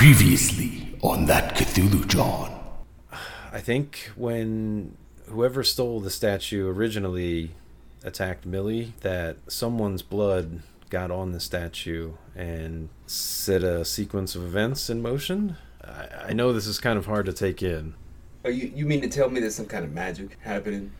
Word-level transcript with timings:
Previously 0.00 0.96
on 1.02 1.26
that 1.26 1.54
Cthulhu 1.54 2.06
Jawn. 2.06 2.58
I 3.52 3.60
think 3.60 4.10
when 4.16 4.96
whoever 5.26 5.62
stole 5.62 6.00
the 6.00 6.08
statue 6.08 6.66
originally 6.66 7.50
attacked 8.02 8.46
Millie, 8.46 8.94
that 9.02 9.36
someone's 9.48 10.00
blood 10.00 10.62
got 10.88 11.10
on 11.10 11.32
the 11.32 11.38
statue 11.38 12.14
and 12.34 12.88
set 13.06 13.62
a 13.62 13.84
sequence 13.84 14.34
of 14.34 14.42
events 14.42 14.88
in 14.88 15.02
motion. 15.02 15.58
I, 15.84 16.28
I 16.28 16.32
know 16.32 16.54
this 16.54 16.66
is 16.66 16.80
kind 16.80 16.98
of 16.98 17.04
hard 17.04 17.26
to 17.26 17.34
take 17.34 17.62
in. 17.62 17.92
Oh, 18.42 18.48
you, 18.48 18.72
you 18.74 18.86
mean 18.86 19.02
to 19.02 19.08
tell 19.08 19.28
me 19.28 19.38
there's 19.38 19.54
some 19.54 19.66
kind 19.66 19.84
of 19.84 19.92
magic 19.92 20.38
happening? 20.40 20.92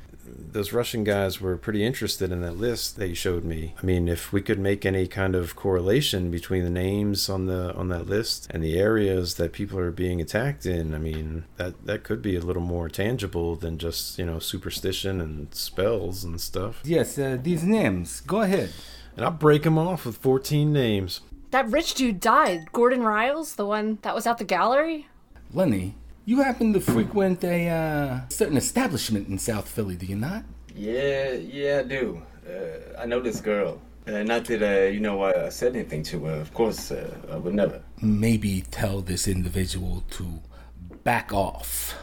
Those 0.53 0.73
Russian 0.73 1.05
guys 1.05 1.41
were 1.41 1.57
pretty 1.57 1.85
interested 1.85 2.33
in 2.33 2.41
that 2.43 2.57
list 2.57 2.97
that 2.97 3.09
you 3.09 3.15
showed 3.15 3.45
me. 3.45 3.75
I 3.81 3.87
mean, 3.87 4.09
if 4.09 4.33
we 4.33 4.43
could 4.43 4.59
make 4.59 4.85
any 4.85 5.07
kind 5.07 5.35
of 5.35 5.57
correlation 5.57 6.31
between 6.31 6.65
the 6.65 6.71
names 6.71 7.29
on 7.29 7.47
the 7.47 7.75
on 7.75 7.89
that 7.89 8.07
list 8.07 8.47
and 8.51 8.63
the 8.63 8.79
areas 8.79 9.35
that 9.35 9.53
people 9.53 9.79
are 9.79 9.91
being 9.91 10.21
attacked 10.21 10.67
in, 10.67 10.95
I 10.95 10.99
mean, 10.99 11.45
that 11.57 11.87
that 11.87 12.03
could 12.03 12.23
be 12.23 12.37
a 12.37 12.41
little 12.41 12.63
more 12.63 12.89
tangible 12.89 13.57
than 13.57 13.79
just, 13.79 14.19
you 14.19 14.27
know, 14.27 14.39
superstition 14.39 15.21
and 15.21 15.55
spells 15.55 16.25
and 16.25 16.41
stuff. 16.41 16.81
Yes, 16.85 17.19
uh, 17.19 17.39
these 17.41 17.65
names. 17.65 18.21
Go 18.21 18.41
ahead. 18.43 18.71
And 19.17 19.25
I'll 19.25 19.31
break 19.31 19.65
them 19.65 19.79
off 19.79 20.07
with 20.07 20.17
14 20.17 20.73
names. 20.73 21.21
That 21.51 21.69
rich 21.69 21.95
dude 21.95 22.21
died. 22.21 22.73
Gordon 22.73 23.03
Riles, 23.03 23.57
the 23.57 23.67
one 23.67 23.99
that 24.03 24.15
was 24.15 24.27
at 24.27 24.39
the 24.39 24.45
gallery. 24.45 25.09
Lenny, 25.53 25.97
you 26.25 26.43
happen 26.43 26.73
to 26.73 26.81
frequent 26.81 27.43
a 27.45 27.69
uh, 27.69 28.21
certain 28.29 28.57
establishment 28.57 29.29
in 29.29 29.39
South 29.39 29.69
Philly, 29.69 29.97
do 29.97 30.07
you 30.07 30.17
not? 30.17 30.45
Yeah, 30.75 31.33
yeah, 31.33 31.81
I 31.85 31.89
do. 31.89 32.23
Uh, 32.47 33.01
I 33.01 33.07
know 33.07 33.21
this 33.21 33.41
girl. 33.41 33.81
Uh, 34.07 34.23
not 34.23 34.45
that, 34.47 34.63
uh, 34.63 34.89
you 34.89 35.01
know, 35.01 35.23
I 35.23 35.49
said 35.51 35.75
anything 35.75 36.03
to 36.05 36.25
her. 36.25 36.41
Of 36.41 36.55
course, 36.55 36.91
uh, 36.91 37.17
I 37.31 37.37
would 37.37 37.55
never. 37.55 37.83
Maybe 38.01 38.63
tell 38.71 39.01
this 39.03 39.29
individual 39.29 40.05
to 40.11 40.41
back 41.05 41.33
off. 41.33 41.95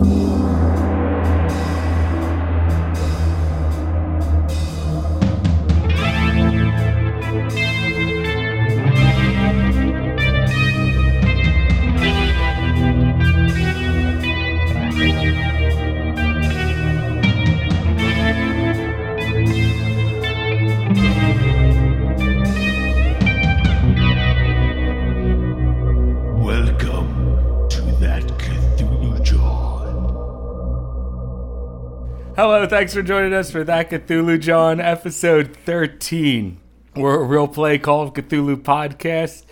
Hello, 32.38 32.68
thanks 32.68 32.94
for 32.94 33.02
joining 33.02 33.34
us 33.34 33.50
for 33.50 33.64
that 33.64 33.90
Cthulhu 33.90 34.40
Jawn 34.40 34.80
episode 34.80 35.58
13. 35.66 36.60
We're 36.96 37.20
a 37.20 37.24
real 37.24 37.48
play 37.48 37.80
Call 37.80 38.04
of 38.04 38.14
Cthulhu 38.14 38.58
podcast. 38.58 39.44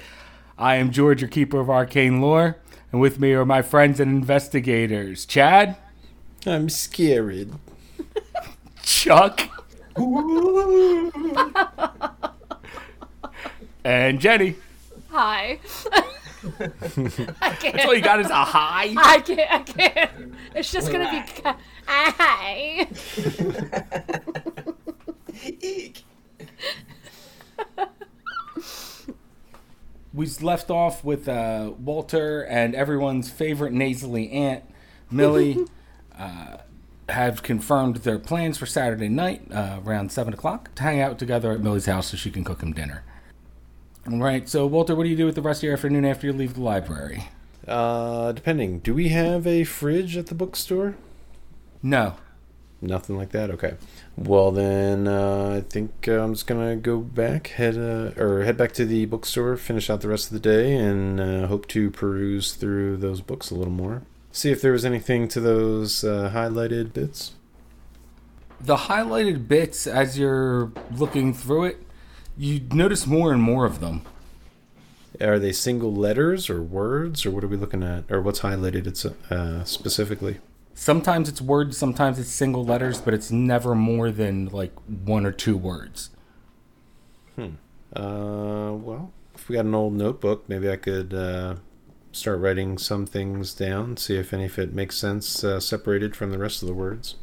I 0.56 0.76
am 0.76 0.92
George, 0.92 1.20
your 1.20 1.28
keeper 1.28 1.60
of 1.60 1.68
arcane 1.68 2.22
lore, 2.22 2.58
and 2.92 3.02
with 3.02 3.20
me 3.20 3.34
are 3.34 3.44
my 3.44 3.64
friends 3.64 4.00
and 4.00 4.12
investigators 4.12 5.26
Chad, 5.26 5.78
I'm 6.46 6.70
scared. 6.70 7.54
Chuck, 8.84 9.50
and 13.84 14.20
Jenny. 14.20 14.58
Hi. 15.10 15.60
I 17.42 17.50
can't. 17.60 17.76
That's 17.76 17.86
all 17.86 17.94
you 17.96 18.02
got 18.02 18.20
is 18.20 18.30
a 18.30 18.36
high. 18.36 18.94
I 18.98 19.20
can't. 19.20 19.52
I 19.52 19.60
can't. 19.60 20.12
It's 20.56 20.72
just 20.72 20.92
gonna 20.92 21.10
be. 21.12 21.42
ca- 21.42 21.58
Hi. 21.88 22.88
Eek. 25.62 26.04
We 30.14 30.28
left 30.42 30.72
off 30.72 31.04
with 31.04 31.28
uh, 31.28 31.74
Walter 31.78 32.42
and 32.44 32.74
everyone's 32.74 33.30
favorite 33.30 33.74
nasally 33.74 34.32
aunt, 34.32 34.64
Millie, 35.12 35.66
uh, 36.18 36.58
have 37.10 37.44
confirmed 37.44 37.98
their 37.98 38.18
plans 38.18 38.58
for 38.58 38.66
Saturday 38.66 39.10
night 39.10 39.52
uh, 39.52 39.80
around 39.86 40.12
7 40.14 40.34
o'clock 40.34 40.74
to 40.76 40.84
hang 40.84 41.02
out 41.02 41.20
together 41.20 41.52
at 41.52 41.60
Millie's 41.60 41.86
house 41.88 42.08
so 42.08 42.18
she 42.18 42.32
can 42.32 42.44
cook 42.46 42.62
him 42.64 42.72
dinner. 42.72 43.04
All 44.12 44.20
right, 44.20 44.48
so 44.48 44.68
Walter, 44.68 44.96
what 44.96 45.04
do 45.04 45.10
you 45.10 45.16
do 45.16 45.26
with 45.26 45.34
the 45.34 45.42
rest 45.42 45.60
of 45.60 45.64
your 45.64 45.74
afternoon 45.74 46.06
after 46.06 46.28
you 46.28 46.34
leave 46.34 46.54
the 46.54 46.62
library? 46.62 47.24
Uh, 47.68 48.32
depending. 48.34 48.78
Do 48.80 48.94
we 48.94 49.10
have 49.10 49.48
a 49.48 49.64
fridge 49.64 50.16
at 50.16 50.28
the 50.28 50.36
bookstore? 50.36 50.96
No. 51.82 52.14
Nothing 52.82 53.18
like 53.18 53.32
that. 53.32 53.50
Okay. 53.50 53.76
Well 54.16 54.52
then, 54.52 55.08
uh, 55.08 55.56
I 55.58 55.62
think 55.62 56.08
uh, 56.08 56.20
I'm 56.20 56.36
just 56.36 56.46
gonna 56.46 56.76
go 56.76 57.00
back, 57.00 57.48
head 57.48 57.78
uh, 57.78 58.12
or 58.22 58.44
head 58.44 58.58
back 58.58 58.74
to 58.74 58.86
the 58.86 59.06
bookstore, 59.06 59.58
finish 59.58 59.90
out 59.90 60.02
the 60.02 60.10
rest 60.10 60.28
of 60.28 60.34
the 60.34 60.40
day, 60.40 60.76
and 60.76 61.20
uh, 61.20 61.48
hope 61.48 61.68
to 61.70 61.90
peruse 61.90 62.54
through 62.54 62.98
those 62.98 63.22
books 63.22 63.50
a 63.50 63.56
little 63.56 63.74
more. 63.74 64.04
See 64.32 64.52
if 64.52 64.62
there 64.62 64.74
was 64.74 64.86
anything 64.86 65.28
to 65.30 65.40
those 65.40 66.04
uh, 66.04 66.32
highlighted 66.32 66.94
bits. 66.94 67.32
The 68.62 68.76
highlighted 68.76 69.48
bits, 69.48 69.88
as 69.88 70.20
you're 70.20 70.72
looking 70.96 71.34
through 71.34 71.66
it, 71.66 71.85
you 72.38 72.62
notice 72.72 73.08
more 73.08 73.32
and 73.32 73.42
more 73.42 73.66
of 73.66 73.80
them. 73.80 74.02
Are 75.22 75.40
they 75.40 75.54
single 75.54 75.94
letters 75.94 76.50
or 76.50 76.62
words, 76.62 77.26
or 77.26 77.32
what 77.32 77.44
are 77.44 77.48
we 77.48 77.56
looking 77.56 77.84
at, 77.84 78.04
or 78.10 78.22
what's 78.22 78.42
highlighted? 78.42 78.86
It's 78.86 79.06
uh, 79.06 79.64
specifically. 79.64 80.40
Sometimes 80.74 81.30
it's 81.30 81.42
words, 81.42 81.78
sometimes 81.78 82.20
it's 82.20 82.30
single 82.30 82.66
letters, 82.66 83.00
but 83.00 83.14
it's 83.14 83.32
never 83.32 83.76
more 83.76 84.12
than 84.12 84.48
like 84.48 84.74
one 84.88 85.26
or 85.26 85.32
two 85.32 85.56
words. 85.56 86.10
Hmm. 87.38 87.52
Uh, 87.96 88.74
well, 88.74 89.14
if 89.34 89.48
we 89.48 89.56
got 89.56 89.64
an 89.64 89.74
old 89.74 89.94
notebook, 89.94 90.50
maybe 90.50 90.70
I 90.70 90.76
could 90.76 91.14
uh, 91.14 91.56
start 92.12 92.40
writing 92.40 92.78
some 92.78 93.06
things 93.06 93.54
down, 93.54 93.96
see 93.96 94.18
if 94.18 94.34
any 94.34 94.46
of 94.46 94.60
it 94.60 94.74
makes 94.74 94.98
sense 94.98 95.46
uh, 95.46 95.62
separated 95.62 96.14
from 96.14 96.32
the 96.32 96.38
rest 96.38 96.62
of 96.62 96.68
the 96.68 96.74
words. 96.74 97.16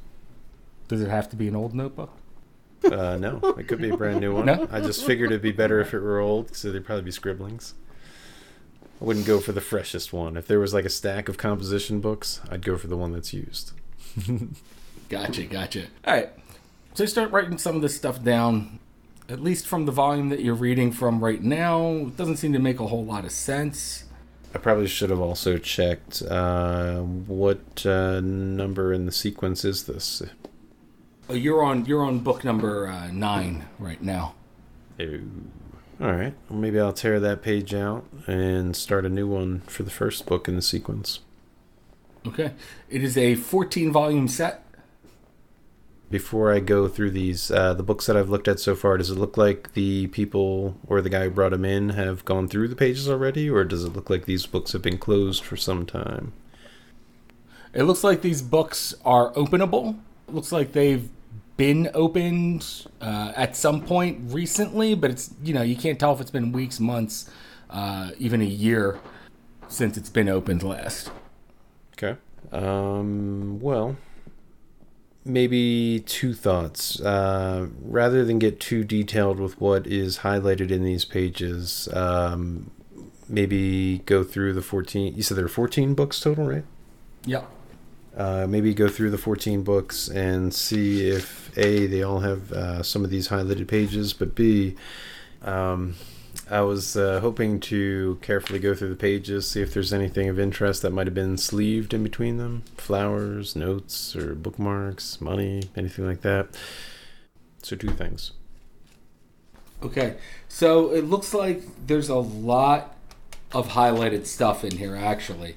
Does 0.89 1.03
it 1.03 1.09
have 1.09 1.28
to 1.31 1.37
be 1.37 1.47
an 1.49 1.56
old 1.56 1.75
notebook? 1.75 2.17
Uh, 2.84 3.16
no, 3.16 3.38
it 3.59 3.69
could 3.69 3.81
be 3.81 3.91
a 3.91 3.97
brand 3.97 4.20
new 4.20 4.34
one. 4.34 4.47
No? 4.47 4.69
I 4.70 4.81
just 4.81 5.04
figured 5.04 5.31
it'd 5.31 5.43
be 5.43 5.53
better 5.53 5.81
if 5.81 5.94
it 5.94 6.00
were 6.00 6.19
old, 6.19 6.56
so 6.56 6.70
there'd 6.70 6.84
probably 6.84 7.04
be 7.04 7.10
scribblings. 7.10 7.75
I 9.00 9.04
wouldn't 9.04 9.26
go 9.26 9.41
for 9.41 9.53
the 9.53 9.60
freshest 9.60 10.12
one. 10.12 10.37
If 10.37 10.47
there 10.47 10.60
was 10.60 10.72
like 10.75 10.84
a 10.84 10.91
stack 10.91 11.28
of 11.28 11.37
composition 11.37 12.00
books, 12.00 12.41
I'd 12.50 12.62
go 12.65 12.76
for 12.76 12.87
the 12.87 12.97
one 12.97 13.12
that's 13.12 13.32
used. 13.32 13.72
Gotcha, 15.12 15.42
gotcha. 15.44 15.88
All 16.06 16.15
right. 16.15 16.31
So 16.94 17.03
you 17.03 17.06
start 17.06 17.32
writing 17.32 17.59
some 17.59 17.76
of 17.76 17.82
this 17.82 17.94
stuff 17.94 18.25
down. 18.25 18.78
At 19.28 19.41
least 19.41 19.66
from 19.66 19.84
the 19.84 19.92
volume 19.92 20.31
that 20.31 20.41
you're 20.41 20.54
reading 20.54 20.91
from 20.91 21.22
right 21.22 21.42
now, 21.42 21.87
it 21.91 22.16
doesn't 22.16 22.38
seem 22.38 22.54
to 22.54 22.59
make 22.59 22.81
a 22.81 22.87
whole 22.87 23.04
lot 23.04 23.26
of 23.26 23.31
sense. 23.31 24.04
I 24.54 24.59
probably 24.59 24.87
should 24.87 25.10
have 25.10 25.21
also 25.21 25.59
checked 25.59 26.22
uh, 26.22 27.00
what 27.00 27.84
uh, 27.84 28.21
number 28.21 28.94
in 28.94 29.04
the 29.04 29.12
sequence 29.12 29.66
is 29.66 29.84
this. 29.84 30.22
Uh, 31.32 31.34
You're 31.34 31.62
on 31.62 31.87
you're 31.87 32.04
on 32.04 32.19
book 32.19 32.44
number 32.44 32.88
uh, 32.88 33.10
nine 33.10 33.65
right 33.78 34.03
now. 34.03 34.34
Ooh. 35.00 35.22
All 35.98 36.12
right. 36.12 36.34
Well, 36.50 36.59
maybe 36.59 36.78
I'll 36.78 36.93
tear 36.93 37.19
that 37.20 37.43
page 37.43 37.72
out 37.72 38.04
and 38.26 38.76
start 38.76 39.06
a 39.06 39.09
new 39.09 39.26
one 39.26 39.60
for 39.60 39.82
the 39.82 39.91
first 39.91 40.26
book 40.26 40.47
in 40.47 40.56
the 40.56 40.62
sequence. 40.62 41.21
Okay. 42.26 42.53
It 42.91 43.03
is 43.03 43.16
a 43.16 43.34
14 43.37 43.92
volume 43.92 44.28
set. 44.28 44.65
Before 46.10 46.53
I 46.53 46.60
go 46.60 46.88
through 46.88 47.12
these, 47.12 47.50
uh, 47.50 47.72
the 47.72 47.82
books 47.82 48.04
that 48.06 48.16
I've 48.16 48.28
looked 48.28 48.48
at 48.48 48.60
so 48.60 48.75
far, 48.75 48.98
does 48.98 49.10
it 49.10 49.19
look 49.19 49.38
like 49.38 49.72
the 49.72 50.09
people 50.09 50.76
or 50.87 51.00
the 51.00 51.09
guy 51.09 51.25
who 51.25 51.31
brought 51.31 51.53
them 51.53 51.65
in 51.65 51.91
have 51.91 52.25
gone 52.26 52.48
through 52.48 52.69
the 52.69 52.76
pages 52.76 53.09
already, 53.09 53.48
or 53.48 53.65
does 53.65 53.84
it 53.84 53.94
look 53.94 54.10
like 54.10 54.26
these 54.26 54.44
books 54.44 54.72
have 54.72 54.82
been 54.82 54.98
closed 54.98 55.42
for 55.42 55.56
some 55.56 55.86
time? 55.86 56.34
It 57.72 57.84
looks 57.84 58.04
like 58.04 58.21
these 58.21 58.42
books 58.42 58.95
are 59.07 59.33
openable. 59.33 59.98
It 60.28 60.34
looks 60.34 60.53
like 60.53 60.72
they've 60.72 61.09
been 61.62 61.88
opened 61.94 62.88
uh, 63.00 63.32
at 63.36 63.54
some 63.54 63.80
point 63.80 64.18
recently, 64.32 64.97
but 64.97 65.12
it's 65.12 65.32
you 65.44 65.54
know 65.54 65.62
you 65.62 65.76
can't 65.76 66.00
tell 66.00 66.12
if 66.12 66.20
it's 66.20 66.28
been 66.28 66.50
weeks, 66.50 66.80
months, 66.80 67.30
uh, 67.70 68.10
even 68.18 68.41
a 68.41 68.44
year 68.44 68.98
since 69.68 69.97
it's 69.97 70.10
been 70.10 70.28
opened 70.28 70.64
last. 70.64 71.12
Okay. 71.92 72.18
Um, 72.50 73.60
well, 73.60 73.97
maybe 75.24 76.03
two 76.04 76.34
thoughts. 76.34 77.00
Uh, 77.00 77.68
rather 77.80 78.24
than 78.24 78.41
get 78.41 78.59
too 78.59 78.82
detailed 78.82 79.38
with 79.38 79.60
what 79.60 79.86
is 79.86 80.18
highlighted 80.18 80.72
in 80.72 80.82
these 80.82 81.04
pages, 81.04 81.88
um, 81.92 82.72
maybe 83.28 83.98
go 84.04 84.24
through 84.24 84.53
the 84.53 84.62
14. 84.62 85.14
You 85.14 85.22
said 85.22 85.36
there 85.36 85.44
are 85.44 85.48
14 85.48 85.94
books 85.94 86.18
total, 86.18 86.44
right? 86.44 86.64
Yep. 87.24 87.48
Uh, 88.16 88.47
maybe 88.47 88.74
go 88.74 88.88
through 88.88 89.10
the 89.10 89.16
14 89.16 89.62
books 89.62 90.09
and 90.09 90.53
see 90.53 91.09
if 91.09 91.56
A, 91.56 91.86
they 91.86 92.03
all 92.03 92.20
have 92.20 92.53
uh, 92.53 92.82
some 92.82 93.04
of 93.04 93.10
these 93.10 93.28
highlighted 93.28 93.66
pages, 93.68 94.12
but 94.12 94.34
B, 94.34 94.76
um, 95.41 95.94
I 96.50 96.60
was 96.60 96.97
uh, 96.97 97.20
hoping 97.20 97.60
to 97.60 98.18
carefully 98.20 98.59
go 98.59 98.74
through 98.74 98.91
the 98.91 98.97
pages, 98.97 99.48
see 99.48 99.62
if 99.62 99.72
there's 99.72 99.92
anything 99.92 100.28
of 100.28 100.38
interest 100.38 100.82
that 100.82 100.91
might 100.91 101.06
have 101.06 101.14
been 101.14 101.38
sleeved 101.38 101.94
in 101.94 102.03
between 102.03 102.36
them 102.36 102.64
flowers, 102.76 103.56
notes, 103.56 104.14
or 104.14 104.34
bookmarks, 104.34 105.20
money, 105.20 105.62
anything 105.76 106.06
like 106.06 106.20
that. 106.22 106.48
So, 107.62 107.76
two 107.76 107.91
things. 107.91 108.32
Okay, 109.82 110.16
so 110.48 110.92
it 110.92 111.04
looks 111.04 111.32
like 111.34 111.62
there's 111.86 112.09
a 112.09 112.16
lot 112.16 112.97
of 113.53 113.68
highlighted 113.68 114.26
stuff 114.26 114.64
in 114.64 114.76
here. 114.76 114.94
Actually, 114.94 115.56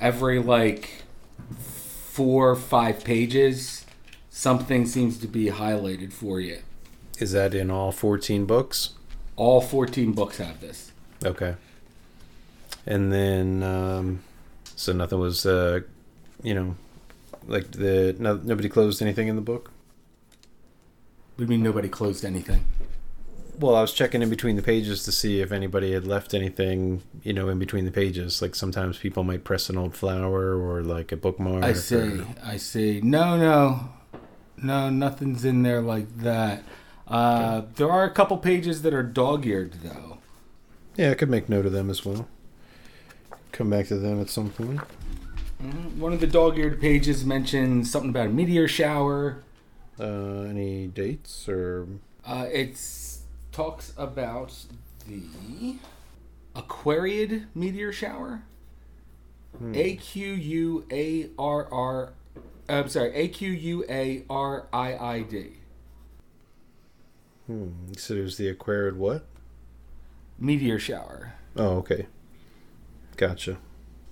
every 0.00 0.38
like 0.38 1.02
four 2.16 2.56
five 2.56 3.04
pages, 3.04 3.84
something 4.30 4.86
seems 4.86 5.18
to 5.18 5.26
be 5.28 5.48
highlighted 5.48 6.14
for 6.14 6.40
you. 6.40 6.58
Is 7.18 7.32
that 7.32 7.52
in 7.52 7.70
all 7.70 7.92
14 7.92 8.46
books? 8.46 8.94
All 9.36 9.60
14 9.60 10.12
books 10.12 10.38
have 10.38 10.62
this. 10.62 10.92
Okay. 11.22 11.56
And 12.86 13.12
then, 13.12 13.62
um, 13.62 14.22
so 14.76 14.94
nothing 14.94 15.18
was, 15.18 15.44
uh, 15.44 15.80
you 16.42 16.54
know, 16.54 16.76
like 17.46 17.72
the 17.72 18.16
no, 18.18 18.40
nobody 18.42 18.70
closed 18.70 19.02
anything 19.02 19.28
in 19.28 19.36
the 19.36 19.42
book. 19.42 19.70
What 21.34 21.36
do 21.36 21.42
you 21.44 21.48
mean 21.48 21.62
nobody 21.62 21.90
closed 21.90 22.24
anything? 22.24 22.64
Well, 23.58 23.74
I 23.74 23.80
was 23.80 23.92
checking 23.94 24.20
in 24.20 24.28
between 24.28 24.56
the 24.56 24.62
pages 24.62 25.02
to 25.04 25.12
see 25.12 25.40
if 25.40 25.50
anybody 25.50 25.92
had 25.92 26.06
left 26.06 26.34
anything, 26.34 27.02
you 27.22 27.32
know, 27.32 27.48
in 27.48 27.58
between 27.58 27.86
the 27.86 27.90
pages. 27.90 28.42
Like 28.42 28.54
sometimes 28.54 28.98
people 28.98 29.24
might 29.24 29.44
press 29.44 29.70
an 29.70 29.78
old 29.78 29.94
flower 29.94 30.54
or 30.60 30.82
like 30.82 31.10
a 31.10 31.16
bookmark. 31.16 31.64
I 31.64 31.70
or- 31.70 31.74
see. 31.74 32.20
I 32.44 32.56
see. 32.58 33.00
No, 33.02 33.36
no, 33.38 33.88
no. 34.62 34.90
Nothing's 34.90 35.44
in 35.44 35.62
there 35.62 35.80
like 35.80 36.18
that. 36.18 36.64
Uh, 37.08 37.62
there 37.76 37.90
are 37.90 38.04
a 38.04 38.10
couple 38.10 38.36
pages 38.36 38.82
that 38.82 38.92
are 38.92 39.02
dog-eared 39.02 39.74
though. 39.82 40.18
Yeah, 40.96 41.12
I 41.12 41.14
could 41.14 41.30
make 41.30 41.48
note 41.48 41.64
of 41.64 41.72
them 41.72 41.88
as 41.88 42.04
well. 42.04 42.26
Come 43.52 43.70
back 43.70 43.86
to 43.88 43.96
them 43.96 44.20
at 44.20 44.28
some 44.28 44.50
point. 44.50 44.80
One 45.98 46.12
of 46.12 46.20
the 46.20 46.26
dog-eared 46.26 46.78
pages 46.80 47.24
mentions 47.24 47.90
something 47.90 48.10
about 48.10 48.26
a 48.26 48.30
meteor 48.30 48.68
shower. 48.68 49.42
Uh, 49.98 50.42
any 50.42 50.88
dates 50.88 51.48
or 51.48 51.86
Uh, 52.26 52.46
it 52.52 52.76
talks 53.56 53.94
about 53.96 54.52
the 55.08 55.76
Aquariid 56.54 57.46
meteor 57.54 57.90
shower. 57.90 58.42
A 59.72 59.96
Q 59.96 60.34
U 60.34 60.86
A 60.90 61.30
R 61.38 61.66
R. 61.72 62.12
I'm 62.68 62.88
sorry. 62.90 63.14
A 63.14 63.28
Q 63.28 63.50
U 63.50 63.84
A 63.88 64.24
R 64.28 64.66
I 64.74 64.96
I 64.96 65.22
D. 65.22 65.52
hmm, 67.46 67.68
said 67.96 68.18
it 68.18 68.22
was 68.22 68.36
the 68.36 68.48
Aquariid 68.48 68.96
what? 68.96 69.24
Meteor 70.38 70.78
shower. 70.78 71.32
Oh, 71.56 71.78
okay. 71.78 72.06
Gotcha. 73.16 73.56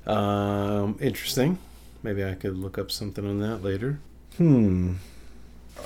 Um, 0.06 0.96
interesting. 1.02 1.58
Maybe 2.02 2.24
I 2.24 2.32
could 2.32 2.56
look 2.56 2.78
up 2.78 2.90
something 2.90 3.26
on 3.28 3.40
that 3.40 3.62
later. 3.62 3.98
Hmm. 4.38 4.94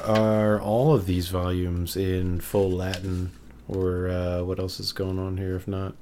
Are 0.05 0.61
all 0.61 0.95
of 0.95 1.07
these 1.07 1.29
volumes 1.29 1.97
in 1.97 2.41
full 2.41 2.71
Latin, 2.71 3.33
or 3.69 4.09
uh, 4.09 4.43
what 4.43 4.59
else 4.59 4.81
is 4.81 4.93
going 4.93 5.19
on 5.19 5.37
here? 5.37 5.55
If 5.55 5.69
not, 5.69 5.95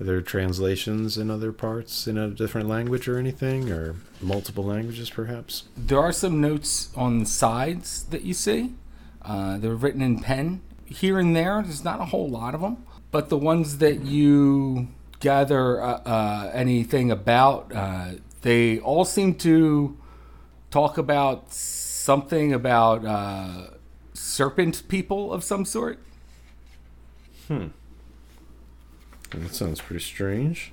are 0.00 0.04
there 0.04 0.20
translations 0.22 1.18
in 1.18 1.30
other 1.30 1.52
parts 1.52 2.06
in 2.06 2.16
a 2.16 2.28
different 2.28 2.68
language 2.68 3.06
or 3.08 3.18
anything, 3.18 3.70
or 3.70 3.96
multiple 4.20 4.64
languages 4.64 5.10
perhaps? 5.10 5.64
There 5.76 6.00
are 6.00 6.12
some 6.12 6.40
notes 6.40 6.90
on 6.96 7.20
the 7.20 7.26
sides 7.26 8.04
that 8.04 8.22
you 8.22 8.34
see. 8.34 8.74
Uh, 9.22 9.58
they're 9.58 9.74
written 9.74 10.02
in 10.02 10.20
pen. 10.20 10.62
Here 10.86 11.18
and 11.18 11.34
there, 11.34 11.62
there's 11.62 11.84
not 11.84 12.00
a 12.00 12.06
whole 12.06 12.28
lot 12.28 12.54
of 12.54 12.60
them. 12.60 12.84
But 13.10 13.28
the 13.28 13.38
ones 13.38 13.78
that 13.78 14.04
you 14.04 14.88
gather 15.20 15.80
uh, 15.80 16.02
uh, 16.04 16.50
anything 16.52 17.10
about, 17.10 17.72
uh, 17.72 18.12
they 18.42 18.78
all 18.80 19.04
seem 19.04 19.36
to 19.36 19.96
talk 20.70 20.98
about 20.98 21.52
something 21.52 22.52
about 22.52 23.04
uh, 23.04 23.68
serpent 24.12 24.88
people 24.88 25.32
of 25.32 25.44
some 25.44 25.64
sort. 25.64 26.00
That 29.30 29.54
sounds 29.54 29.80
pretty 29.80 30.02
strange. 30.02 30.72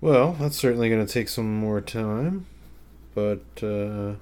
Well, 0.00 0.36
that's 0.38 0.56
certainly 0.56 0.88
going 0.88 1.04
to 1.04 1.12
take 1.12 1.28
some 1.28 1.58
more 1.58 1.80
time, 1.80 2.46
but 3.14 3.42
uh, 3.62 4.14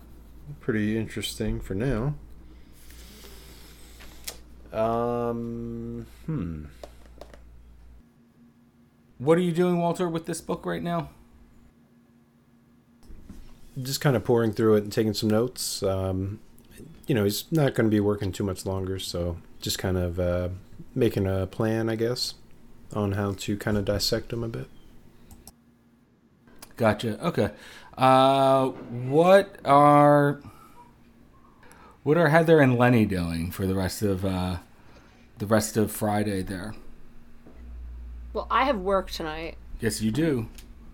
pretty 0.60 0.96
interesting 0.96 1.60
for 1.60 1.74
now. 1.74 2.14
Um, 4.72 6.06
hmm. 6.26 6.64
What 9.18 9.38
are 9.38 9.42
you 9.42 9.52
doing, 9.52 9.78
Walter, 9.78 10.08
with 10.08 10.26
this 10.26 10.40
book 10.40 10.64
right 10.64 10.82
now? 10.82 11.10
Just 13.80 14.00
kind 14.00 14.16
of 14.16 14.24
pouring 14.24 14.52
through 14.52 14.76
it 14.76 14.84
and 14.84 14.92
taking 14.92 15.14
some 15.14 15.30
notes. 15.30 15.82
Um, 15.82 16.40
you 17.06 17.14
know, 17.14 17.24
he's 17.24 17.50
not 17.50 17.74
going 17.74 17.88
to 17.88 17.90
be 17.90 18.00
working 18.00 18.32
too 18.32 18.44
much 18.44 18.64
longer, 18.66 18.98
so 18.98 19.36
just 19.60 19.78
kind 19.78 19.96
of 19.96 20.18
uh, 20.18 20.48
making 20.94 21.26
a 21.26 21.46
plan, 21.46 21.88
I 21.88 21.96
guess, 21.96 22.34
on 22.94 23.12
how 23.12 23.32
to 23.38 23.56
kind 23.56 23.76
of 23.76 23.84
dissect 23.84 24.28
them 24.30 24.44
a 24.44 24.48
bit. 24.48 24.68
Gotcha. 26.76 27.24
Okay. 27.26 27.50
Uh, 27.96 28.68
what 28.68 29.56
are 29.64 30.40
what 32.02 32.16
are 32.16 32.28
Heather 32.28 32.60
and 32.60 32.76
Lenny 32.76 33.04
doing 33.04 33.50
for 33.50 33.66
the 33.66 33.74
rest 33.74 34.02
of 34.02 34.24
uh, 34.24 34.56
the 35.38 35.46
rest 35.46 35.76
of 35.76 35.92
Friday? 35.92 36.42
There. 36.42 36.74
Well, 38.32 38.46
I 38.50 38.64
have 38.64 38.78
work 38.78 39.10
tonight, 39.10 39.56
Yes, 39.80 40.00
you 40.00 40.10
do. 40.10 40.48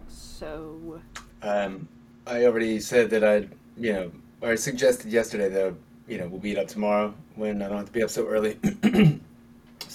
so 0.09 1.00
Um, 1.41 1.89
I 2.27 2.45
already 2.47 2.81
said 2.81 3.11
that 3.11 3.23
I'd, 3.23 3.50
you 3.77 3.93
know, 3.93 4.11
or 4.41 4.50
I 4.50 4.55
suggested 4.56 5.12
yesterday 5.12 5.49
that, 5.49 5.75
you 6.09 6.19
know, 6.19 6.27
we'll 6.27 6.41
meet 6.43 6.59
up 6.59 6.67
tomorrow 6.67 7.15
when 7.37 7.62
I 7.62 7.69
don't 7.69 7.77
have 7.77 7.87
to 7.87 7.93
be 7.93 8.03
up 8.03 8.11
so 8.11 8.27
early. 8.27 8.59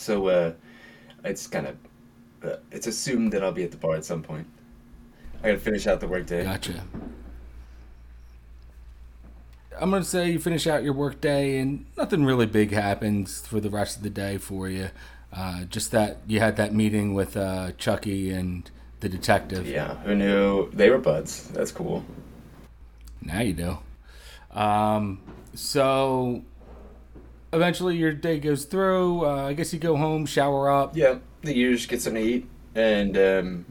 so, 0.04 0.28
uh, 0.28 0.54
it's 1.24 1.48
kind 1.48 1.68
of, 1.68 1.76
uh, 2.44 2.58
it's 2.72 2.88
assumed 2.88 3.32
that 3.34 3.44
I'll 3.44 3.52
be 3.52 3.64
at 3.64 3.72
the 3.72 3.78
bar 3.78 3.96
at 3.96 4.06
some 4.06 4.22
point. 4.22 4.46
I 5.42 5.48
gotta 5.48 5.60
finish 5.60 5.88
out 5.88 6.00
the 6.00 6.08
workday. 6.08 6.44
Gotcha. 6.44 6.84
I'm 9.80 9.90
gonna 9.90 10.04
say 10.04 10.32
you 10.32 10.40
finish 10.40 10.68
out 10.68 10.84
your 10.84 10.94
work 10.94 11.20
day 11.20 11.58
and 11.60 11.86
nothing 11.98 12.26
really 12.26 12.46
big 12.46 12.72
happens 12.72 13.46
for 13.46 13.60
the 13.60 13.70
rest 13.70 13.98
of 13.98 14.04
the 14.04 14.10
day 14.10 14.38
for 14.38 14.70
you. 14.70 14.90
Uh, 15.32 15.64
just 15.66 15.92
that 15.92 16.18
you 16.28 16.40
had 16.40 16.58
that 16.58 16.74
meeting 16.74 17.14
with 17.14 17.36
uh, 17.36 17.72
Chucky 17.78 18.30
and 18.30 18.70
the 19.00 19.10
detective. 19.10 19.68
Yeah, 19.68 19.96
who 20.04 20.16
knew 20.16 20.70
they 20.72 20.90
were 20.90 21.00
buds? 21.00 21.48
That's 21.50 21.72
cool. 21.72 22.06
Now 23.22 23.42
you 23.42 23.54
do. 23.54 23.78
Um, 24.58 25.22
so 25.56 26.44
eventually 27.54 27.96
your 27.96 28.12
day 28.14 28.40
goes 28.40 28.66
through. 28.66 29.26
Uh, 29.26 29.48
I 29.48 29.54
guess 29.54 29.74
you 29.74 29.80
go 29.80 29.96
home, 29.96 30.26
shower 30.26 30.70
up. 30.70 30.98
Yeah, 30.98 31.20
the 31.42 31.56
usual 31.56 31.90
get 31.90 32.02
something 32.02 32.22
to 32.22 32.30
eat 32.30 32.50
and 32.76 33.18
um, 33.18 33.66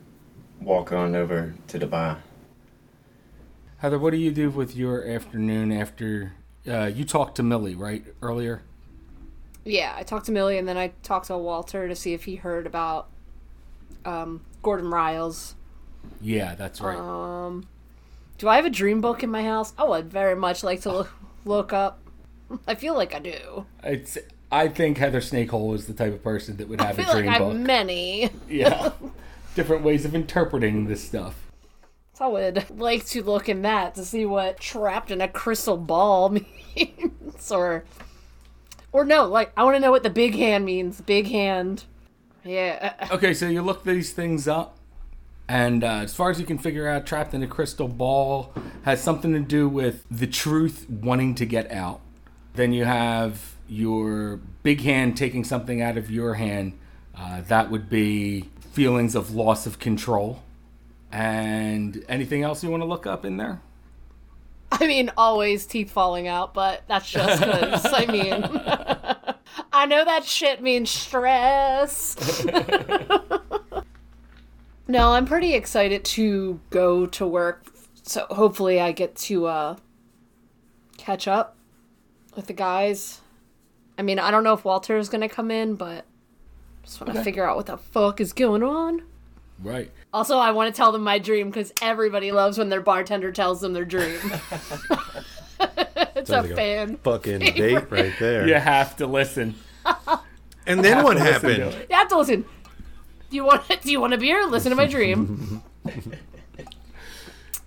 walk 0.61 0.93
on 0.93 1.15
over 1.15 1.55
to 1.69 1.79
the 1.79 1.87
bar. 1.87 2.23
Heather, 3.79 3.99
what 3.99 4.13
do 4.13 4.17
you 4.17 4.31
do 4.31 4.49
with 4.49 4.77
your 4.77 5.05
afternoon 5.07 5.73
after 5.73 6.35
uh, 6.69 6.87
you 6.87 7.05
talked 7.05 7.37
to 7.37 7.43
Millie, 7.43 7.75
right, 7.75 8.05
earlier? 8.23 8.63
yeah, 9.65 9.95
I 9.97 10.03
talked 10.03 10.27
to 10.27 10.33
Millie 10.33 10.59
and 10.59 10.67
then 10.67 10.77
I 10.77 10.93
talked 11.03 11.27
to 11.27 11.39
Walter 11.39 11.89
to 11.89 11.95
see 11.95 12.15
if 12.15 12.25
he 12.25 12.37
heard 12.37 12.67
about 12.67 13.09
um, 14.05 14.41
Gordon 14.63 14.91
Riles. 14.91 15.55
Yeah, 16.21 16.55
that's 16.55 16.81
right. 16.81 16.99
Um, 16.99 17.69
do 18.39 18.49
I 18.49 18.57
have 18.57 18.65
a 18.65 18.71
dream 18.71 19.01
book 19.01 19.23
in 19.23 19.31
my 19.31 19.45
house? 19.45 19.73
Oh 19.79 19.93
I 19.93 19.99
would 19.99 20.11
very 20.11 20.35
much 20.35 20.65
like 20.65 20.81
to 20.83 20.93
look, 20.93 21.13
look 21.45 21.73
up. 21.73 22.01
I 22.67 22.75
feel 22.75 22.95
like 22.95 23.15
I 23.15 23.19
do. 23.19 23.67
it's. 23.83 24.19
I 24.51 24.69
think 24.69 24.99
Heather 24.99 25.21
Snakehole 25.21 25.75
is 25.75 25.87
the 25.87 25.95
type 25.95 26.13
of 26.13 26.23
person 26.23 26.59
that 26.59 26.69
would 26.69 26.81
I 26.81 26.89
have 26.89 26.99
a 26.99 27.03
feel 27.03 27.15
like 27.15 27.25
dream 27.25 27.31
I 27.31 27.39
have 27.39 27.57
many. 27.57 28.31
yeah, 28.49 28.93
different 29.55 29.83
ways 29.83 30.05
of 30.05 30.15
interpreting 30.15 30.87
this 30.89 31.03
stuff. 31.03 31.51
So 32.13 32.27
I 32.27 32.29
would 32.29 32.79
like 32.79 33.07
to 33.07 33.23
look 33.23 33.49
in 33.49 33.63
that 33.63 33.95
to 33.95 34.05
see 34.05 34.27
what 34.27 34.61
trapped 34.61 35.11
in 35.11 35.23
a 35.23 35.29
crystal 35.29 35.79
ball 35.79 36.29
means, 36.77 37.51
or, 37.51 37.85
or 38.93 39.07
no, 39.07 39.27
like 39.27 39.53
I 39.57 39.65
want 39.65 39.77
to 39.77 39.81
know 39.81 39.91
what 39.91 40.03
the 40.03 40.11
big 40.11 40.35
hand 40.35 40.67
means. 40.67 41.01
Big 41.01 41.29
hand. 41.29 41.85
Yeah. 42.45 43.09
Okay, 43.11 43.33
so 43.33 43.49
you 43.49 43.63
look 43.63 43.85
these 43.85 44.13
things 44.13 44.47
up, 44.47 44.77
and 45.49 45.83
uh, 45.83 46.01
as 46.03 46.15
far 46.15 46.29
as 46.31 46.39
you 46.39 46.45
can 46.45 46.59
figure 46.59 46.87
out, 46.87 47.07
trapped 47.07 47.33
in 47.33 47.43
a 47.43 47.47
crystal 47.47 47.89
ball 47.89 48.53
has 48.83 49.03
something 49.03 49.33
to 49.33 49.41
do 49.41 49.69
with 49.69 50.05
the 50.11 50.27
truth 50.27 50.87
wanting 50.91 51.35
to 51.37 51.47
get 51.47 51.71
out. 51.71 52.01
Then 52.55 52.73
you 52.73 52.85
have 52.85 53.55
your 53.69 54.41
big 54.63 54.83
hand 54.83 55.17
taking 55.17 55.45
something 55.45 55.81
out 55.81 55.97
of 55.97 56.11
your 56.11 56.35
hand. 56.35 56.79
Uh, 57.17 57.41
that 57.43 57.71
would 57.71 57.89
be 57.89 58.51
feelings 58.73 59.15
of 59.15 59.35
loss 59.35 59.67
of 59.67 59.79
control. 59.79 60.43
And 61.11 62.05
anything 62.09 62.43
else 62.43 62.63
you 62.63 62.71
want 62.71 62.83
to 62.83 62.87
look 62.87 63.07
up 63.07 63.25
in 63.25 63.37
there? 63.37 63.61
I 64.71 64.87
mean, 64.87 65.11
always 65.17 65.67
teeth 65.67 65.91
falling 65.91 66.29
out, 66.29 66.55
but 66.55 66.83
that's 66.89 67.11
just 67.11 67.41
because, 67.41 67.87
I 67.93 68.07
mean, 68.07 68.43
I 69.73 69.87
know 69.87 70.05
that 70.05 70.25
shit 70.25 70.63
means 70.63 70.89
stress. 70.89 72.45
no, 74.89 75.13
I'm 75.13 75.27
pretty 75.27 75.55
excited 75.55 76.05
to 76.05 76.61
go 76.71 77.07
to 77.07 77.27
work. 77.27 77.67
So 78.03 78.27
hopefully 78.31 78.81
I 78.81 78.93
get 78.93 79.15
to 79.17 79.47
uh 79.47 79.77
catch 80.97 81.29
up 81.29 81.57
with 82.35 82.47
the 82.47 82.53
guys. 82.53 83.21
I 83.99 84.03
mean, 84.03 84.19
I 84.19 84.31
don't 84.31 84.45
know 84.45 84.55
if 84.55 84.65
Walter 84.65 84.97
is 84.97 85.09
going 85.09 85.21
to 85.21 85.29
come 85.29 85.51
in, 85.51 85.75
but 85.75 86.05
just 86.83 87.01
want 87.01 87.13
to 87.13 87.19
Okay. 87.21 87.25
figure 87.25 87.49
out 87.49 87.57
what 87.57 87.67
the 87.67 87.77
fuck 87.77 88.21
is 88.21 88.33
going 88.33 88.63
on. 88.63 89.03
Right. 89.63 89.91
Also, 90.13 90.39
I 90.39 90.51
want 90.51 90.75
to 90.75 90.77
tell 90.77 90.91
them 90.93 91.03
my 91.05 91.19
dream 91.19 91.49
because 91.51 91.73
everybody 91.83 92.33
loves 92.33 92.59
when 92.59 92.69
their 92.69 92.81
bartender 92.81 93.31
tells 93.31 93.61
them 93.61 93.73
their 93.75 93.85
dream. 93.85 94.19
it's 95.61 96.29
a 96.31 96.33
Sounds 96.33 96.45
like 96.45 96.51
a 96.51 96.57
fan. 96.57 96.97
Fucking 96.99 97.39
date 97.41 97.91
right 97.91 98.13
there. 98.19 98.49
You 98.49 98.55
have 98.55 98.97
to 98.97 99.07
listen. 99.07 99.55
And 100.65 100.85
then 100.85 101.03
what 101.03 101.15
to 101.15 101.25
listen 101.25 101.43
to 101.43 101.49
happened? 101.49 101.75
it. 101.75 101.87
You 101.91 101.97
have 101.97 102.07
to 102.11 102.19
listen. 102.19 102.45
Do 103.31 103.37
you 103.37 103.45
want? 103.45 103.67
Do 103.83 103.91
you 103.91 104.01
want 104.01 104.15
a 104.15 104.17
beer? 104.17 104.47
Listen 104.47 104.71
to 104.71 104.77
my 104.77 104.87
dream. 104.87 105.61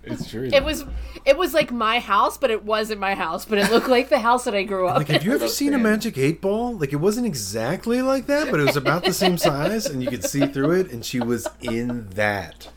It's 0.06 0.30
true. 0.30 0.48
It 0.52 0.64
was, 0.64 0.84
it 1.24 1.36
was 1.36 1.52
like 1.52 1.72
my 1.72 1.98
house, 1.98 2.38
but 2.38 2.50
it 2.50 2.64
wasn't 2.64 3.00
my 3.00 3.14
house. 3.14 3.44
But 3.44 3.58
it 3.58 3.70
looked 3.70 3.88
like 3.88 4.08
the 4.08 4.20
house 4.20 4.44
that 4.44 4.54
I 4.54 4.62
grew 4.62 4.86
up 4.86 4.98
Like, 4.98 5.08
have 5.08 5.24
you 5.24 5.32
ever 5.32 5.44
love 5.44 5.50
seen 5.50 5.74
a 5.74 5.78
magic 5.78 6.16
eight 6.16 6.40
ball? 6.40 6.76
Like, 6.76 6.92
it 6.92 6.96
wasn't 6.96 7.26
exactly 7.26 8.00
like 8.02 8.26
that, 8.26 8.50
but 8.50 8.60
it 8.60 8.64
was 8.64 8.76
about 8.76 9.04
the 9.04 9.12
same 9.12 9.36
size, 9.36 9.86
and 9.86 10.02
you 10.02 10.08
could 10.08 10.24
see 10.24 10.46
through 10.46 10.72
it, 10.72 10.92
and 10.92 11.04
she 11.04 11.20
was 11.20 11.48
in 11.60 12.08
that. 12.10 12.68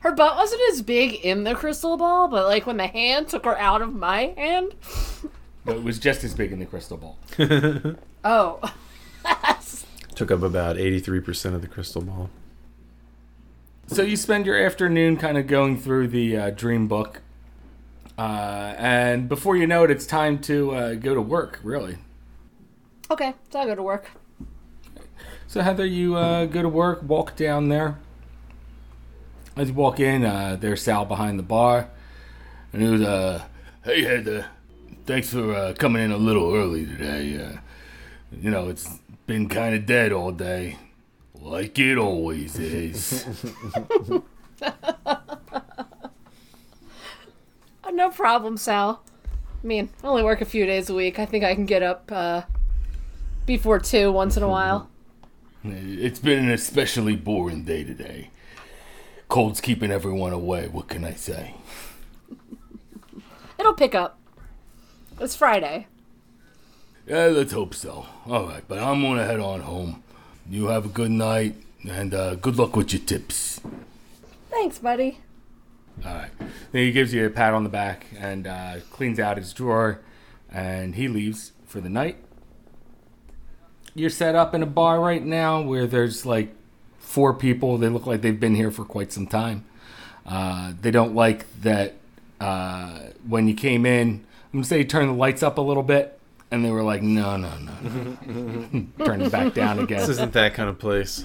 Her 0.00 0.12
butt 0.12 0.36
wasn't 0.36 0.62
as 0.72 0.82
big 0.82 1.14
in 1.14 1.44
the 1.44 1.54
crystal 1.54 1.96
ball, 1.96 2.28
but 2.28 2.46
like 2.46 2.66
when 2.66 2.78
the 2.78 2.86
hand 2.86 3.28
took 3.28 3.44
her 3.44 3.58
out 3.58 3.82
of 3.82 3.94
my 3.94 4.34
hand. 4.36 4.74
But 5.64 5.76
it 5.76 5.82
was 5.82 5.98
just 5.98 6.24
as 6.24 6.34
big 6.34 6.52
in 6.52 6.58
the 6.58 6.66
crystal 6.66 6.96
ball. 6.96 7.18
Oh, 8.24 8.60
Took 10.14 10.30
up 10.30 10.42
about 10.42 10.76
83% 10.76 11.54
of 11.54 11.62
the 11.62 11.68
crystal 11.68 12.02
ball. 12.02 12.30
So 13.92 14.02
you 14.02 14.16
spend 14.16 14.46
your 14.46 14.56
afternoon 14.56 15.16
kind 15.16 15.36
of 15.36 15.48
going 15.48 15.76
through 15.76 16.08
the 16.08 16.36
uh, 16.36 16.50
dream 16.50 16.86
book, 16.86 17.22
uh, 18.16 18.72
and 18.78 19.28
before 19.28 19.56
you 19.56 19.66
know 19.66 19.82
it, 19.82 19.90
it's 19.90 20.06
time 20.06 20.38
to 20.42 20.70
uh, 20.70 20.94
go 20.94 21.12
to 21.12 21.20
work. 21.20 21.58
Really. 21.64 21.98
okay. 23.10 23.34
So 23.50 23.58
I 23.58 23.66
go 23.66 23.74
to 23.74 23.82
work. 23.82 24.08
So 25.48 25.60
Heather, 25.62 25.84
you 25.84 26.14
uh, 26.14 26.46
go 26.46 26.62
to 26.62 26.68
work, 26.68 27.02
walk 27.02 27.34
down 27.34 27.68
there. 27.68 27.98
As 29.56 29.68
you 29.70 29.74
walk 29.74 29.98
in, 29.98 30.24
uh, 30.24 30.56
there's 30.60 30.82
Sal 30.82 31.04
behind 31.04 31.36
the 31.36 31.42
bar, 31.42 31.90
and 32.72 32.82
he 32.82 32.88
was, 32.88 33.02
uh, 33.02 33.42
"Hey 33.82 34.02
Heather, 34.04 34.46
thanks 35.04 35.30
for 35.30 35.52
uh, 35.52 35.74
coming 35.76 36.04
in 36.04 36.12
a 36.12 36.16
little 36.16 36.54
early 36.54 36.86
today. 36.86 37.42
Uh, 37.42 37.58
you 38.40 38.52
know 38.52 38.68
it's 38.68 39.00
been 39.26 39.48
kind 39.48 39.74
of 39.74 39.84
dead 39.84 40.12
all 40.12 40.30
day, 40.30 40.78
like 41.40 41.78
it 41.78 41.98
always 41.98 42.58
is." 42.58 43.26
No 48.00 48.08
problem, 48.08 48.56
Sal. 48.56 49.02
I 49.62 49.66
mean, 49.66 49.90
I 50.02 50.06
only 50.06 50.22
work 50.22 50.40
a 50.40 50.46
few 50.46 50.64
days 50.64 50.88
a 50.88 50.94
week. 50.94 51.18
I 51.18 51.26
think 51.26 51.44
I 51.44 51.54
can 51.54 51.66
get 51.66 51.82
up 51.82 52.10
uh, 52.10 52.44
before 53.44 53.78
two 53.78 54.10
once 54.10 54.38
in 54.38 54.42
a 54.42 54.48
while. 54.48 54.88
It's 55.62 56.18
been 56.18 56.38
an 56.38 56.50
especially 56.50 57.16
boring 57.16 57.64
day 57.64 57.84
today. 57.84 58.30
Cold's 59.28 59.60
keeping 59.60 59.90
everyone 59.90 60.32
away. 60.32 60.68
What 60.68 60.88
can 60.88 61.04
I 61.04 61.12
say? 61.12 61.54
It'll 63.58 63.74
pick 63.74 63.94
up. 63.94 64.18
It's 65.20 65.36
Friday. 65.36 65.86
Yeah, 67.06 67.26
let's 67.26 67.52
hope 67.52 67.74
so. 67.74 68.06
All 68.26 68.46
right, 68.46 68.64
but 68.66 68.78
I'm 68.78 69.02
gonna 69.02 69.26
head 69.26 69.40
on 69.40 69.60
home. 69.60 70.02
You 70.50 70.66
have 70.66 70.84
a 70.84 70.88
good 70.88 71.12
night, 71.12 71.54
and 71.88 72.12
uh, 72.12 72.34
good 72.34 72.56
luck 72.56 72.74
with 72.74 72.92
your 72.92 73.00
tips. 73.02 73.60
Thanks, 74.50 74.78
buddy. 74.78 75.20
All 76.04 76.12
right. 76.12 76.30
Then 76.72 76.86
he 76.86 76.90
gives 76.90 77.14
you 77.14 77.24
a 77.24 77.30
pat 77.30 77.54
on 77.54 77.62
the 77.62 77.70
back 77.70 78.06
and 78.18 78.48
uh, 78.48 78.76
cleans 78.90 79.20
out 79.20 79.36
his 79.36 79.52
drawer, 79.52 80.00
and 80.50 80.96
he 80.96 81.06
leaves 81.06 81.52
for 81.66 81.80
the 81.80 81.88
night. 81.88 82.16
You're 83.94 84.10
set 84.10 84.34
up 84.34 84.52
in 84.52 84.62
a 84.62 84.66
bar 84.66 85.00
right 85.00 85.24
now 85.24 85.62
where 85.62 85.86
there's 85.86 86.26
like 86.26 86.52
four 86.98 87.32
people. 87.32 87.78
They 87.78 87.88
look 87.88 88.06
like 88.06 88.20
they've 88.20 88.38
been 88.38 88.56
here 88.56 88.72
for 88.72 88.84
quite 88.84 89.12
some 89.12 89.28
time. 89.28 89.64
Uh, 90.26 90.72
they 90.80 90.90
don't 90.90 91.14
like 91.14 91.46
that 91.60 91.94
uh, 92.40 92.98
when 93.26 93.46
you 93.46 93.54
came 93.54 93.86
in. 93.86 94.24
I'm 94.52 94.58
gonna 94.58 94.64
say 94.64 94.78
you 94.78 94.84
turn 94.84 95.06
the 95.06 95.12
lights 95.12 95.44
up 95.44 95.58
a 95.58 95.60
little 95.60 95.82
bit, 95.84 96.19
and 96.50 96.64
they 96.64 96.70
were 96.70 96.82
like, 96.82 97.02
"No, 97.02 97.36
no, 97.36 97.50
no, 97.58 98.16
no." 98.26 98.86
turn 99.04 99.22
it 99.22 99.32
back 99.32 99.54
down 99.54 99.78
again. 99.78 100.00
This 100.00 100.08
isn't 100.08 100.32
that 100.32 100.54
kind 100.54 100.68
of 100.68 100.78
place. 100.78 101.24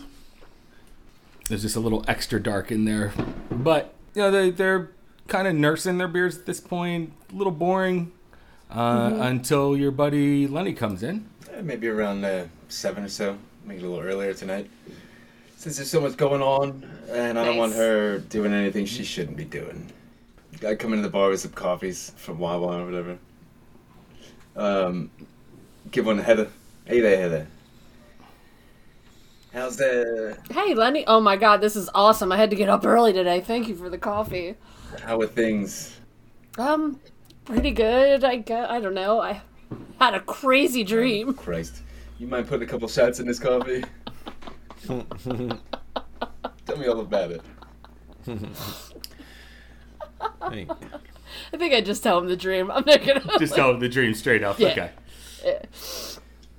There's 1.49 1.61
just 1.61 1.75
a 1.75 1.79
little 1.79 2.03
extra 2.07 2.41
dark 2.41 2.71
in 2.71 2.85
there. 2.85 3.13
But, 3.51 3.93
you 4.15 4.23
know, 4.23 4.31
they, 4.31 4.49
they're 4.49 4.89
kind 5.27 5.47
of 5.47 5.53
nursing 5.53 5.99
their 5.99 6.07
beers 6.07 6.37
at 6.37 6.45
this 6.47 6.59
point. 6.59 7.13
A 7.31 7.35
little 7.35 7.53
boring 7.53 8.11
uh, 8.71 9.11
until 9.21 9.77
your 9.77 9.91
buddy 9.91 10.47
Lenny 10.47 10.73
comes 10.73 11.03
in. 11.03 11.27
Eh, 11.53 11.61
maybe 11.61 11.87
around 11.87 12.25
uh, 12.25 12.45
seven 12.69 13.03
or 13.03 13.09
so, 13.09 13.37
maybe 13.63 13.83
a 13.83 13.87
little 13.87 14.03
earlier 14.03 14.33
tonight. 14.33 14.69
Since 15.57 15.77
there's 15.77 15.89
so 15.89 16.01
much 16.01 16.17
going 16.17 16.41
on, 16.41 16.83
and 17.09 17.39
I 17.39 17.45
don't 17.45 17.57
want 17.57 17.73
her 17.73 18.19
doing 18.19 18.53
anything 18.53 18.85
she 18.85 19.03
shouldn't 19.03 19.37
be 19.37 19.45
doing. 19.45 19.91
I 20.67 20.75
come 20.75 20.93
into 20.93 21.03
the 21.03 21.09
bar 21.11 21.29
with 21.29 21.41
some 21.41 21.51
coffees 21.51 22.11
from 22.17 22.39
Wawa 22.39 22.81
or 22.81 22.85
whatever. 22.85 23.17
Um, 24.55 25.11
give 25.91 26.05
one 26.05 26.17
to 26.17 26.23
Heather. 26.23 26.49
Hey 26.85 26.99
there, 27.01 27.17
Heather. 27.17 27.47
How's 29.53 29.77
the? 29.77 30.37
Hey, 30.51 30.73
Lenny. 30.73 31.05
Oh 31.07 31.19
my 31.19 31.35
god, 31.35 31.61
this 31.61 31.75
is 31.75 31.89
awesome. 31.95 32.31
I 32.31 32.37
had 32.37 32.49
to 32.49 32.55
get 32.55 32.69
up 32.69 32.85
early 32.85 33.13
today. 33.13 33.41
Thank 33.41 33.67
you 33.67 33.75
for 33.75 33.89
the 33.89 33.97
coffee. 33.97 34.55
How 35.03 35.19
are 35.19 35.27
things? 35.27 35.99
Um, 36.57 36.99
pretty 37.45 37.71
good. 37.71 38.23
I 38.23 38.37
guess. 38.37 38.67
I 38.69 38.79
don't 38.79 38.93
know. 38.93 39.21
I 39.21 39.41
had 39.99 40.13
a 40.13 40.19
crazy 40.19 40.83
dream. 40.83 41.33
Christ, 41.33 41.81
you 42.19 42.27
mind 42.27 42.47
putting 42.47 42.67
a 42.67 42.71
couple 42.71 42.87
shots 42.87 43.19
in 43.19 43.27
this 43.27 43.39
coffee? 43.39 43.83
Tell 44.87 44.97
me 46.77 46.87
all 46.87 46.99
about 46.99 47.31
it. 47.31 47.41
Hey, 50.49 50.67
I 51.53 51.57
think 51.57 51.73
I 51.73 51.81
just 51.81 52.03
tell 52.03 52.17
him 52.17 52.27
the 52.27 52.37
dream. 52.37 52.71
I'm 52.71 52.83
not 52.85 53.05
gonna. 53.05 53.21
Just 53.39 53.55
tell 53.55 53.71
him 53.71 53.79
the 53.79 53.89
dream 53.89 54.13
straight 54.13 54.43
up. 54.43 54.59
Yeah. 54.59 54.67
Okay. 54.67 54.91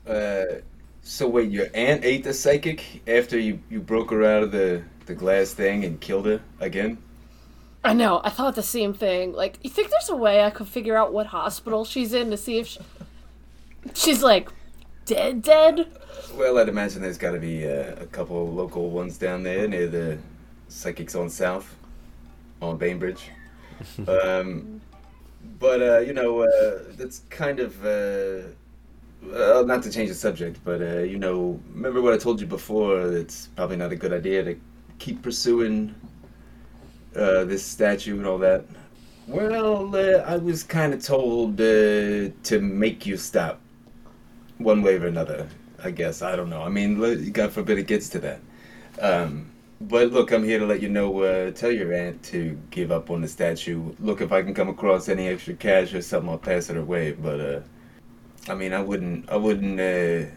Uh, 0.06 0.60
so 1.02 1.28
wait, 1.28 1.50
your 1.50 1.66
aunt 1.74 2.04
ate 2.04 2.24
the 2.24 2.34
psychic 2.34 3.02
after 3.06 3.38
you, 3.38 3.60
you 3.70 3.80
broke 3.80 4.10
her 4.10 4.24
out 4.24 4.42
of 4.42 4.52
the, 4.52 4.82
the 5.06 5.14
glass 5.14 5.52
thing 5.52 5.84
and 5.84 6.00
killed 6.00 6.26
her 6.26 6.40
again? 6.60 6.98
I 7.84 7.92
know. 7.92 8.20
I 8.24 8.30
thought 8.30 8.56
the 8.56 8.62
same 8.62 8.92
thing. 8.92 9.32
Like, 9.32 9.58
you 9.62 9.70
think 9.70 9.90
there's 9.90 10.08
a 10.08 10.16
way 10.16 10.42
I 10.42 10.50
could 10.50 10.66
figure 10.66 10.96
out 10.96 11.12
what 11.12 11.26
hospital 11.26 11.84
she's 11.84 12.12
in 12.12 12.30
to 12.30 12.36
see 12.36 12.58
if 12.58 12.66
she, 12.66 12.80
she's 13.94 14.22
like 14.22 14.50
dead, 15.04 15.42
dead? 15.42 15.86
Well, 16.34 16.58
I'd 16.58 16.68
imagine 16.68 17.02
there's 17.02 17.18
got 17.18 17.32
to 17.32 17.38
be 17.38 17.66
uh, 17.66 17.94
a 18.00 18.06
couple 18.06 18.52
local 18.52 18.90
ones 18.90 19.18
down 19.18 19.42
there 19.42 19.68
near 19.68 19.86
the 19.86 20.18
Psychics 20.68 21.14
on 21.14 21.30
South, 21.30 21.76
on 22.60 22.76
Bainbridge. 22.76 23.30
um, 24.08 24.80
but 25.58 25.82
uh, 25.82 25.98
you 25.98 26.12
know, 26.12 26.42
uh, 26.42 26.78
that's 26.96 27.20
kind 27.30 27.60
of 27.60 27.84
uh, 27.84 28.42
not 29.62 29.82
to 29.82 29.90
change 29.90 30.08
the 30.08 30.14
subject, 30.14 30.58
but 30.64 30.80
uh, 30.80 30.98
you 30.98 31.18
know, 31.18 31.60
remember 31.72 32.02
what 32.02 32.12
I 32.12 32.18
told 32.18 32.40
you 32.40 32.46
before? 32.46 33.00
It's 33.12 33.48
probably 33.56 33.76
not 33.76 33.92
a 33.92 33.96
good 33.96 34.12
idea 34.12 34.44
to 34.44 34.56
keep 34.98 35.22
pursuing 35.22 35.94
uh, 37.14 37.44
this 37.44 37.64
statue 37.64 38.16
and 38.16 38.26
all 38.26 38.38
that. 38.38 38.64
Well, 39.26 39.94
uh, 39.96 40.22
I 40.24 40.36
was 40.36 40.62
kind 40.62 40.94
of 40.94 41.02
told 41.02 41.58
to 41.58 42.60
make 42.60 43.06
you 43.06 43.16
stop, 43.16 43.60
one 44.58 44.82
way 44.82 44.96
or 44.96 45.06
another. 45.06 45.48
I 45.82 45.90
guess 45.90 46.22
I 46.22 46.36
don't 46.36 46.48
know. 46.48 46.62
I 46.62 46.68
mean, 46.68 47.32
God 47.32 47.52
forbid 47.52 47.78
it 47.78 47.86
gets 47.86 48.08
to 48.10 48.18
that. 48.20 48.40
Um, 49.00 49.46
but 49.80 50.10
look, 50.10 50.32
I'm 50.32 50.44
here 50.44 50.58
to 50.58 50.66
let 50.66 50.80
you 50.80 50.88
know. 50.88 51.22
Uh, 51.22 51.50
tell 51.50 51.70
your 51.70 51.92
aunt 51.92 52.22
to 52.24 52.58
give 52.70 52.90
up 52.90 53.10
on 53.10 53.20
the 53.20 53.28
statue. 53.28 53.94
Look, 54.00 54.20
if 54.20 54.32
I 54.32 54.42
can 54.42 54.54
come 54.54 54.68
across 54.68 55.08
any 55.08 55.28
extra 55.28 55.54
cash 55.54 55.92
or 55.92 56.00
something, 56.00 56.30
I'll 56.30 56.38
pass 56.38 56.70
it 56.70 56.76
her 56.76 56.84
way. 56.84 57.12
But 57.12 57.40
uh, 57.40 57.60
I 58.48 58.54
mean, 58.54 58.72
I 58.72 58.80
wouldn't. 58.80 59.28
I 59.28 59.36
wouldn't 59.36 59.78
uh, 59.78 60.30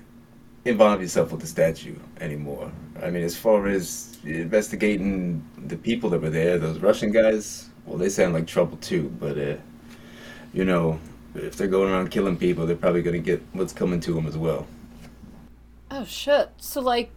involve 0.66 1.02
yourself 1.02 1.32
with 1.32 1.42
the 1.42 1.48
statue 1.48 1.96
anymore. 2.20 2.72
I 3.02 3.10
mean, 3.10 3.24
as 3.24 3.38
far 3.38 3.68
as 3.68 4.18
investigating 4.26 5.44
the 5.68 5.78
people 5.78 6.10
that 6.10 6.22
were 6.22 6.30
there, 6.30 6.58
those 6.58 6.80
Russian 6.80 7.12
guys, 7.12 7.70
well, 7.86 7.98
they 7.98 8.10
sound 8.10 8.34
like 8.34 8.46
trouble 8.46 8.78
too. 8.78 9.10
But 9.20 9.38
uh, 9.38 9.56
you 10.54 10.66
know, 10.66 11.00
if 11.34 11.56
they're 11.56 11.68
going 11.68 11.92
around 11.92 12.12
killing 12.12 12.36
people, 12.36 12.66
they're 12.66 12.76
probably 12.76 13.04
going 13.04 13.16
to 13.16 13.26
get 13.26 13.42
what's 13.54 13.72
coming 13.72 14.02
to 14.02 14.14
them 14.14 14.28
as 14.28 14.38
well. 14.38 14.68
Oh 15.92 16.04
shit. 16.04 16.52
So 16.58 16.82
like 16.82 17.12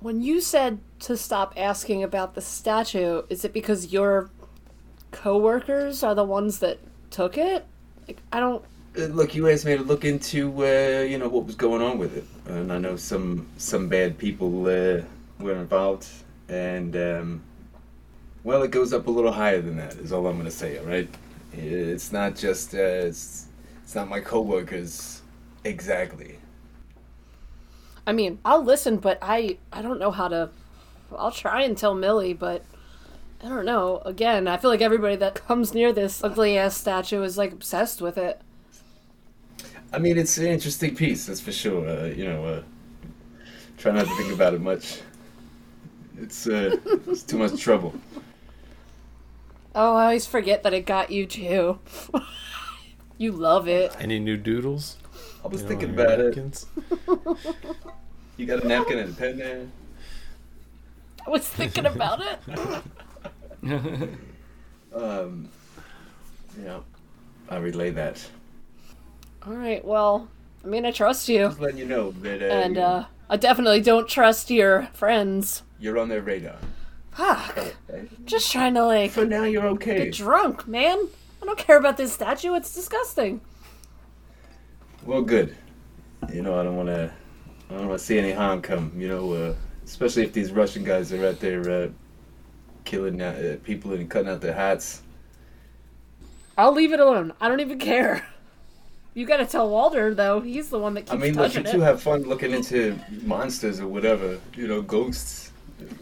when 0.00 0.22
you 0.22 0.40
said 0.40 0.78
to 1.00 1.16
stop 1.16 1.54
asking 1.56 2.02
about 2.02 2.34
the 2.34 2.40
statue, 2.40 3.22
is 3.28 3.44
it 3.44 3.52
because 3.52 3.92
your 3.92 4.30
coworkers 5.10 6.02
are 6.02 6.14
the 6.14 6.24
ones 6.24 6.58
that 6.60 6.78
took 7.10 7.36
it? 7.36 7.66
Like 8.06 8.18
I 8.32 8.40
don't 8.40 8.64
uh, 8.98 9.02
look, 9.06 9.34
you 9.34 9.48
asked 9.48 9.64
me 9.64 9.76
to 9.76 9.82
look 9.82 10.04
into, 10.04 10.64
uh, 10.64 11.02
you 11.02 11.18
know, 11.18 11.28
what 11.28 11.44
was 11.44 11.54
going 11.54 11.82
on 11.82 11.98
with 11.98 12.16
it, 12.16 12.24
and 12.46 12.72
I 12.72 12.78
know 12.78 12.96
some 12.96 13.46
some 13.56 13.88
bad 13.88 14.18
people 14.18 14.66
uh, 14.66 15.02
were 15.38 15.54
involved, 15.54 16.08
and 16.48 16.96
um, 16.96 17.42
well, 18.44 18.62
it 18.62 18.70
goes 18.70 18.92
up 18.92 19.06
a 19.06 19.10
little 19.10 19.32
higher 19.32 19.60
than 19.60 19.76
that. 19.76 19.94
Is 19.96 20.12
all 20.12 20.26
I'm 20.26 20.36
gonna 20.36 20.50
say. 20.50 20.78
All 20.78 20.86
right, 20.86 21.08
it's 21.52 22.12
not 22.12 22.34
just 22.34 22.74
uh, 22.74 22.78
it's 22.78 23.46
it's 23.82 23.94
not 23.94 24.08
my 24.08 24.20
coworkers 24.20 25.22
exactly. 25.64 26.38
I 28.08 28.12
mean, 28.12 28.38
I'll 28.42 28.64
listen, 28.64 28.96
but 28.96 29.18
I 29.20 29.58
I 29.70 29.82
don't 29.82 29.98
know 29.98 30.10
how 30.10 30.28
to. 30.28 30.48
I'll 31.14 31.30
try 31.30 31.62
and 31.62 31.76
tell 31.76 31.94
Millie, 31.94 32.32
but 32.32 32.64
I 33.44 33.50
don't 33.50 33.66
know. 33.66 33.98
Again, 34.06 34.48
I 34.48 34.56
feel 34.56 34.70
like 34.70 34.80
everybody 34.80 35.14
that 35.16 35.34
comes 35.46 35.74
near 35.74 35.92
this 35.92 36.24
ugly 36.24 36.56
ass 36.56 36.74
statue 36.74 37.22
is 37.22 37.36
like 37.36 37.52
obsessed 37.52 38.00
with 38.00 38.16
it. 38.16 38.40
I 39.92 39.98
mean, 39.98 40.16
it's 40.16 40.38
an 40.38 40.46
interesting 40.46 40.96
piece, 40.96 41.26
that's 41.26 41.42
for 41.42 41.52
sure. 41.52 41.86
Uh, 41.86 42.06
you 42.06 42.24
know, 42.24 42.44
uh, 42.46 42.62
try 43.76 43.92
not 43.92 44.06
to 44.06 44.16
think 44.16 44.32
about 44.32 44.54
it 44.54 44.62
much. 44.62 45.02
It's 46.18 46.46
uh, 46.46 46.76
it's 47.08 47.22
too 47.22 47.36
much 47.36 47.60
trouble. 47.60 47.92
Oh, 49.74 49.96
I 49.96 50.04
always 50.04 50.24
forget 50.24 50.62
that 50.62 50.72
it 50.72 50.86
got 50.86 51.10
you 51.10 51.26
too. 51.26 51.78
you 53.18 53.32
love 53.32 53.68
it. 53.68 53.94
Any 54.00 54.18
new 54.18 54.38
doodles? 54.38 54.96
I 55.44 55.48
was 55.48 55.62
You 55.62 55.68
thinking 55.68 55.88
on 55.90 55.94
your 55.94 56.04
about 56.04 56.20
it. 56.20 56.54
You 58.36 58.46
got 58.46 58.62
a 58.62 58.68
napkin 58.68 58.98
and 58.98 59.10
a 59.10 59.16
pen 59.16 59.38
there? 59.38 59.66
I 61.26 61.30
was 61.30 61.46
thinking 61.48 61.86
about 61.86 62.20
it. 62.22 62.38
Um, 64.90 65.50
yeah, 66.64 66.80
I 67.50 67.56
relay 67.58 67.90
that. 67.90 68.26
All 69.46 69.52
right, 69.52 69.84
well, 69.84 70.28
I 70.64 70.68
mean, 70.68 70.86
I 70.86 70.90
trust 70.92 71.28
you, 71.28 71.40
Just 71.40 71.60
letting 71.60 71.76
you 71.78 71.84
know 71.84 72.10
that 72.10 72.40
uh, 72.42 72.44
and 72.46 72.78
uh, 72.78 73.04
I 73.28 73.36
definitely 73.36 73.82
don't 73.82 74.08
trust 74.08 74.50
your 74.50 74.88
friends. 74.94 75.62
you're 75.78 75.98
on 75.98 76.08
their 76.08 76.22
radar. 76.22 76.56
Fuck. 77.12 77.74
Just 78.24 78.50
trying 78.50 78.74
to 78.74 78.84
like 78.86 79.10
For 79.10 79.26
now, 79.26 79.44
you're 79.44 79.66
okay. 79.68 80.04
get 80.06 80.14
drunk, 80.14 80.66
man. 80.66 81.08
I 81.42 81.46
don't 81.46 81.58
care 81.58 81.76
about 81.76 81.96
this 81.98 82.12
statue. 82.14 82.54
It's 82.54 82.74
disgusting. 82.74 83.40
Well, 85.08 85.22
good. 85.22 85.56
You 86.30 86.42
know, 86.42 86.60
I 86.60 86.62
don't 86.62 86.76
want 86.76 86.90
to. 86.90 87.10
I 87.70 87.72
don't 87.72 87.88
want 87.88 87.98
to 87.98 88.04
see 88.04 88.18
any 88.18 88.30
harm 88.30 88.60
come. 88.60 88.92
You 88.94 89.08
know, 89.08 89.32
uh, 89.32 89.54
especially 89.86 90.24
if 90.24 90.34
these 90.34 90.52
Russian 90.52 90.84
guys 90.84 91.14
are 91.14 91.26
out 91.26 91.40
there 91.40 91.70
uh, 91.70 91.88
killing 92.84 93.22
uh, 93.22 93.56
people 93.64 93.94
and 93.94 94.10
cutting 94.10 94.28
out 94.28 94.42
their 94.42 94.52
hats. 94.52 95.00
I'll 96.58 96.74
leave 96.74 96.92
it 96.92 97.00
alone. 97.00 97.32
I 97.40 97.48
don't 97.48 97.60
even 97.60 97.78
care. 97.78 98.28
You 99.14 99.24
gotta 99.24 99.46
tell 99.46 99.70
Walter 99.70 100.14
though. 100.14 100.42
He's 100.42 100.68
the 100.68 100.78
one 100.78 100.92
that 100.92 101.06
keeps 101.06 101.12
I 101.12 101.16
mean, 101.16 101.36
look, 101.36 101.54
you 101.54 101.62
two 101.62 101.80
have 101.80 102.02
fun 102.02 102.24
looking 102.24 102.50
into 102.50 102.98
monsters 103.22 103.80
or 103.80 103.88
whatever. 103.88 104.38
You 104.58 104.68
know, 104.68 104.82
ghosts, 104.82 105.52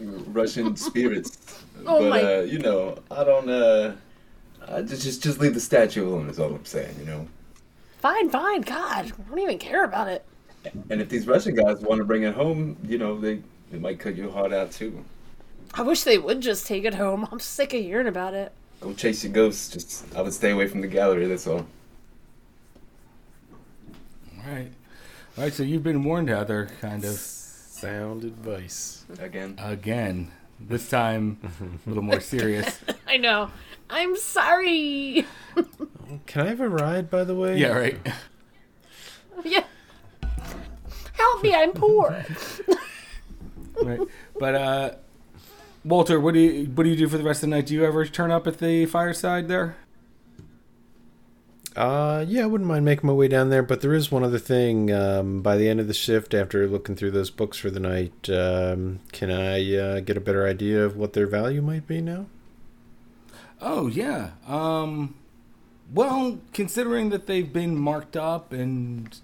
Russian 0.01 0.75
spirits. 0.89 1.63
Oh 1.85 2.01
but 2.01 2.09
my- 2.09 2.23
uh, 2.23 2.41
you 2.41 2.59
know, 2.59 2.97
I 3.09 3.23
don't. 3.23 3.49
uh 3.49 3.95
I 4.67 4.81
just 4.81 5.03
just 5.03 5.23
just 5.23 5.39
leave 5.39 5.53
the 5.53 5.61
statue 5.61 6.05
alone. 6.09 6.29
Is 6.29 6.39
all 6.39 6.53
I'm 6.53 6.65
saying. 6.65 6.93
You 6.99 7.05
know. 7.05 7.27
Fine, 7.99 8.29
fine. 8.29 8.61
God, 8.61 9.05
I 9.05 9.29
don't 9.29 9.39
even 9.39 9.57
care 9.57 9.83
about 9.83 10.07
it. 10.07 10.23
And 10.89 11.01
if 11.01 11.09
these 11.09 11.27
Russian 11.27 11.55
guys 11.55 11.79
want 11.79 11.99
to 11.99 12.05
bring 12.05 12.23
it 12.23 12.33
home, 12.33 12.77
you 12.83 12.97
know, 12.97 13.19
they 13.19 13.41
they 13.71 13.79
might 13.79 13.99
cut 13.99 14.15
your 14.15 14.31
heart 14.31 14.53
out 14.53 14.71
too. 14.71 15.03
I 15.73 15.81
wish 15.81 16.03
they 16.03 16.17
would 16.17 16.41
just 16.41 16.67
take 16.67 16.85
it 16.85 16.95
home. 16.95 17.27
I'm 17.31 17.39
sick 17.39 17.73
of 17.73 17.81
hearing 17.81 18.07
about 18.07 18.33
it. 18.33 18.51
Go 18.81 18.93
chase 18.93 19.23
your 19.23 19.33
ghosts. 19.33 19.69
Just 19.69 20.15
I 20.15 20.21
would 20.21 20.33
stay 20.33 20.51
away 20.51 20.67
from 20.67 20.81
the 20.81 20.87
gallery. 20.87 21.27
That's 21.27 21.47
all. 21.47 21.65
All 24.37 24.53
right. 24.53 24.71
All 25.37 25.43
right, 25.43 25.53
so 25.53 25.61
you've 25.61 25.83
been 25.83 26.03
warned, 26.03 26.29
Heather, 26.29 26.69
kind 26.81 27.05
of. 27.05 27.11
Sound 27.11 28.23
advice. 28.23 29.05
Again. 29.19 29.55
Again. 29.59 30.31
This 30.59 30.89
time, 30.89 31.37
a 31.85 31.89
little 31.89 32.01
more 32.01 32.19
serious. 32.19 32.79
I 33.07 33.17
know. 33.17 33.51
I'm 33.89 34.15
sorry. 34.17 35.25
Can 36.25 36.45
I 36.45 36.49
have 36.49 36.59
a 36.59 36.69
ride, 36.69 37.09
by 37.09 37.23
the 37.23 37.35
way? 37.35 37.57
Yeah, 37.57 37.69
right. 37.69 37.97
yeah. 39.43 39.63
Help 41.13 41.43
me, 41.43 41.53
I'm 41.53 41.71
poor. 41.71 42.23
right. 43.81 43.99
But 44.39 44.55
uh, 44.55 44.91
Walter, 45.83 46.19
what 46.19 46.33
do 46.33 46.39
you 46.39 46.65
what 46.65 46.83
do 46.83 46.89
you 46.89 46.95
do 46.95 47.07
for 47.07 47.17
the 47.17 47.23
rest 47.23 47.43
of 47.43 47.49
the 47.49 47.55
night? 47.55 47.65
Do 47.67 47.73
you 47.73 47.85
ever 47.85 48.05
turn 48.05 48.31
up 48.31 48.45
at 48.47 48.59
the 48.59 48.85
fireside 48.85 49.47
there? 49.47 49.77
Uh, 51.75 52.25
yeah, 52.27 52.41
I 52.41 52.45
wouldn't 52.47 52.67
mind 52.67 52.85
making 52.85 53.05
my 53.05 53.13
way 53.13 53.27
down 53.27 53.51
there, 53.51 53.61
but 53.61 53.81
there 53.81 53.93
is 53.93 54.11
one 54.11 54.23
other 54.23 54.39
thing. 54.39 54.91
Um, 54.91 55.41
by 55.43 55.57
the 55.57 55.69
end 55.69 55.79
of 55.79 55.87
the 55.87 55.93
shift, 55.93 56.33
after 56.33 56.67
looking 56.67 56.95
through 56.95 57.11
those 57.11 57.29
books 57.29 57.59
for 57.59 57.69
the 57.69 57.79
night, 57.79 58.29
um, 58.31 58.99
can 59.11 59.29
I 59.29 59.75
uh, 59.75 59.99
get 59.99 60.17
a 60.17 60.19
better 60.19 60.47
idea 60.47 60.83
of 60.83 60.97
what 60.97 61.13
their 61.13 61.27
value 61.27 61.61
might 61.61 61.85
be 61.85 62.01
now? 62.01 62.25
Oh 63.61 63.87
yeah. 63.87 64.31
Um, 64.47 65.15
well, 65.93 66.39
considering 66.53 67.09
that 67.09 67.27
they've 67.27 67.51
been 67.51 67.75
marked 67.75 68.17
up 68.17 68.51
and 68.51 69.17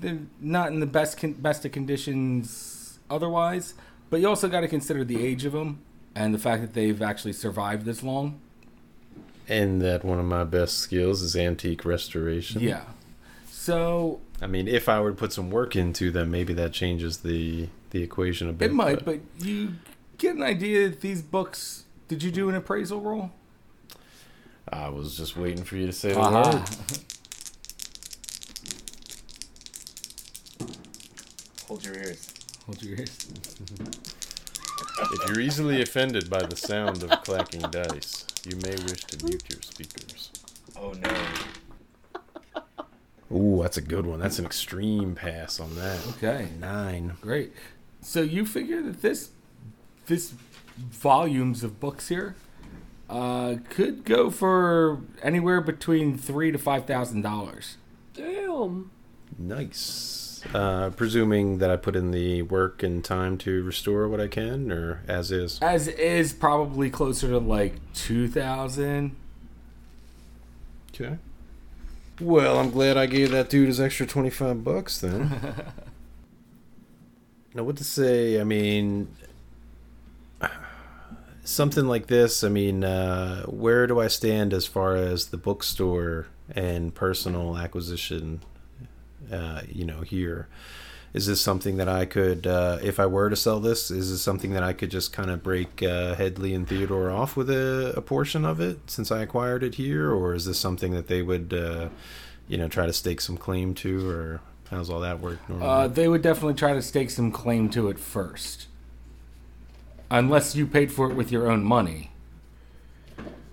they're 0.00 0.20
not 0.40 0.68
in 0.68 0.80
the 0.80 0.86
best 0.86 1.18
con- 1.18 1.34
best 1.34 1.64
of 1.64 1.72
conditions 1.72 2.98
otherwise, 3.10 3.74
but 4.10 4.20
you 4.20 4.28
also 4.28 4.48
got 4.48 4.60
to 4.60 4.68
consider 4.68 5.04
the 5.04 5.24
age 5.24 5.44
of 5.44 5.52
them 5.52 5.80
and 6.14 6.34
the 6.34 6.38
fact 6.38 6.62
that 6.62 6.74
they've 6.74 7.00
actually 7.02 7.32
survived 7.32 7.84
this 7.84 8.02
long. 8.02 8.40
And 9.48 9.80
that 9.80 10.04
one 10.04 10.18
of 10.18 10.26
my 10.26 10.44
best 10.44 10.78
skills 10.78 11.22
is 11.22 11.34
antique 11.34 11.84
restoration. 11.84 12.60
Yeah. 12.60 12.82
So 13.46 14.20
I 14.40 14.46
mean, 14.46 14.68
if 14.68 14.88
I 14.88 15.00
were 15.00 15.10
to 15.10 15.16
put 15.16 15.32
some 15.32 15.50
work 15.50 15.74
into 15.76 16.10
them, 16.10 16.30
maybe 16.30 16.52
that 16.54 16.72
changes 16.72 17.18
the 17.18 17.68
the 17.90 18.02
equation 18.02 18.48
a 18.48 18.52
bit. 18.52 18.70
it 18.70 18.74
might, 18.74 19.04
but 19.04 19.20
you 19.38 19.74
get 20.18 20.36
an 20.36 20.42
idea 20.42 20.88
that 20.88 21.00
these 21.00 21.22
books. 21.22 21.84
Did 22.08 22.22
you 22.22 22.30
do 22.30 22.48
an 22.48 22.54
appraisal 22.54 23.00
roll? 23.02 23.32
I 24.72 24.88
was 24.88 25.16
just 25.16 25.36
waiting 25.36 25.64
for 25.64 25.76
you 25.76 25.86
to 25.86 25.92
say 25.92 26.12
the 26.12 26.20
Uh-huh. 26.20 26.58
word. 26.58 26.68
Hold 31.68 31.84
your 31.84 31.94
ears. 31.96 32.32
Hold 32.66 32.82
your 32.82 32.98
ears. 32.98 33.26
If 35.00 35.28
you're 35.28 35.40
easily 35.40 35.82
offended 35.82 36.28
by 36.30 36.42
the 36.42 36.56
sound 36.56 37.02
of 37.02 37.10
clacking 37.22 37.60
dice, 37.70 38.26
you 38.44 38.56
may 38.56 38.70
wish 38.84 39.04
to 39.04 39.24
mute 39.24 39.42
your 39.50 39.60
speakers. 39.62 40.30
Oh 40.76 40.92
no. 40.92 41.14
Ooh, 43.30 43.62
that's 43.62 43.76
a 43.76 43.82
good 43.82 44.06
one. 44.06 44.20
That's 44.20 44.38
an 44.38 44.46
extreme 44.46 45.14
pass 45.14 45.60
on 45.60 45.74
that. 45.76 45.98
Okay. 46.16 46.48
Nine. 46.58 47.16
Great. 47.20 47.52
So 48.00 48.22
you 48.22 48.46
figure 48.46 48.80
that 48.82 49.02
this 49.02 49.30
this 50.06 50.32
volumes 50.78 51.62
of 51.62 51.78
books 51.80 52.08
here 52.08 52.34
uh, 53.08 53.56
could 53.70 54.04
go 54.04 54.30
for 54.30 55.00
anywhere 55.22 55.60
between 55.60 56.18
three 56.18 56.52
to 56.52 56.58
five 56.58 56.86
thousand 56.86 57.22
dollars. 57.22 57.76
Damn. 58.14 58.90
Nice. 59.38 60.44
Uh, 60.54 60.90
presuming 60.90 61.58
that 61.58 61.70
I 61.70 61.76
put 61.76 61.96
in 61.96 62.10
the 62.10 62.42
work 62.42 62.82
and 62.82 63.04
time 63.04 63.38
to 63.38 63.62
restore 63.64 64.08
what 64.08 64.20
I 64.20 64.28
can, 64.28 64.70
or 64.70 65.02
as 65.08 65.30
is. 65.32 65.58
As 65.60 65.88
is 65.88 66.32
probably 66.32 66.90
closer 66.90 67.28
to 67.28 67.38
like 67.38 67.74
two 67.94 68.28
thousand. 68.28 69.16
Okay. 70.94 71.18
Well, 72.20 72.58
I'm 72.58 72.70
glad 72.70 72.96
I 72.96 73.06
gave 73.06 73.30
that 73.30 73.48
dude 73.48 73.68
his 73.68 73.80
extra 73.80 74.04
25 74.04 74.64
bucks 74.64 75.00
then. 75.00 75.30
now, 77.54 77.62
what 77.62 77.76
to 77.76 77.84
say? 77.84 78.40
I 78.40 78.44
mean, 78.44 79.14
something 81.48 81.86
like 81.86 82.06
this, 82.06 82.44
I 82.44 82.48
mean, 82.48 82.84
uh, 82.84 83.44
where 83.46 83.86
do 83.86 84.00
I 84.00 84.08
stand 84.08 84.52
as 84.52 84.66
far 84.66 84.96
as 84.96 85.26
the 85.26 85.36
bookstore 85.36 86.26
and 86.54 86.94
personal 86.94 87.56
acquisition, 87.56 88.42
uh, 89.32 89.62
you 89.66 89.84
know, 89.84 90.02
here? 90.02 90.48
Is 91.14 91.26
this 91.26 91.40
something 91.40 91.78
that 91.78 91.88
I 91.88 92.04
could, 92.04 92.46
uh, 92.46 92.78
if 92.82 93.00
I 93.00 93.06
were 93.06 93.30
to 93.30 93.36
sell 93.36 93.60
this, 93.60 93.90
is 93.90 94.10
this 94.10 94.20
something 94.20 94.52
that 94.52 94.62
I 94.62 94.74
could 94.74 94.90
just 94.90 95.10
kind 95.10 95.30
of 95.30 95.42
break 95.42 95.82
uh, 95.82 96.14
Headley 96.14 96.52
and 96.52 96.68
Theodore 96.68 97.10
off 97.10 97.34
with 97.34 97.48
a, 97.48 97.94
a 97.96 98.02
portion 98.02 98.44
of 98.44 98.60
it 98.60 98.90
since 98.90 99.10
I 99.10 99.22
acquired 99.22 99.62
it 99.62 99.76
here? 99.76 100.12
Or 100.12 100.34
is 100.34 100.44
this 100.44 100.58
something 100.58 100.92
that 100.92 101.08
they 101.08 101.22
would, 101.22 101.54
uh, 101.54 101.88
you 102.46 102.58
know, 102.58 102.68
try 102.68 102.84
to 102.84 102.92
stake 102.92 103.22
some 103.22 103.38
claim 103.38 103.72
to? 103.76 104.10
Or 104.10 104.40
how's 104.70 104.90
all 104.90 105.00
that 105.00 105.20
work 105.20 105.38
normally? 105.48 105.66
Uh, 105.66 105.88
they 105.88 106.08
would 106.08 106.20
definitely 106.20 106.54
try 106.54 106.74
to 106.74 106.82
stake 106.82 107.08
some 107.08 107.32
claim 107.32 107.70
to 107.70 107.88
it 107.88 107.98
first, 107.98 108.66
unless 110.10 110.54
you 110.54 110.66
paid 110.66 110.90
for 110.92 111.10
it 111.10 111.14
with 111.14 111.30
your 111.32 111.50
own 111.50 111.62
money. 111.64 112.10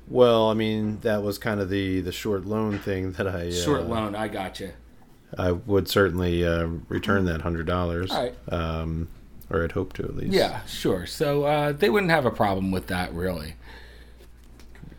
well, 0.08 0.50
I 0.50 0.54
mean, 0.54 1.00
that 1.02 1.24
was 1.24 1.38
kind 1.38 1.60
of 1.60 1.70
the, 1.70 2.02
the 2.02 2.12
short 2.12 2.46
loan 2.46 2.80
thing 2.80 3.14
that 3.14 3.28
I. 3.28 3.48
Uh, 3.48 3.52
Short 3.52 3.84
loan, 3.88 4.16
I 4.16 4.28
got 4.28 4.60
you. 4.60 4.72
I 5.38 5.52
would 5.52 5.88
certainly 5.90 6.46
uh, 6.46 6.68
return 6.88 7.26
that 7.26 7.42
$100. 7.42 8.12
All 8.12 8.18
right. 8.24 8.34
Um, 8.54 9.10
or 9.50 9.64
I'd 9.64 9.74
hope 9.74 9.94
to 9.94 10.04
at 10.04 10.16
least. 10.16 10.34
Yeah, 10.34 10.64
sure. 10.66 11.06
So 11.06 11.44
uh, 11.44 11.72
they 11.72 11.90
wouldn't 11.90 12.12
have 12.12 12.26
a 12.26 12.32
problem 12.32 12.72
with 12.72 12.88
that, 12.88 13.14
really. 13.14 13.56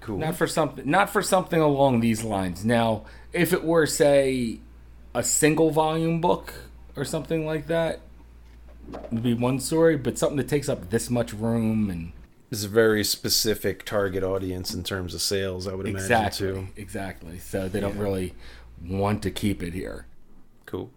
Cool. 0.01 0.19
Not 0.19 0.37
for 0.37 0.47
something. 0.47 0.89
Not 0.89 1.11
for 1.11 1.23
something 1.23 1.61
along 1.61 2.01
these 2.01 2.23
lines. 2.23 2.65
Now, 2.65 3.05
if 3.33 3.53
it 3.53 3.65
were, 3.65 3.87
say, 3.87 4.61
a 5.15 5.23
single 5.25 5.71
volume 5.71 6.21
book 6.21 6.55
or 6.95 7.05
something 7.05 7.45
like 7.47 7.67
that, 7.69 8.01
would 9.11 9.23
be 9.23 9.35
one 9.35 9.61
story. 9.61 9.97
But 9.97 10.19
something 10.19 10.37
that 10.37 10.49
takes 10.49 10.69
up 10.69 10.91
this 10.91 11.11
much 11.11 11.33
room 11.33 11.91
and 11.91 12.13
It's 12.51 12.65
a 12.65 12.69
very 12.69 13.05
specific 13.05 13.85
target 13.85 14.23
audience 14.23 14.73
in 14.75 14.83
terms 14.83 15.15
of 15.15 15.23
sales, 15.23 15.67
I 15.67 15.75
would 15.75 15.87
imagine 15.87 16.05
exactly, 16.05 16.47
too. 16.47 16.69
exactly. 16.77 17.39
So 17.39 17.69
they 17.69 17.81
don't 17.81 17.99
really 17.99 18.35
want 18.87 19.23
to 19.25 19.31
keep 19.31 19.63
it 19.63 19.73
here. 19.73 20.07
Cool. 20.67 20.91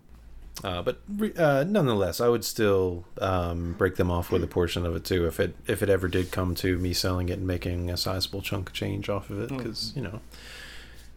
Uh, 0.61 0.81
but 0.81 0.99
uh, 1.37 1.63
nonetheless, 1.63 2.19
I 2.19 2.27
would 2.27 2.43
still 2.43 3.05
um, 3.21 3.75
break 3.77 3.95
them 3.95 4.11
off 4.11 4.29
with 4.29 4.43
a 4.43 4.47
portion 4.47 4.85
of 4.85 4.93
it 4.93 5.05
too, 5.05 5.25
if 5.25 5.39
it 5.39 5.55
if 5.67 5.81
it 5.81 5.89
ever 5.89 6.09
did 6.09 6.31
come 6.31 6.53
to 6.55 6.77
me 6.77 6.91
selling 6.91 7.29
it 7.29 7.37
and 7.37 7.47
making 7.47 7.89
a 7.89 7.95
sizable 7.95 8.41
chunk 8.41 8.67
of 8.69 8.73
change 8.73 9.07
off 9.07 9.29
of 9.29 9.39
it, 9.39 9.49
because 9.55 9.93
you 9.95 10.01
know 10.01 10.19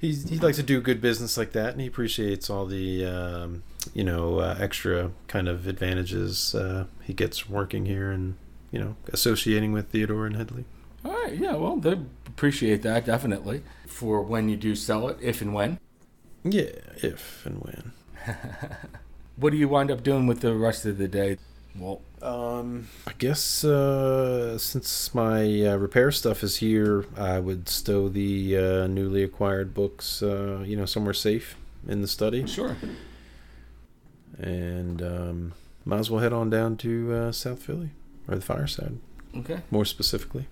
he's, 0.03 0.29
he 0.29 0.39
likes 0.39 0.59
to 0.59 0.63
do 0.63 0.83
good 0.83 1.01
business 1.01 1.39
like 1.39 1.53
that, 1.53 1.73
and 1.73 1.81
he 1.81 1.87
appreciates 1.87 2.51
all 2.51 2.67
the 2.67 3.07
um, 3.07 3.63
you 3.95 4.05
know 4.05 4.41
uh, 4.41 4.57
extra 4.61 5.13
kind 5.29 5.49
of 5.49 5.67
advantages 5.67 6.55
uh, 6.55 6.85
he 7.03 7.15
gets 7.15 7.49
working 7.49 7.87
here 7.87 8.11
and 8.11 8.37
you 8.71 8.79
know 8.79 8.97
associating 9.11 9.73
with 9.73 9.89
Theodore 9.89 10.27
and 10.27 10.37
Headley. 10.37 10.67
All 11.05 11.13
right. 11.13 11.35
Yeah. 11.35 11.55
Well, 11.55 11.77
they 11.77 11.99
appreciate 12.27 12.83
that 12.83 13.07
definitely 13.07 13.63
for 13.87 14.21
when 14.21 14.51
you 14.51 14.57
do 14.57 14.77
sell 14.77 15.09
it, 15.09 15.17
if 15.23 15.41
and 15.41 15.55
when. 15.55 15.79
Yeah, 16.45 16.71
if 17.03 17.47
and 17.47 17.59
when. 17.63 17.93
What 19.37 19.51
do 19.51 19.57
you 19.57 19.69
wind 19.69 19.91
up 19.91 20.03
doing 20.03 20.27
with 20.27 20.41
the 20.41 20.55
rest 20.55 20.85
of 20.85 20.99
the 20.99 21.09
day? 21.09 21.39
Well, 21.79 22.03
Um, 22.21 22.89
I 23.07 23.13
guess 23.19 23.65
uh, 23.65 24.57
since 24.59 25.15
my 25.15 25.43
uh, 25.67 25.77
repair 25.77 26.11
stuff 26.13 26.43
is 26.45 26.57
here, 26.57 27.07
I 27.17 27.41
would 27.41 27.69
stow 27.69 28.09
the 28.09 28.57
uh, 28.57 28.87
newly 28.87 29.23
acquired 29.23 29.73
books, 29.75 30.23
uh, 30.23 30.63
you 30.67 30.77
know, 30.77 30.85
somewhere 30.85 31.15
safe 31.15 31.57
in 31.89 32.01
the 32.03 32.07
study, 32.09 32.47
sure. 32.47 32.77
and 34.39 35.03
um, 35.03 35.53
might 35.85 35.99
as 35.99 36.11
well 36.11 36.21
head 36.21 36.33
on 36.33 36.51
down 36.51 36.77
to 36.79 37.13
uh, 37.13 37.33
South 37.33 37.63
Philly 37.63 37.91
or 38.29 38.37
the 38.37 38.43
fireside, 38.43 38.99
Okay. 39.37 39.61
more 39.71 39.85
specifically. 39.85 40.47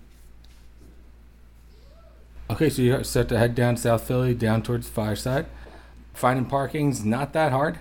Okay, 2.49 2.69
so 2.69 2.81
you're 2.81 3.03
set 3.05 3.29
to 3.29 3.37
head 3.37 3.55
down 3.55 3.77
South 3.77 4.03
Philly, 4.03 4.33
down 4.33 4.61
towards 4.61 4.87
the 4.87 4.93
fireside. 4.93 5.45
Finding 6.13 6.45
parking's 6.45 7.05
not 7.05 7.31
that 7.31 7.53
hard. 7.53 7.79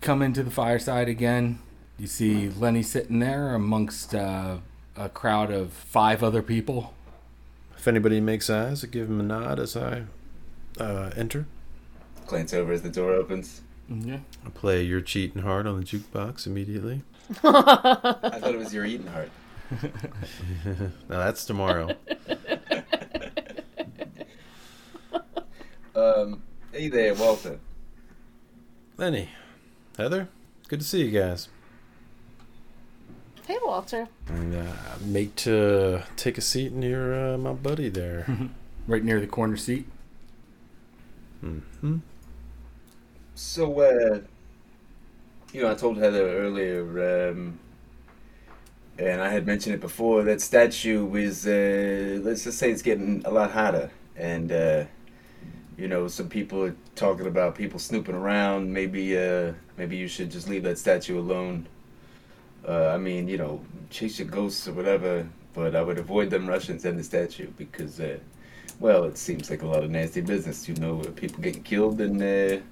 Come 0.00 0.22
into 0.22 0.42
the 0.42 0.50
fireside 0.50 1.08
again. 1.08 1.58
You 1.98 2.06
see 2.06 2.48
Lenny 2.48 2.82
sitting 2.82 3.20
there 3.20 3.54
amongst 3.54 4.14
uh, 4.14 4.58
a 4.96 5.08
crowd 5.08 5.50
of 5.50 5.72
five 5.72 6.22
other 6.22 6.42
people. 6.42 6.92
If 7.76 7.86
anybody 7.86 8.20
makes 8.20 8.50
eyes, 8.50 8.82
I 8.82 8.88
give 8.88 9.08
him 9.08 9.20
a 9.20 9.22
nod 9.22 9.60
as 9.60 9.76
I 9.76 10.04
uh, 10.80 11.10
enter. 11.16 11.46
Glance 12.26 12.54
over 12.54 12.72
as 12.72 12.82
the 12.82 12.88
door 12.90 13.12
opens. 13.12 13.60
Yeah. 13.88 14.20
I 14.44 14.48
play 14.48 14.82
"Your 14.82 15.00
Cheating 15.02 15.42
Heart" 15.42 15.66
on 15.66 15.78
the 15.78 15.84
jukebox 15.84 16.46
immediately. 16.46 17.02
I 17.44 18.38
thought 18.40 18.54
it 18.54 18.58
was 18.58 18.74
your 18.74 18.84
eating 18.84 19.06
heart. 19.06 19.30
Now 21.08 21.18
that's 21.18 21.44
tomorrow. 21.44 21.96
Um, 25.94 26.42
hey 26.72 26.88
there, 26.88 27.14
Walter. 27.14 27.58
Lenny, 28.96 29.30
Heather, 29.96 30.28
good 30.68 30.80
to 30.80 30.86
see 30.86 31.04
you 31.04 31.10
guys. 31.18 31.48
Hey, 33.46 33.58
Walter. 33.64 34.08
And 34.28 34.54
uh, 34.54 34.72
make 35.04 35.36
to 35.36 36.02
take 36.16 36.38
a 36.38 36.40
seat 36.40 36.72
near 36.72 37.34
uh, 37.34 37.38
my 37.38 37.52
buddy 37.52 37.88
there. 37.88 38.26
Right 38.86 39.02
near 39.02 39.18
the 39.18 39.26
corner 39.26 39.56
seat. 39.56 39.86
hmm 41.40 41.96
So, 43.34 43.80
uh, 43.80 44.20
you 45.54 45.62
know, 45.62 45.70
I 45.70 45.74
told 45.74 45.96
Heather 45.96 46.26
earlier, 46.28 47.30
um, 47.30 47.58
and 48.98 49.20
I 49.20 49.28
had 49.28 49.46
mentioned 49.46 49.74
it 49.74 49.80
before, 49.80 50.22
that 50.24 50.40
statue 50.40 51.12
is, 51.16 51.46
uh, 51.46 52.20
let's 52.22 52.44
just 52.44 52.58
say 52.58 52.70
it's 52.70 52.82
getting 52.82 53.22
a 53.24 53.30
lot 53.30 53.50
hotter. 53.50 53.90
And, 54.16 54.52
uh, 54.52 54.84
you 55.76 55.88
know, 55.88 56.08
some 56.08 56.28
people 56.28 56.62
are 56.64 56.76
talking 56.94 57.26
about 57.26 57.54
people 57.56 57.78
snooping 57.78 58.14
around. 58.14 58.72
Maybe, 58.72 59.18
uh, 59.18 59.52
maybe 59.76 59.96
you 59.96 60.08
should 60.08 60.30
just 60.30 60.48
leave 60.48 60.62
that 60.64 60.78
statue 60.78 61.18
alone. 61.18 61.66
Uh, 62.66 62.88
I 62.88 62.98
mean, 62.98 63.28
you 63.28 63.36
know, 63.36 63.60
chase 63.90 64.18
your 64.18 64.28
ghosts 64.28 64.66
or 64.66 64.72
whatever, 64.72 65.26
but 65.52 65.76
I 65.76 65.82
would 65.82 65.98
avoid 65.98 66.30
them 66.30 66.48
Russians 66.48 66.84
and 66.84 66.98
the 66.98 67.04
statue 67.04 67.48
because, 67.56 68.00
uh, 68.00 68.18
well, 68.80 69.04
it 69.04 69.18
seems 69.18 69.50
like 69.50 69.62
a 69.62 69.66
lot 69.66 69.84
of 69.84 69.90
nasty 69.90 70.20
business, 70.20 70.68
you 70.68 70.74
know, 70.76 71.00
uh, 71.00 71.10
people 71.10 71.42
getting 71.42 71.62
killed 71.62 72.00
and, 72.00 72.20
uh, 72.22 72.62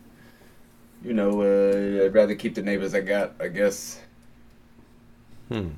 you 1.05 1.13
know, 1.13 1.43
uh, 1.43 2.05
I'd 2.05 2.15
rather 2.15 2.35
keep 2.35 2.55
the 2.55 2.63
neighbors 2.63 2.95
I 2.95 3.01
got, 3.01 3.35
I 3.41 3.49
guess. 3.49 4.01
Hmm. 5.49 5.71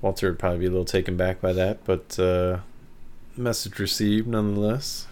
Walter 0.00 0.28
would 0.28 0.38
probably 0.38 0.58
be 0.58 0.66
a 0.66 0.70
little 0.70 0.84
taken 0.84 1.16
back 1.16 1.40
by 1.40 1.52
that, 1.54 1.84
but 1.84 2.18
uh, 2.18 2.58
message 3.36 3.78
received 3.78 4.28
nonetheless. 4.28 5.06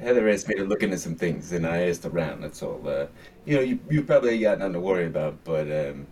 Heather 0.00 0.28
asked 0.28 0.48
me 0.48 0.56
to 0.56 0.64
look 0.64 0.82
into 0.82 0.98
some 0.98 1.14
things, 1.14 1.52
and 1.52 1.64
I 1.64 1.88
asked 1.88 2.04
around. 2.04 2.42
That's 2.42 2.60
all. 2.60 2.82
Uh, 2.84 3.06
you 3.44 3.54
know, 3.54 3.62
you 3.62 3.78
you 3.88 4.02
probably 4.02 4.36
got 4.40 4.58
nothing 4.58 4.72
to 4.72 4.80
worry 4.80 5.06
about, 5.06 5.44
but 5.44 5.70
um, 5.70 6.08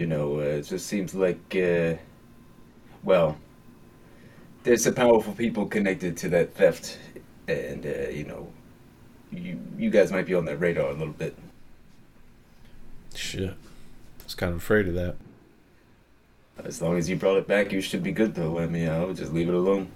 you 0.00 0.06
know, 0.06 0.36
uh, 0.36 0.58
it 0.58 0.62
just 0.62 0.86
seems 0.86 1.14
like, 1.14 1.54
uh, 1.54 1.94
well, 3.02 3.36
there's 4.62 4.84
some 4.84 4.94
powerful 4.94 5.34
people 5.34 5.66
connected 5.66 6.16
to 6.16 6.28
that 6.30 6.54
theft, 6.54 6.98
and 7.46 7.84
uh, 7.84 8.08
you 8.08 8.24
know, 8.24 8.48
you 9.30 9.60
you 9.76 9.90
guys 9.90 10.10
might 10.10 10.26
be 10.26 10.34
on 10.34 10.46
their 10.46 10.56
radar 10.56 10.88
a 10.88 10.92
little 10.92 11.12
bit. 11.12 11.36
Shit. 13.14 13.50
I 13.50 14.24
was 14.24 14.34
kind 14.34 14.52
of 14.52 14.58
afraid 14.58 14.88
of 14.88 14.94
that. 14.94 15.16
As 16.64 16.80
long 16.80 16.96
as 16.96 17.08
you 17.08 17.16
brought 17.16 17.36
it 17.36 17.46
back, 17.46 17.72
you 17.72 17.80
should 17.80 18.02
be 18.02 18.12
good, 18.12 18.34
though. 18.34 18.58
I 18.58 18.66
mean, 18.66 18.88
I 18.88 19.04
would 19.04 19.16
just 19.16 19.32
leave 19.32 19.48
it 19.48 19.54
alone. 19.54 19.90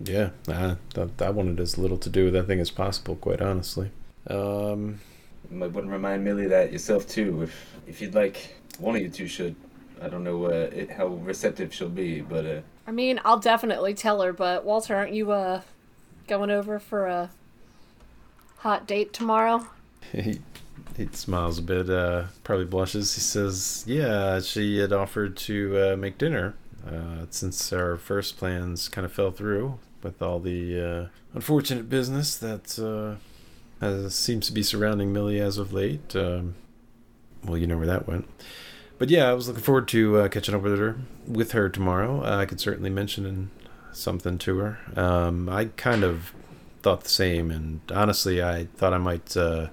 Yeah, 0.00 0.30
I, 0.48 0.76
I 1.20 1.30
wanted 1.30 1.60
as 1.60 1.78
little 1.78 1.98
to 1.98 2.10
do 2.10 2.24
with 2.24 2.32
that 2.34 2.46
thing 2.46 2.60
as 2.60 2.70
possible, 2.70 3.16
quite 3.16 3.40
honestly. 3.40 3.90
Um, 4.26 5.00
You 5.50 5.56
might 5.56 5.72
want 5.72 5.86
to 5.86 5.92
remind 5.92 6.24
Millie 6.24 6.48
that 6.48 6.72
yourself 6.72 7.06
too, 7.06 7.42
if 7.42 7.76
if 7.86 8.00
you'd 8.00 8.14
like. 8.14 8.56
One 8.78 8.96
of 8.96 9.02
you 9.02 9.08
two 9.08 9.28
should. 9.28 9.54
I 10.00 10.08
don't 10.08 10.24
know 10.24 10.46
uh, 10.46 10.70
it, 10.72 10.90
how 10.90 11.06
receptive 11.06 11.72
she'll 11.72 11.88
be, 11.88 12.22
but 12.22 12.44
uh, 12.46 12.60
I 12.86 12.90
mean, 12.90 13.20
I'll 13.24 13.38
definitely 13.38 13.94
tell 13.94 14.20
her, 14.22 14.32
but 14.32 14.64
Walter, 14.64 14.96
aren't 14.96 15.12
you 15.12 15.30
uh 15.30 15.62
going 16.26 16.50
over 16.50 16.78
for 16.78 17.06
a 17.06 17.30
hot 18.58 18.86
date 18.86 19.12
tomorrow? 19.12 19.66
he, 20.12 20.40
he 20.96 21.08
smiles 21.12 21.58
a 21.58 21.62
bit, 21.62 21.90
uh, 21.90 22.24
probably 22.44 22.64
blushes. 22.64 23.14
He 23.14 23.20
says, 23.20 23.84
Yeah, 23.86 24.40
she 24.40 24.78
had 24.78 24.92
offered 24.92 25.36
to 25.38 25.92
uh, 25.92 25.96
make 25.96 26.18
dinner 26.18 26.54
uh, 26.86 27.26
since 27.30 27.72
our 27.72 27.96
first 27.96 28.36
plans 28.36 28.88
kind 28.88 29.04
of 29.04 29.12
fell 29.12 29.30
through 29.30 29.78
with 30.02 30.20
all 30.20 30.40
the 30.40 30.80
uh, 30.80 31.06
unfortunate 31.34 31.88
business 31.88 32.36
that 32.38 32.78
uh, 32.78 33.18
has, 33.82 34.14
seems 34.14 34.46
to 34.46 34.52
be 34.52 34.62
surrounding 34.62 35.12
Millie 35.12 35.40
as 35.40 35.58
of 35.58 35.72
late. 35.72 36.14
Um, 36.16 36.54
well, 37.44 37.58
you 37.58 37.66
know 37.66 37.76
where 37.76 37.86
that 37.86 38.06
went. 38.06 38.26
But 38.98 39.10
yeah, 39.10 39.28
I 39.28 39.32
was 39.34 39.48
looking 39.48 39.62
forward 39.62 39.88
to 39.88 40.20
uh, 40.20 40.28
catching 40.28 40.54
up 40.54 40.62
with 40.62 40.78
her 40.78 40.96
with 41.26 41.52
her 41.52 41.68
tomorrow. 41.68 42.24
Uh, 42.24 42.36
I 42.36 42.46
could 42.46 42.60
certainly 42.60 42.90
mention 42.90 43.50
something 43.90 44.38
to 44.38 44.58
her. 44.58 44.78
Um, 44.96 45.48
I 45.48 45.66
kind 45.76 46.04
of 46.04 46.32
thought 46.82 47.02
the 47.02 47.10
same, 47.10 47.50
and 47.50 47.80
honestly, 47.92 48.42
I 48.42 48.68
thought 48.76 48.92
I 48.92 48.98
might 48.98 49.36
uh, 49.36 49.68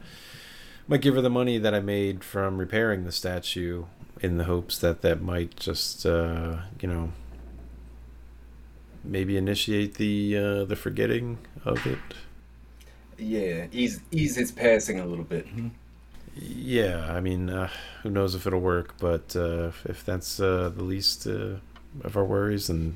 might 0.87 1.01
give 1.01 1.13
her 1.15 1.21
the 1.21 1.29
money 1.29 1.59
that 1.59 1.75
I 1.75 1.79
made 1.79 2.23
from 2.23 2.57
repairing 2.57 3.03
the 3.03 3.11
statue 3.11 3.85
in 4.19 4.37
the 4.37 4.45
hopes 4.45 4.79
that 4.79 5.01
that 5.01 5.21
might 5.21 5.55
just 5.55 6.05
uh, 6.05 6.57
you 6.81 6.87
know 6.87 7.11
maybe 9.03 9.37
initiate 9.37 9.95
the 9.95 10.37
uh, 10.37 10.65
the 10.65 10.75
forgetting 10.75 11.37
of 11.63 11.85
it. 11.85 11.99
Yeah, 13.19 13.67
ease 13.71 14.01
ease 14.11 14.37
its 14.37 14.51
passing 14.51 14.99
a 14.99 15.05
little 15.05 15.25
bit. 15.25 15.47
Yeah, 16.35 17.11
I 17.11 17.19
mean, 17.19 17.49
uh, 17.49 17.69
who 18.03 18.09
knows 18.09 18.35
if 18.35 18.47
it'll 18.47 18.61
work, 18.61 18.95
but 18.99 19.35
uh, 19.35 19.71
if 19.85 20.05
that's 20.05 20.39
uh, 20.39 20.71
the 20.73 20.83
least 20.83 21.27
uh, 21.27 21.55
of 22.01 22.15
our 22.15 22.23
worries, 22.23 22.69
and 22.69 22.95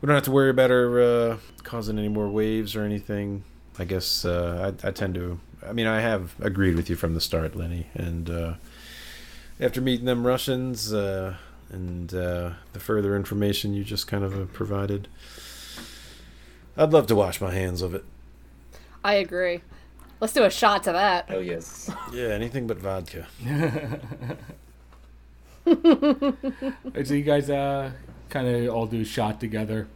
we 0.00 0.06
don't 0.06 0.14
have 0.14 0.24
to 0.24 0.30
worry 0.30 0.50
about 0.50 0.70
her 0.70 1.00
uh, 1.00 1.36
causing 1.62 1.98
any 1.98 2.08
more 2.08 2.28
waves 2.28 2.76
or 2.76 2.82
anything, 2.82 3.44
I 3.78 3.84
guess 3.84 4.24
uh, 4.24 4.72
I, 4.84 4.88
I 4.88 4.90
tend 4.90 5.14
to. 5.14 5.40
I 5.66 5.72
mean, 5.72 5.86
I 5.86 6.00
have 6.00 6.34
agreed 6.40 6.74
with 6.74 6.90
you 6.90 6.96
from 6.96 7.14
the 7.14 7.20
start, 7.20 7.54
Lenny, 7.54 7.86
and 7.94 8.56
after 9.60 9.80
meeting 9.80 10.06
them 10.06 10.26
Russians 10.26 10.90
and 10.90 12.08
the 12.08 12.54
further 12.74 13.16
information 13.16 13.72
you 13.72 13.84
just 13.84 14.08
kind 14.08 14.24
of 14.24 14.52
provided, 14.52 15.06
I'd 16.76 16.92
love 16.92 17.06
to 17.06 17.14
wash 17.14 17.40
my 17.40 17.52
hands 17.52 17.80
of 17.80 17.94
it. 17.94 18.04
I 19.04 19.14
agree. 19.14 19.60
Let's 20.20 20.32
do 20.32 20.44
a 20.44 20.50
shot 20.50 20.84
to 20.84 20.92
that. 20.92 21.26
Oh 21.30 21.40
yes, 21.40 21.90
Yeah, 22.12 22.28
anything 22.28 22.66
but 22.66 22.78
vodka. 22.78 23.26
Alright, 25.66 27.06
so 27.06 27.14
you 27.14 27.22
guys 27.22 27.48
uh, 27.50 27.90
kind 28.28 28.48
of 28.48 28.74
all 28.74 28.86
do 28.86 29.00
a 29.00 29.04
shot 29.04 29.40
together. 29.40 29.88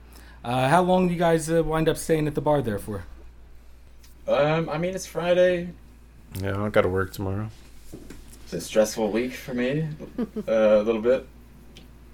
Uh, 0.44 0.68
how 0.68 0.82
long 0.82 1.08
do 1.08 1.14
you 1.14 1.18
guys 1.18 1.50
uh, 1.50 1.62
wind 1.62 1.88
up 1.88 1.96
staying 1.96 2.26
at 2.26 2.34
the 2.34 2.40
bar 2.40 2.62
there 2.62 2.78
for? 2.78 3.04
Um, 4.28 4.68
I 4.68 4.78
mean, 4.78 4.94
it's 4.94 5.06
Friday. 5.06 5.70
Yeah, 6.40 6.60
I 6.62 6.68
got 6.68 6.82
to 6.82 6.88
work 6.88 7.12
tomorrow. 7.12 7.48
It's 8.44 8.52
a 8.52 8.60
stressful 8.60 9.10
week 9.10 9.34
for 9.34 9.54
me, 9.54 9.88
uh, 10.18 10.52
a 10.52 10.82
little 10.82 11.00
bit. 11.00 11.26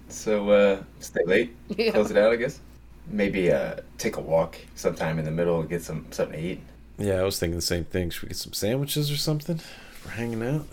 So 0.08 0.50
uh, 0.50 0.82
stay 1.00 1.24
late, 1.24 1.54
Yeah. 1.68 1.90
close 1.92 2.10
it 2.10 2.16
out, 2.16 2.32
I 2.32 2.36
guess. 2.36 2.60
Maybe 3.06 3.50
uh, 3.52 3.76
take 3.98 4.16
a 4.16 4.20
walk 4.20 4.56
sometime 4.76 5.18
in 5.18 5.24
the 5.24 5.30
middle 5.30 5.60
and 5.60 5.68
get 5.68 5.82
some 5.82 6.06
something 6.10 6.38
to 6.40 6.46
eat. 6.46 6.60
Yeah, 6.98 7.14
I 7.20 7.22
was 7.22 7.38
thinking 7.38 7.56
the 7.56 7.62
same 7.62 7.84
thing. 7.84 8.10
Should 8.10 8.22
we 8.22 8.28
get 8.28 8.36
some 8.36 8.52
sandwiches 8.52 9.10
or 9.10 9.16
something 9.16 9.58
for 9.58 10.10
hanging 10.10 10.42
out? 10.42 10.66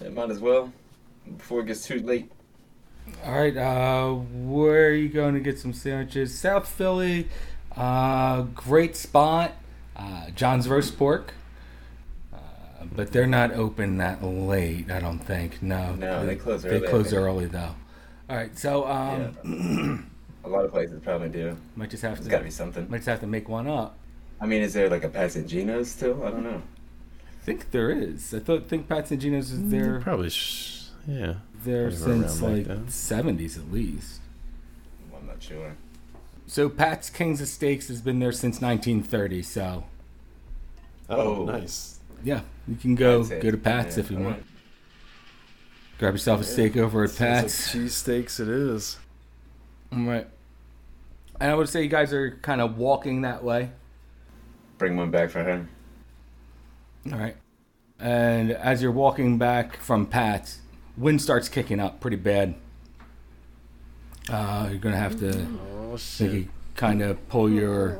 Yeah, 0.00 0.10
might 0.10 0.30
as 0.30 0.40
well 0.40 0.72
before 1.36 1.60
it 1.60 1.66
gets 1.66 1.86
too 1.86 2.00
late. 2.00 2.30
All 3.24 3.32
right, 3.40 3.56
uh, 3.56 4.12
where 4.12 4.88
are 4.88 4.92
you 4.94 5.08
going 5.08 5.34
to 5.34 5.40
get 5.40 5.58
some 5.58 5.72
sandwiches? 5.72 6.38
South 6.38 6.68
Philly, 6.68 7.28
uh, 7.76 8.42
great 8.42 8.96
spot. 8.96 9.52
Uh, 9.96 10.30
John's 10.30 10.68
Roast 10.68 10.96
Pork. 10.98 11.32
Uh, 12.32 12.36
but 12.94 13.10
they're 13.12 13.26
not 13.26 13.52
open 13.52 13.96
that 13.98 14.22
late, 14.22 14.90
I 14.90 15.00
don't 15.00 15.18
think. 15.18 15.62
No, 15.62 15.94
No, 15.94 16.24
they 16.24 16.36
close 16.36 16.64
early, 16.64 16.78
They 16.80 16.86
close 16.86 17.12
early 17.12 17.46
though. 17.46 17.74
All 18.30 18.36
right, 18.36 18.56
so 18.58 18.86
um, 18.86 19.36
Yeah. 19.44 19.98
a 20.44 20.48
lot 20.48 20.64
of 20.66 20.70
places 20.70 21.00
probably 21.02 21.30
do. 21.30 21.56
might 21.76 21.90
just 21.90 22.02
have 22.02 22.14
There's 22.16 22.26
to 22.26 22.30
got 22.30 22.38
to 22.38 22.44
be 22.44 22.50
something. 22.50 22.88
might 22.90 22.98
just 22.98 23.08
have 23.08 23.20
to 23.20 23.26
make 23.26 23.48
one 23.48 23.66
up. 23.66 23.96
I 24.40 24.46
mean, 24.46 24.62
is 24.62 24.72
there 24.74 24.88
like 24.88 25.04
a 25.04 25.08
Pasagino's 25.08 25.90
still? 25.90 26.24
I 26.24 26.30
don't 26.30 26.44
know. 26.44 26.62
I 26.62 27.44
think 27.44 27.70
there 27.70 27.90
is. 27.90 28.32
I 28.34 28.38
thought 28.40 28.68
think 28.68 28.88
Pat's 28.88 29.10
and 29.10 29.20
Geno's 29.20 29.50
is 29.52 29.60
mm, 29.60 29.70
there 29.70 30.00
Probably, 30.00 30.28
sh- 30.30 30.82
yeah. 31.06 31.34
there 31.64 31.90
Probably 31.90 32.28
since 32.28 32.42
like 32.42 32.66
seventies 32.88 33.56
at 33.56 33.72
least. 33.72 34.20
I'm 35.18 35.26
not 35.26 35.42
sure. 35.42 35.74
So 36.46 36.68
Pat's 36.68 37.08
Kings 37.10 37.40
of 37.40 37.48
Steaks 37.48 37.88
has 37.88 38.00
been 38.02 38.18
there 38.20 38.32
since 38.32 38.60
1930. 38.60 39.42
So 39.42 39.84
Oh, 41.10 41.42
Oh. 41.42 41.44
nice. 41.46 42.00
yeah, 42.22 42.42
you 42.66 42.76
can 42.76 42.94
go 42.94 43.24
go 43.24 43.50
to 43.50 43.56
Pat's 43.56 43.96
Yeah, 43.96 44.04
if 44.04 44.10
you 44.10 44.18
want. 44.18 44.36
right. 44.36 44.44
Grab 45.98 46.14
yourself 46.14 46.40
a 46.42 46.44
steak 46.44 46.76
over 46.76 47.02
at 47.04 47.16
Pat's. 47.16 47.74
like 47.74 47.84
cheesesteaks 47.86 48.38
it 48.40 48.48
is. 48.48 48.98
All 49.92 50.00
right. 50.04 50.26
And 51.40 51.50
I 51.50 51.54
would 51.54 51.68
say 51.68 51.82
you 51.82 51.88
guys 51.88 52.12
are 52.12 52.32
kind 52.42 52.60
of 52.60 52.76
walking 52.78 53.22
that 53.22 53.42
way. 53.42 53.70
Bring 54.78 54.96
one 54.96 55.10
back 55.10 55.30
for 55.30 55.42
him. 55.42 55.68
All 57.12 57.18
right. 57.18 57.36
And 57.98 58.52
as 58.52 58.80
you're 58.80 58.92
walking 58.92 59.38
back 59.38 59.76
from 59.76 60.06
Pat's, 60.06 60.60
wind 60.96 61.20
starts 61.20 61.48
kicking 61.48 61.80
up 61.80 62.00
pretty 62.00 62.16
bad. 62.16 62.54
Uh, 64.30 64.68
you're 64.70 64.78
gonna 64.78 64.96
have 64.96 65.18
to 65.20 65.46
Oh 65.90 65.98
maybe 66.20 66.48
kind 66.76 67.02
of 67.02 67.28
pull 67.28 67.50
your 67.50 67.94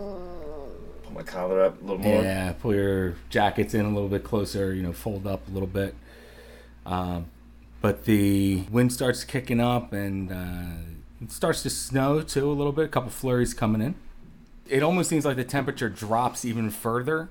Pull 1.02 1.12
my 1.14 1.22
collar 1.22 1.62
up 1.62 1.80
a 1.80 1.84
little 1.84 1.98
more. 1.98 2.22
yeah, 2.22 2.52
pull 2.52 2.74
your 2.74 3.14
jackets 3.30 3.74
in 3.74 3.84
a 3.84 3.88
little 3.88 4.08
bit 4.08 4.22
closer. 4.24 4.72
You 4.74 4.82
know, 4.82 4.92
fold 4.92 5.26
up 5.26 5.48
a 5.48 5.50
little 5.50 5.66
bit. 5.68 5.94
Um, 6.86 7.26
but 7.80 8.04
the 8.04 8.64
wind 8.70 8.92
starts 8.92 9.24
kicking 9.24 9.60
up, 9.60 9.92
and 9.92 10.30
uh, 10.30 11.22
it 11.22 11.32
starts 11.32 11.62
to 11.62 11.70
snow 11.70 12.20
too 12.22 12.50
a 12.50 12.52
little 12.52 12.72
bit. 12.72 12.84
A 12.84 12.88
couple 12.88 13.10
flurries 13.10 13.54
coming 13.54 13.80
in. 13.80 13.94
It 14.68 14.82
almost 14.82 15.08
seems 15.08 15.24
like 15.24 15.36
the 15.36 15.44
temperature 15.44 15.88
drops 15.88 16.44
even 16.44 16.70
further. 16.70 17.30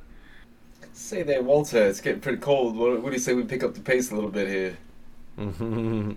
Say 0.93 1.23
there, 1.23 1.43
Walter. 1.43 1.86
It's 1.86 2.02
getting 2.02 2.21
pretty 2.21 2.39
cold. 2.39 2.76
What, 2.76 3.02
what 3.02 3.10
do 3.10 3.13
you 3.13 3.19
say 3.19 3.34
we 3.34 3.43
pick 3.43 3.63
up 3.63 3.76
the 3.76 3.82
pace 3.82 4.12
a 4.12 4.15
little 4.15 4.32
bit 4.32 4.47
here? 4.47 4.78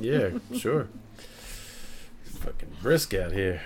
yeah, 0.00 0.30
sure. 0.58 0.88
It's 2.26 2.36
fucking 2.38 2.76
brisk 2.82 3.14
out 3.14 3.30
here. 3.32 3.62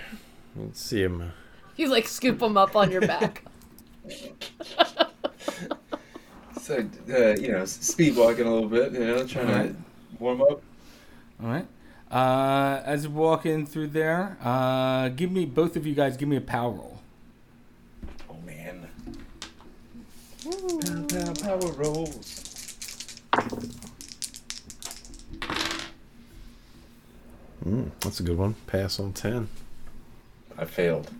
Let's 0.55 0.79
see 0.79 1.01
him. 1.01 1.31
You 1.75 1.89
like 1.89 2.07
scoop 2.07 2.41
him 2.41 2.57
up 2.57 2.75
on 2.75 2.91
your 2.91 3.01
back. 3.01 3.43
So, 6.67 6.85
uh, 7.09 7.29
you 7.35 7.53
know, 7.53 7.63
speed 7.63 8.17
walking 8.17 8.45
a 8.45 8.53
little 8.53 8.67
bit. 8.67 8.91
You 8.91 8.99
know, 8.99 9.25
trying 9.25 9.47
Alright. 9.47 9.69
to 9.69 9.75
warm 10.19 10.41
up. 10.41 10.61
All 11.41 11.47
right. 11.47 11.65
Uh, 12.11 12.81
as 12.85 13.07
we 13.07 13.13
walk 13.13 13.45
in 13.45 13.65
through 13.65 13.87
there, 13.87 14.37
uh, 14.41 15.09
give 15.09 15.31
me 15.31 15.45
both 15.45 15.75
of 15.75 15.85
you 15.85 15.93
guys 15.93 16.15
give 16.15 16.29
me 16.29 16.37
a 16.37 16.41
power 16.41 16.71
roll. 16.71 16.99
Oh 18.29 18.37
man. 18.45 18.87
Pow, 20.43 21.05
pow, 21.09 21.33
power 21.33 21.71
rolls. 21.73 22.43
Mm, 27.65 27.91
that's 27.99 28.19
a 28.21 28.23
good 28.23 28.37
one. 28.37 28.55
Pass 28.67 28.99
on 28.99 29.11
10. 29.11 29.49
I 30.57 30.65
failed. 30.65 31.11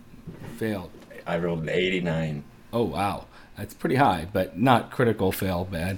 Failed. 0.57 0.91
I 1.25 1.37
rolled 1.37 1.63
an 1.63 1.69
89. 1.69 2.43
Oh 2.71 2.83
wow, 2.83 3.25
that's 3.57 3.73
pretty 3.73 3.95
high, 3.95 4.27
but 4.31 4.57
not 4.57 4.91
critical 4.91 5.31
fail 5.31 5.65
bad. 5.65 5.97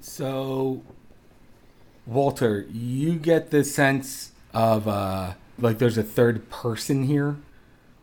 So, 0.00 0.82
Walter, 2.06 2.66
you 2.70 3.14
get 3.14 3.50
the 3.50 3.64
sense 3.64 4.32
of 4.52 4.86
uh, 4.86 5.34
like 5.58 5.78
there's 5.78 5.98
a 5.98 6.02
third 6.02 6.48
person 6.50 7.04
here, 7.04 7.36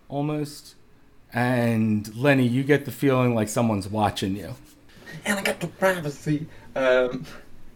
almost, 0.09 0.75
and 1.33 2.13
Lenny, 2.15 2.47
you 2.47 2.63
get 2.63 2.85
the 2.85 2.91
feeling 2.91 3.35
like 3.35 3.47
someone's 3.49 3.87
watching 3.87 4.35
you. 4.35 4.55
And 5.25 5.37
I 5.37 5.43
got 5.43 5.59
the 5.59 5.67
privacy. 5.67 6.47
Um, 6.75 7.25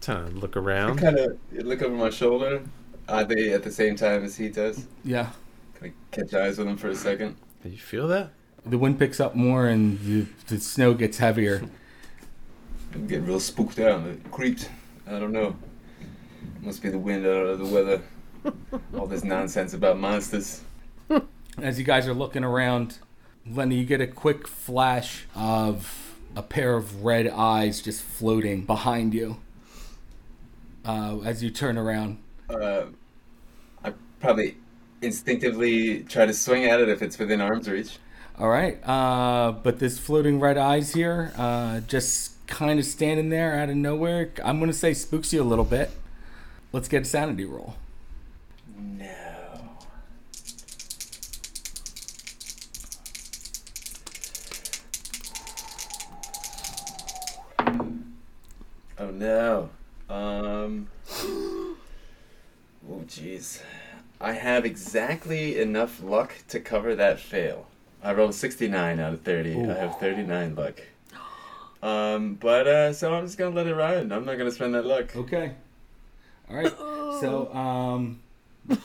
Time 0.00 0.30
to 0.32 0.36
look 0.38 0.56
I 0.56 0.60
around. 0.60 0.98
kind 0.98 1.18
of 1.18 1.38
look 1.52 1.82
over 1.82 1.94
my 1.94 2.10
shoulder. 2.10 2.62
Are 3.08 3.24
they 3.24 3.52
at 3.52 3.62
the 3.62 3.70
same 3.70 3.94
time 3.94 4.24
as 4.24 4.36
he 4.36 4.48
does? 4.48 4.86
Yeah, 5.04 5.30
Can 5.74 5.90
I 5.90 5.92
catch 6.16 6.34
eyes 6.34 6.58
with 6.58 6.66
him 6.66 6.76
for 6.76 6.88
a 6.88 6.94
second? 6.96 7.36
Do 7.62 7.68
you 7.68 7.78
feel 7.78 8.08
that? 8.08 8.30
the 8.64 8.78
wind 8.78 8.98
picks 8.98 9.20
up 9.20 9.36
more 9.36 9.68
and 9.68 10.00
the, 10.00 10.26
the 10.48 10.58
snow 10.58 10.92
gets 10.92 11.18
heavier. 11.18 11.62
I'm 12.94 13.06
getting 13.06 13.26
real 13.26 13.38
spooked 13.38 13.78
out. 13.78 14.04
like, 14.04 14.30
Creeped. 14.32 14.68
I 15.06 15.20
don't 15.20 15.30
know. 15.32 15.54
Must 16.66 16.82
be 16.82 16.88
the 16.88 16.98
wind 16.98 17.24
out 17.24 17.46
of 17.46 17.58
the 17.60 17.64
weather. 17.64 18.02
All 18.98 19.06
this 19.06 19.22
nonsense 19.22 19.72
about 19.72 19.98
monsters. 20.00 20.62
As 21.62 21.78
you 21.78 21.84
guys 21.84 22.08
are 22.08 22.12
looking 22.14 22.42
around, 22.42 22.98
Lenny, 23.48 23.76
you 23.76 23.84
get 23.84 24.00
a 24.00 24.06
quick 24.08 24.48
flash 24.48 25.26
of 25.36 26.16
a 26.34 26.42
pair 26.42 26.74
of 26.74 27.04
red 27.04 27.28
eyes 27.28 27.80
just 27.80 28.02
floating 28.02 28.64
behind 28.66 29.14
you. 29.14 29.36
Uh, 30.84 31.20
as 31.24 31.40
you 31.42 31.50
turn 31.50 31.78
around, 31.78 32.18
Uh, 32.50 32.86
I 33.84 33.92
probably 34.20 34.56
instinctively 35.02 36.00
try 36.02 36.26
to 36.26 36.32
swing 36.34 36.64
at 36.64 36.80
it 36.80 36.88
if 36.88 37.00
it's 37.00 37.16
within 37.18 37.40
arm's 37.40 37.68
reach. 37.70 37.98
all 38.38 38.48
right. 38.48 38.78
Uh, 38.86 39.52
but 39.52 39.78
this 39.78 40.00
floating 40.00 40.40
red 40.40 40.58
eyes 40.58 40.94
here, 40.94 41.32
uh, 41.36 41.78
just 41.80 42.44
kind 42.48 42.80
of 42.80 42.84
standing 42.84 43.28
there 43.28 43.56
out 43.56 43.70
of 43.70 43.76
nowhere. 43.76 44.30
I'm 44.44 44.58
gonna 44.58 44.72
say 44.72 44.94
spooks 44.94 45.32
you 45.32 45.40
a 45.40 45.44
little 45.44 45.64
bit. 45.64 45.90
Let's 46.76 46.88
get 46.88 47.00
a 47.00 47.04
sanity 47.06 47.46
roll. 47.46 47.74
No. 48.76 49.70
Oh 58.98 59.10
no. 59.10 59.70
Um. 60.10 60.88
Oh 62.88 63.02
jeez. 63.08 63.62
I 64.20 64.32
have 64.32 64.66
exactly 64.66 65.58
enough 65.58 66.02
luck 66.02 66.34
to 66.48 66.60
cover 66.60 66.94
that 66.94 67.18
fail. 67.18 67.68
I 68.02 68.12
rolled 68.12 68.34
69 68.34 69.00
out 69.00 69.14
of 69.14 69.22
30. 69.22 69.64
I 69.64 69.74
have 69.78 69.98
39 69.98 70.54
luck. 70.54 70.82
Um, 71.82 72.34
but 72.34 72.66
uh, 72.66 72.92
so 72.92 73.14
I'm 73.14 73.24
just 73.26 73.38
gonna 73.38 73.54
let 73.54 73.66
it 73.66 73.74
ride. 73.74 74.12
I'm 74.12 74.24
not 74.24 74.36
gonna 74.36 74.50
spend 74.50 74.74
that 74.74 74.84
luck. 74.84 75.14
Okay. 75.16 75.54
All 76.50 76.56
right. 76.56 76.72
So, 77.20 77.52
um, 77.54 78.20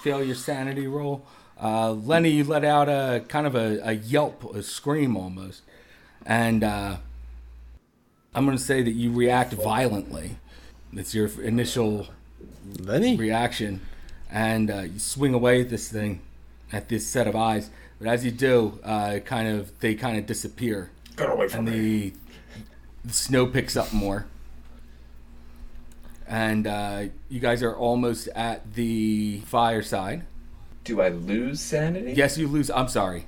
fail 0.03 0.23
your 0.23 0.35
sanity 0.35 0.87
roll. 0.87 1.25
Uh, 1.61 1.91
Lenny, 1.91 2.29
you 2.29 2.43
let 2.43 2.63
out 2.63 2.89
a 2.89 3.23
kind 3.27 3.45
of 3.45 3.55
a, 3.55 3.79
a 3.83 3.91
yelp, 3.93 4.55
a 4.55 4.63
scream 4.63 5.15
almost, 5.15 5.61
and 6.25 6.63
uh, 6.63 6.97
I'm 8.33 8.45
going 8.45 8.57
to 8.57 8.63
say 8.63 8.81
that 8.81 8.91
you 8.93 9.11
react 9.11 9.53
violently. 9.53 10.37
It's 10.93 11.13
your 11.13 11.29
initial 11.41 12.07
Lenny? 12.79 13.15
reaction, 13.15 13.81
and 14.31 14.71
uh, 14.71 14.79
you 14.81 14.97
swing 14.99 15.33
away 15.35 15.61
at 15.61 15.69
this 15.69 15.87
thing, 15.91 16.21
at 16.71 16.89
this 16.89 17.05
set 17.05 17.27
of 17.27 17.35
eyes. 17.35 17.69
But 17.99 18.07
as 18.07 18.25
you 18.25 18.31
do, 18.31 18.79
uh, 18.83 19.19
kind 19.19 19.47
of 19.47 19.77
they 19.81 19.93
kind 19.93 20.17
of 20.17 20.25
disappear 20.25 20.89
Get 21.15 21.29
away 21.29 21.47
from 21.47 21.67
and 21.67 21.75
me. 21.77 22.09
the, 22.09 22.13
the 23.05 23.13
snow 23.13 23.45
picks 23.45 23.75
up 23.77 23.93
more. 23.93 24.25
And 26.31 26.65
uh, 26.65 27.03
you 27.27 27.41
guys 27.41 27.61
are 27.61 27.75
almost 27.75 28.29
at 28.29 28.73
the 28.73 29.41
fireside. 29.47 30.23
Do 30.85 31.01
I 31.01 31.09
lose 31.09 31.59
sanity? 31.59 32.13
Yes, 32.13 32.37
you 32.37 32.47
lose. 32.47 32.71
I'm 32.71 32.87
sorry. 32.87 33.25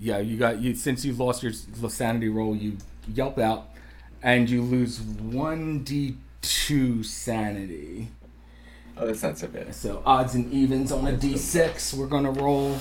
Yeah, 0.00 0.18
you 0.18 0.36
got 0.36 0.60
you 0.60 0.74
since 0.74 1.04
you've 1.04 1.20
lost 1.20 1.44
your 1.44 1.52
sanity 1.52 2.28
roll. 2.28 2.56
You 2.56 2.76
yelp 3.06 3.38
out, 3.38 3.68
and 4.20 4.50
you 4.50 4.62
lose 4.62 5.00
one 5.00 5.84
d2 5.84 7.04
sanity. 7.04 8.08
Oh, 8.96 9.06
that's 9.06 9.22
not 9.22 9.38
so 9.38 9.46
bad. 9.46 9.72
So 9.72 10.02
odds 10.04 10.34
and 10.34 10.52
evens 10.52 10.90
on 10.90 11.06
a 11.06 11.12
d6. 11.12 11.94
We're 11.94 12.08
gonna 12.08 12.32
roll. 12.32 12.76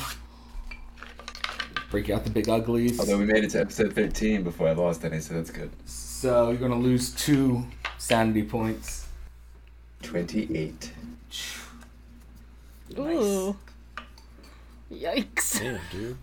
Break 1.92 2.10
out 2.10 2.24
the 2.24 2.32
big 2.32 2.50
uglies. 2.50 3.00
Although 3.00 3.20
we 3.20 3.26
made 3.26 3.44
it 3.44 3.52
to 3.52 3.62
episode 3.62 3.94
13 3.94 4.42
before 4.42 4.68
I 4.68 4.72
lost 4.72 5.06
any, 5.06 5.20
so 5.20 5.36
that's 5.36 5.52
good. 5.52 5.70
So 5.86 6.50
you're 6.50 6.58
gonna 6.58 6.76
lose 6.76 7.14
two 7.14 7.68
sanity 8.00 8.42
points. 8.42 9.09
28. 10.04 10.94
Ooh. 12.98 13.56
Yikes. 14.92 15.60
Damn, 15.60 15.80
dude. 15.92 16.18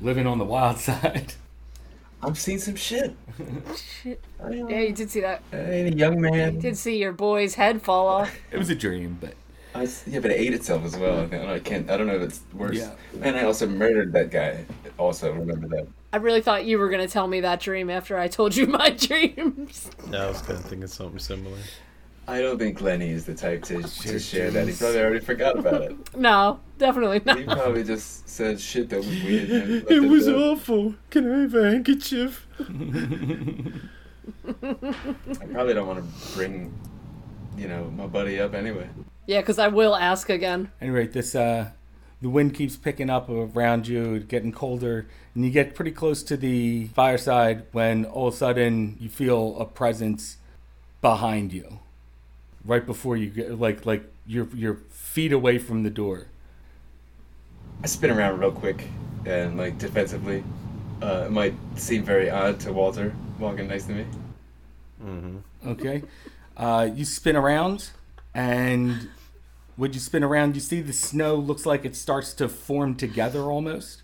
Living 0.00 0.26
on 0.26 0.38
the 0.38 0.44
wild 0.44 0.78
side. 0.78 1.34
I'm 2.22 2.34
seeing 2.34 2.58
some 2.58 2.76
shit. 2.76 3.14
Shit. 4.02 4.22
Yeah, 4.50 4.80
you 4.80 4.92
did 4.92 5.10
see 5.10 5.20
that. 5.20 5.42
I 5.52 5.56
ain't 5.56 5.94
a 5.94 5.96
young 5.96 6.20
man. 6.20 6.56
You 6.56 6.60
Did 6.60 6.76
see 6.76 6.98
your 6.98 7.12
boy's 7.12 7.54
head 7.54 7.80
fall 7.80 8.08
off. 8.08 8.34
It 8.50 8.58
was 8.58 8.68
a 8.68 8.74
dream, 8.74 9.16
but 9.20 9.34
I 9.74 9.84
s 9.84 10.04
yeah, 10.06 10.20
but 10.20 10.30
it 10.30 10.34
ate 10.34 10.52
itself 10.52 10.84
as 10.84 10.96
well. 10.96 11.20
I. 11.20 11.22
I, 11.22 11.26
don't 11.26 11.46
know, 11.46 11.54
I 11.54 11.60
can't. 11.60 11.90
I 11.90 11.96
don't 11.96 12.06
know 12.06 12.16
if 12.16 12.22
it's 12.22 12.40
worse. 12.52 12.76
Yeah. 12.76 12.90
And 13.22 13.36
I 13.36 13.44
also 13.44 13.66
murdered 13.66 14.12
that 14.12 14.30
guy. 14.30 14.66
Also, 14.98 15.32
remember 15.32 15.68
that. 15.68 15.86
I 16.12 16.18
really 16.18 16.42
thought 16.42 16.66
you 16.66 16.78
were 16.78 16.90
gonna 16.90 17.08
tell 17.08 17.26
me 17.26 17.40
that 17.40 17.60
dream 17.60 17.88
after 17.88 18.18
I 18.18 18.28
told 18.28 18.54
you 18.54 18.66
my 18.80 18.90
dreams. 18.90 19.90
Yeah, 20.10 20.24
I 20.24 20.28
was 20.28 20.42
kind 20.42 20.58
of 20.58 20.64
thinking 20.66 20.88
something 20.88 21.18
similar. 21.18 21.56
I 22.28 22.40
don't 22.40 22.58
think 22.58 22.80
Lenny 22.80 23.10
is 23.10 23.24
the 23.24 23.34
type 23.34 23.64
to, 23.64 23.82
to 23.82 24.18
share 24.20 24.50
that. 24.52 24.68
He 24.68 24.74
probably 24.74 25.00
already 25.00 25.24
forgot 25.24 25.58
about 25.58 25.82
it. 25.82 25.96
No, 26.16 26.60
definitely 26.78 27.20
not. 27.24 27.38
He 27.38 27.44
probably 27.44 27.82
just 27.82 28.28
said 28.28 28.60
shit 28.60 28.88
that 28.90 28.98
was 28.98 29.08
weird. 29.08 29.50
and 29.50 29.84
It 29.90 30.00
was 30.00 30.26
there. 30.26 30.36
awful. 30.36 30.94
Can 31.10 31.32
I 31.32 31.40
have 31.42 31.54
a 31.54 31.70
handkerchief? 31.72 32.46
I 32.60 32.64
probably 35.52 35.74
don't 35.74 35.86
want 35.88 35.98
to 36.04 36.36
bring, 36.36 36.72
you 37.56 37.68
know, 37.68 37.90
my 37.96 38.06
buddy 38.06 38.40
up 38.40 38.54
anyway. 38.54 38.88
Yeah, 39.26 39.40
because 39.40 39.58
I 39.58 39.68
will 39.68 39.96
ask 39.96 40.28
again. 40.30 40.70
anyway, 40.80 41.06
this 41.06 41.34
uh, 41.34 41.70
the 42.20 42.28
wind 42.28 42.54
keeps 42.54 42.76
picking 42.76 43.10
up 43.10 43.28
around 43.28 43.88
you, 43.88 44.20
getting 44.20 44.52
colder, 44.52 45.06
and 45.34 45.44
you 45.44 45.50
get 45.50 45.74
pretty 45.74 45.92
close 45.92 46.22
to 46.24 46.36
the 46.36 46.88
fireside 46.88 47.64
when 47.72 48.04
all 48.04 48.28
of 48.28 48.34
a 48.34 48.36
sudden 48.36 48.96
you 49.00 49.08
feel 49.08 49.56
a 49.58 49.64
presence 49.64 50.36
behind 51.00 51.52
you, 51.52 51.80
right 52.64 52.84
before 52.84 53.16
you 53.16 53.28
get 53.28 53.58
like 53.58 53.86
like 53.86 54.04
you're 54.26 54.48
you're 54.54 54.78
feet 54.90 55.32
away 55.32 55.58
from 55.58 55.82
the 55.82 55.90
door. 55.90 56.26
I 57.82 57.86
spin 57.86 58.10
around 58.10 58.38
real 58.38 58.52
quick 58.52 58.86
and 59.26 59.56
like 59.56 59.78
defensively. 59.78 60.44
Uh, 61.02 61.24
it 61.26 61.32
might 61.32 61.54
seem 61.76 62.04
very 62.04 62.28
odd 62.30 62.60
to 62.60 62.72
Walter 62.72 63.14
walking 63.38 63.68
next 63.68 63.84
to 63.84 63.92
me. 63.92 64.04
Okay. 65.66 66.02
Uh, 66.56 66.90
you 66.94 67.06
spin 67.06 67.36
around, 67.36 67.90
and 68.34 69.08
when 69.76 69.94
you 69.94 69.98
spin 69.98 70.22
around, 70.22 70.54
you 70.54 70.60
see 70.60 70.82
the 70.82 70.92
snow 70.92 71.36
looks 71.36 71.64
like 71.64 71.86
it 71.86 71.96
starts 71.96 72.34
to 72.34 72.48
form 72.50 72.94
together 72.94 73.44
almost. 73.44 74.02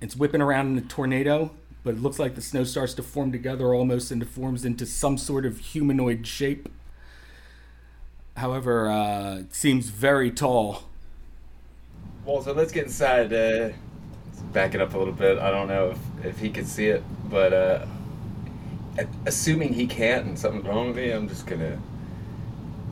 It's 0.00 0.14
whipping 0.14 0.40
around 0.40 0.68
in 0.68 0.78
a 0.78 0.86
tornado, 0.86 1.50
but 1.82 1.94
it 1.94 2.00
looks 2.00 2.18
like 2.18 2.36
the 2.36 2.42
snow 2.42 2.62
starts 2.62 2.94
to 2.94 3.02
form 3.02 3.32
together 3.32 3.74
almost 3.74 4.10
and 4.10 4.22
it 4.22 4.28
forms 4.28 4.64
into 4.64 4.86
some 4.86 5.18
sort 5.18 5.44
of 5.44 5.58
humanoid 5.58 6.26
shape. 6.26 6.68
However, 8.36 8.90
uh, 8.90 9.42
seems 9.50 9.88
very 9.88 10.30
tall. 10.30 10.84
Walter, 12.24 12.52
let's 12.52 12.70
get 12.70 12.84
inside. 12.84 13.32
Uh, 13.32 13.70
let's 14.26 14.40
back 14.52 14.74
it 14.74 14.80
up 14.80 14.94
a 14.94 14.98
little 14.98 15.14
bit. 15.14 15.38
I 15.38 15.50
don't 15.50 15.68
know 15.68 15.90
if, 15.90 16.26
if 16.26 16.38
he 16.38 16.50
can 16.50 16.66
see 16.66 16.88
it, 16.88 17.02
but 17.30 17.52
uh, 17.54 17.86
assuming 19.24 19.72
he 19.72 19.86
can't 19.86 20.26
and 20.26 20.38
something's 20.38 20.66
wrong 20.66 20.88
with 20.88 20.96
me, 20.96 21.10
I'm 21.12 21.28
just 21.28 21.46
gonna 21.46 21.80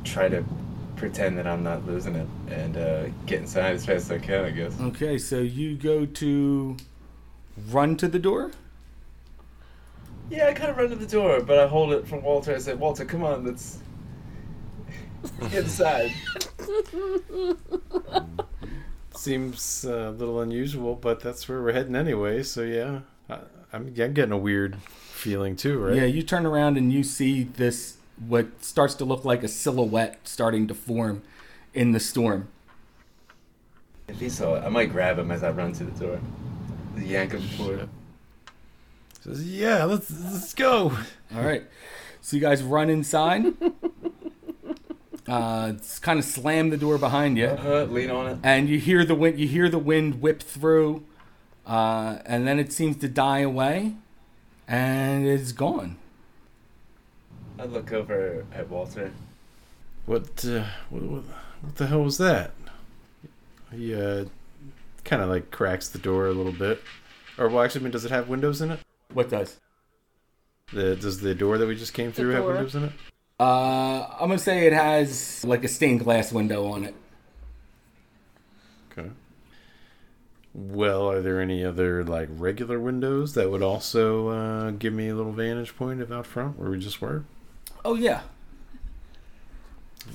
try 0.02 0.28
to 0.28 0.44
pretend 0.96 1.36
that 1.36 1.46
I'm 1.46 1.62
not 1.62 1.84
losing 1.86 2.14
it 2.14 2.28
and 2.48 2.76
uh, 2.76 3.04
get 3.26 3.40
inside 3.40 3.74
as 3.74 3.84
fast 3.84 4.10
as 4.10 4.12
I 4.12 4.18
can, 4.18 4.44
I 4.46 4.50
guess. 4.50 4.80
Okay, 4.80 5.18
so 5.18 5.40
you 5.40 5.76
go 5.76 6.06
to 6.06 6.76
run 7.70 7.96
to 7.96 8.08
the 8.08 8.18
door. 8.18 8.52
Yeah, 10.30 10.48
I 10.48 10.54
kind 10.54 10.70
of 10.70 10.78
run 10.78 10.88
to 10.88 10.96
the 10.96 11.06
door, 11.06 11.42
but 11.42 11.58
I 11.58 11.66
hold 11.66 11.92
it 11.92 12.06
from 12.06 12.22
Walter. 12.22 12.54
I 12.54 12.58
said, 12.58 12.80
Walter, 12.80 13.04
come 13.04 13.24
on, 13.24 13.44
let's 13.44 13.80
inside. 15.52 16.12
Seems 19.14 19.84
uh, 19.84 20.08
a 20.08 20.10
little 20.10 20.40
unusual, 20.40 20.94
but 20.94 21.20
that's 21.20 21.48
where 21.48 21.62
we're 21.62 21.72
heading 21.72 21.96
anyway. 21.96 22.42
So 22.42 22.62
yeah, 22.62 23.00
I, 23.28 23.38
I'm, 23.72 23.94
I'm 23.98 24.12
getting 24.12 24.32
a 24.32 24.38
weird 24.38 24.76
feeling 24.82 25.56
too, 25.56 25.78
right? 25.78 25.96
Yeah, 25.96 26.04
you 26.04 26.22
turn 26.22 26.46
around 26.46 26.76
and 26.76 26.92
you 26.92 27.02
see 27.02 27.44
this 27.44 27.96
what 28.28 28.64
starts 28.64 28.94
to 28.94 29.04
look 29.04 29.24
like 29.24 29.42
a 29.42 29.48
silhouette 29.48 30.20
starting 30.24 30.66
to 30.68 30.74
form 30.74 31.22
in 31.72 31.92
the 31.92 32.00
storm. 32.00 32.48
If 34.08 34.20
he 34.20 34.28
saw 34.28 34.56
it, 34.56 34.64
I 34.64 34.68
might 34.68 34.90
grab 34.92 35.18
him 35.18 35.30
as 35.30 35.42
I 35.42 35.50
run 35.50 35.72
to 35.72 35.84
the 35.84 35.98
door. 35.98 36.20
Yank 36.98 37.32
him 37.32 37.42
forward. 37.56 37.88
Says, 39.20 39.48
yeah, 39.48 39.84
let's 39.84 40.10
let's 40.10 40.52
go. 40.52 40.92
All 41.34 41.42
right. 41.42 41.64
So 42.20 42.36
you 42.36 42.42
guys 42.42 42.62
run 42.62 42.90
inside. 42.90 43.54
Uh, 45.26 45.72
kind 46.02 46.18
of 46.18 46.24
slam 46.24 46.68
the 46.70 46.76
door 46.76 46.98
behind 46.98 47.38
you, 47.38 47.46
Uh, 47.46 47.84
lean 47.88 48.10
on 48.10 48.26
it. 48.26 48.38
and 48.42 48.68
you 48.68 48.78
hear 48.78 49.04
the 49.04 49.14
wind. 49.14 49.38
You 49.38 49.48
hear 49.48 49.68
the 49.70 49.78
wind 49.78 50.20
whip 50.20 50.42
through, 50.42 51.02
uh, 51.66 52.18
and 52.26 52.46
then 52.46 52.58
it 52.58 52.72
seems 52.72 52.96
to 52.98 53.08
die 53.08 53.38
away, 53.38 53.94
and 54.68 55.26
it's 55.26 55.52
gone. 55.52 55.96
I 57.58 57.64
look 57.64 57.90
over 57.92 58.44
at 58.52 58.68
Walter. 58.68 59.12
What, 60.06 60.44
uh, 60.44 60.64
what, 60.90 61.02
what, 61.04 61.22
what 61.62 61.76
the 61.76 61.86
hell 61.86 62.02
was 62.02 62.18
that? 62.18 62.50
He 63.72 63.94
uh, 63.94 64.26
kind 65.04 65.22
of 65.22 65.30
like 65.30 65.50
cracks 65.50 65.88
the 65.88 65.98
door 65.98 66.26
a 66.26 66.32
little 66.32 66.52
bit. 66.52 66.82
Or 67.38 67.48
well, 67.48 67.64
actually, 67.64 67.80
I 67.80 67.84
mean, 67.84 67.92
does 67.92 68.04
it 68.04 68.10
have 68.10 68.28
windows 68.28 68.60
in 68.60 68.70
it? 68.72 68.80
What 69.12 69.30
does? 69.30 69.56
The, 70.72 70.96
does 70.96 71.20
the 71.20 71.34
door 71.34 71.56
that 71.56 71.66
we 71.66 71.76
just 71.76 71.94
came 71.94 72.12
through 72.12 72.30
have 72.30 72.44
windows 72.44 72.74
in 72.74 72.84
it? 72.84 72.92
Uh, 73.38 74.06
I'm 74.12 74.28
gonna 74.28 74.38
say 74.38 74.66
it 74.66 74.72
has 74.72 75.44
like 75.44 75.64
a 75.64 75.68
stained 75.68 76.00
glass 76.00 76.32
window 76.32 76.66
on 76.66 76.84
it. 76.84 76.94
Okay. 78.92 79.10
Well, 80.54 81.10
are 81.10 81.20
there 81.20 81.40
any 81.40 81.64
other 81.64 82.04
like 82.04 82.28
regular 82.30 82.78
windows 82.78 83.34
that 83.34 83.50
would 83.50 83.62
also 83.62 84.28
uh, 84.28 84.70
give 84.70 84.92
me 84.92 85.08
a 85.08 85.16
little 85.16 85.32
vantage 85.32 85.76
point 85.76 86.00
of 86.00 86.12
out 86.12 86.26
front 86.26 86.58
where 86.58 86.70
we 86.70 86.78
just 86.78 87.00
were? 87.00 87.24
Oh 87.84 87.96
yeah. 87.96 88.22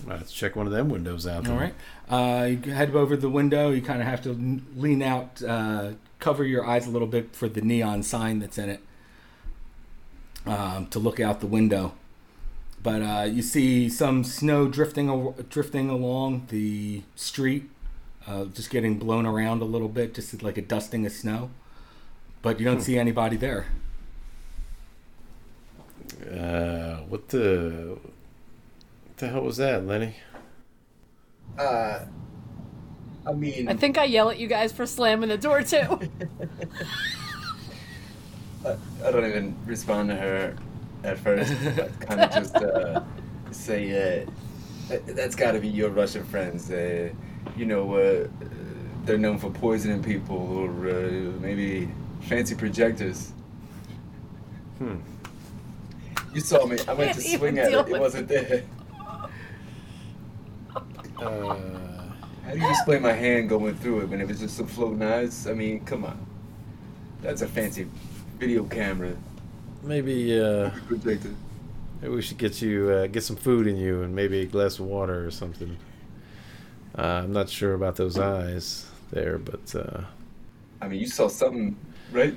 Let's 0.05 0.31
check 0.31 0.55
one 0.55 0.65
of 0.67 0.71
them 0.71 0.87
windows 0.87 1.27
out. 1.27 1.49
All 1.49 1.57
right. 1.57 1.73
Uh, 2.07 2.45
you 2.45 2.71
head 2.71 2.95
over 2.95 3.17
the 3.17 3.29
window. 3.29 3.71
You 3.71 3.81
kind 3.81 4.01
of 4.01 4.07
have 4.07 4.21
to 4.23 4.61
lean 4.75 5.01
out, 5.01 5.41
uh, 5.43 5.91
cover 6.19 6.43
your 6.43 6.65
eyes 6.65 6.85
a 6.87 6.91
little 6.91 7.07
bit 7.07 7.35
for 7.35 7.49
the 7.49 7.61
neon 7.61 8.03
sign 8.03 8.39
that's 8.39 8.57
in 8.57 8.69
it 8.69 8.81
um, 10.45 10.87
to 10.87 10.99
look 10.99 11.19
out 11.19 11.39
the 11.39 11.47
window. 11.47 11.93
But 12.81 13.01
uh, 13.01 13.27
you 13.29 13.41
see 13.41 13.89
some 13.89 14.23
snow 14.23 14.67
drifting 14.67 15.33
drifting 15.49 15.89
along 15.89 16.47
the 16.49 17.03
street, 17.15 17.69
uh, 18.25 18.45
just 18.45 18.69
getting 18.69 18.97
blown 18.97 19.25
around 19.25 19.61
a 19.61 19.65
little 19.65 19.89
bit, 19.89 20.13
just 20.13 20.41
like 20.41 20.57
a 20.57 20.61
dusting 20.61 21.05
of 21.05 21.11
snow. 21.11 21.49
But 22.41 22.59
you 22.59 22.65
don't 22.65 22.81
see 22.81 22.97
anybody 22.97 23.35
there. 23.35 23.65
Uh, 26.21 26.97
what 27.09 27.27
the 27.29 27.97
what 29.05 29.17
the 29.17 29.27
hell 29.27 29.41
was 29.41 29.57
that, 29.57 29.85
Lenny? 29.85 30.15
Uh, 31.57 32.05
I 33.27 33.33
mean, 33.33 33.67
I 33.67 33.73
think 33.73 33.97
I 33.97 34.05
yell 34.05 34.29
at 34.29 34.39
you 34.39 34.47
guys 34.47 34.71
for 34.71 34.85
slamming 34.85 35.27
the 35.27 35.37
door 35.37 35.63
too. 35.63 35.77
I, 38.65 38.75
I 39.03 39.11
don't 39.11 39.25
even 39.25 39.57
respond 39.65 40.09
to 40.09 40.15
her 40.15 40.55
at 41.03 41.17
first. 41.19 41.51
I 41.51 41.87
kind 42.05 42.21
of 42.21 42.31
just 42.31 42.55
uh, 42.55 43.01
say, 43.51 43.91
uh, 43.91 44.29
"That- 44.89 45.15
"That's 45.15 45.35
got 45.35 45.53
to 45.53 45.59
be 45.59 45.67
your 45.67 45.89
Russian 45.89 46.23
friends. 46.25 46.69
Uh, 46.71 47.09
you 47.57 47.65
know, 47.65 47.93
uh, 47.95 48.27
they're 49.05 49.17
known 49.17 49.37
for 49.37 49.49
poisoning 49.49 50.03
people, 50.03 50.37
or 50.37 50.69
uh, 50.89 51.11
maybe 51.39 51.89
fancy 52.21 52.55
projectors." 52.55 53.33
Hmm. 54.77 54.97
You 56.33 56.41
saw 56.41 56.65
me. 56.65 56.77
I 56.87 56.93
went 56.93 57.15
to 57.15 57.21
swing 57.21 57.57
at 57.59 57.71
it. 57.71 57.89
It 57.89 57.99
wasn't 57.99 58.27
there. 58.27 58.63
Uh, 61.21 61.57
How 62.45 62.51
do 62.53 62.59
you 62.59 62.69
explain 62.69 63.01
my 63.01 63.11
hand 63.11 63.49
going 63.49 63.75
through 63.75 64.01
it 64.01 64.09
when 64.09 64.21
it 64.21 64.27
was 64.27 64.39
just 64.39 64.55
some 64.55 64.67
floating 64.67 65.03
eyes? 65.03 65.47
I 65.47 65.53
mean, 65.53 65.83
come 65.83 66.05
on. 66.05 66.17
That's 67.21 67.41
a 67.41 67.47
fancy 67.47 67.87
video 68.37 68.63
camera 68.63 69.15
maybe 69.89 70.39
uh, 70.39 70.69
projector. 70.87 71.33
maybe 72.01 72.13
we 72.15 72.21
should 72.21 72.37
get 72.37 72.61
you 72.61 72.89
uh, 72.91 73.07
get 73.07 73.23
some 73.23 73.35
food 73.35 73.67
in 73.67 73.75
you 73.75 74.03
and 74.03 74.15
maybe 74.15 74.41
a 74.41 74.45
glass 74.45 74.79
of 74.79 74.85
water 74.85 75.25
or 75.25 75.31
something. 75.31 75.77
Uh, 76.97 77.21
I'm 77.23 77.33
not 77.33 77.49
sure 77.49 77.73
about 77.73 77.95
those 77.97 78.17
eyes 78.17 78.85
there, 79.11 79.37
but 79.37 79.75
uh, 79.75 80.01
I 80.81 80.87
mean, 80.87 80.99
you 81.01 81.07
saw 81.07 81.27
something, 81.27 81.75
right? 82.11 82.35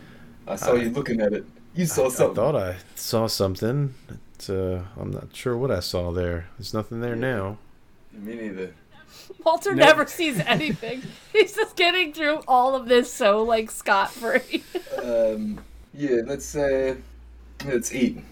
I 0.48 0.56
saw 0.56 0.72
I- 0.72 0.82
you 0.82 0.90
looking 0.90 1.20
at 1.20 1.32
it. 1.32 1.44
You 1.74 1.86
saw 1.86 2.02
I, 2.04 2.06
I 2.06 2.10
something. 2.10 2.34
thought 2.36 2.56
I 2.56 2.76
saw 2.96 3.26
something. 3.28 3.94
But, 4.08 4.50
uh, 4.54 4.82
I'm 5.00 5.10
not 5.10 5.28
sure 5.34 5.56
what 5.56 5.70
I 5.70 5.80
saw 5.80 6.10
there. 6.12 6.48
There's 6.58 6.74
nothing 6.74 7.00
there 7.00 7.16
now. 7.16 7.56
Me 8.12 8.34
neither. 8.34 8.74
Walter 9.44 9.74
No. 9.74 9.84
never 9.86 10.04
sees 10.06 10.38
anything. 10.46 11.02
He's 11.32 11.54
just 11.54 11.74
getting 11.76 12.12
through 12.12 12.40
all 12.46 12.74
of 12.74 12.88
this 12.88 13.10
so 13.10 13.42
like 13.42 13.70
scot 13.70 14.10
free. 14.10 14.64
Um, 15.02 15.60
yeah, 15.94 16.20
let's 16.26 16.54
uh, 16.54 16.96
let's 17.64 17.92
eat. 17.94 18.22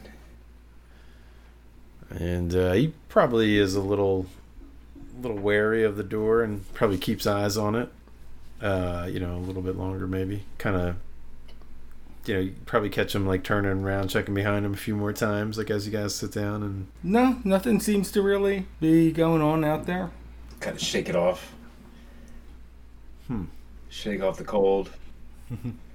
And 2.11 2.55
uh, 2.55 2.73
he 2.73 2.93
probably 3.09 3.59
is 3.59 3.75
a 3.75 3.81
little, 3.81 4.27
little 5.21 5.39
wary 5.39 5.85
of 5.85 5.97
the 5.97 6.03
door 6.03 6.43
and 6.43 6.73
probably 6.75 6.99
keeps 6.99 7.27
eyes 7.27 7.57
on 7.57 7.75
it. 7.75 7.89
Uh, 8.61 9.09
you 9.11 9.21
know, 9.21 9.37
a 9.37 9.39
little 9.39 9.63
bit 9.63 9.77
longer 9.77 10.07
maybe. 10.07 10.45
Kind 10.59 10.77
of, 10.77 10.97
you 12.27 12.35
know, 12.35 12.41
you 12.41 12.55
probably 12.67 12.91
catch 12.91 13.15
him 13.15 13.27
like 13.27 13.43
turning 13.43 13.85
around, 13.85 14.09
checking 14.09 14.35
behind 14.35 14.67
him 14.67 14.75
a 14.75 14.77
few 14.77 14.97
more 14.97 15.13
times, 15.13 15.57
like 15.57 15.71
as 15.71 15.87
you 15.87 15.93
guys 15.93 16.15
sit 16.15 16.33
down 16.33 16.63
and 16.63 16.87
No, 17.03 17.39
nothing 17.45 17.81
seems 17.81 18.11
to 18.13 18.23
really 18.23 18.67
be 18.81 19.13
going 19.13 19.41
on 19.41 19.65
out 19.65 19.87
there. 19.87 20.11
Kind 20.59 20.77
of 20.77 20.83
shake 20.83 21.09
it 21.09 21.17
off. 21.17 21.55
Hmm. 23.29 23.45
Shake 23.89 24.23
off 24.23 24.37
the 24.37 24.45
cold. 24.45 24.91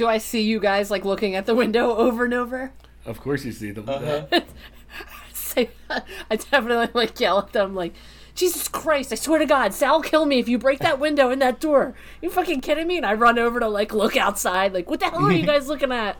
Do 0.00 0.06
I 0.06 0.16
see 0.16 0.40
you 0.40 0.60
guys 0.60 0.90
like 0.90 1.04
looking 1.04 1.34
at 1.34 1.44
the 1.44 1.54
window 1.54 1.94
over 1.96 2.24
and 2.24 2.32
over? 2.32 2.72
Of 3.04 3.20
course, 3.20 3.44
you 3.44 3.52
see 3.52 3.70
them. 3.70 3.86
Uh-huh. 3.86 4.40
I 6.30 6.36
definitely 6.36 6.88
like 6.94 7.20
yell 7.20 7.40
at 7.40 7.52
them 7.52 7.74
like, 7.74 7.92
Jesus 8.34 8.66
Christ! 8.66 9.12
I 9.12 9.16
swear 9.16 9.40
to 9.40 9.44
God, 9.44 9.74
Sal 9.74 9.96
will 9.96 10.02
kill 10.02 10.24
me 10.24 10.38
if 10.38 10.48
you 10.48 10.56
break 10.56 10.78
that 10.78 10.98
window 10.98 11.28
in 11.28 11.38
that 11.40 11.60
door. 11.60 11.94
You 12.22 12.30
fucking 12.30 12.62
kidding 12.62 12.86
me? 12.86 12.96
And 12.96 13.04
I 13.04 13.12
run 13.12 13.38
over 13.38 13.60
to 13.60 13.68
like 13.68 13.92
look 13.92 14.16
outside. 14.16 14.72
Like, 14.72 14.88
what 14.88 15.00
the 15.00 15.10
hell 15.10 15.26
are 15.26 15.32
you 15.32 15.44
guys 15.54 15.68
looking 15.68 15.92
at? 15.92 16.16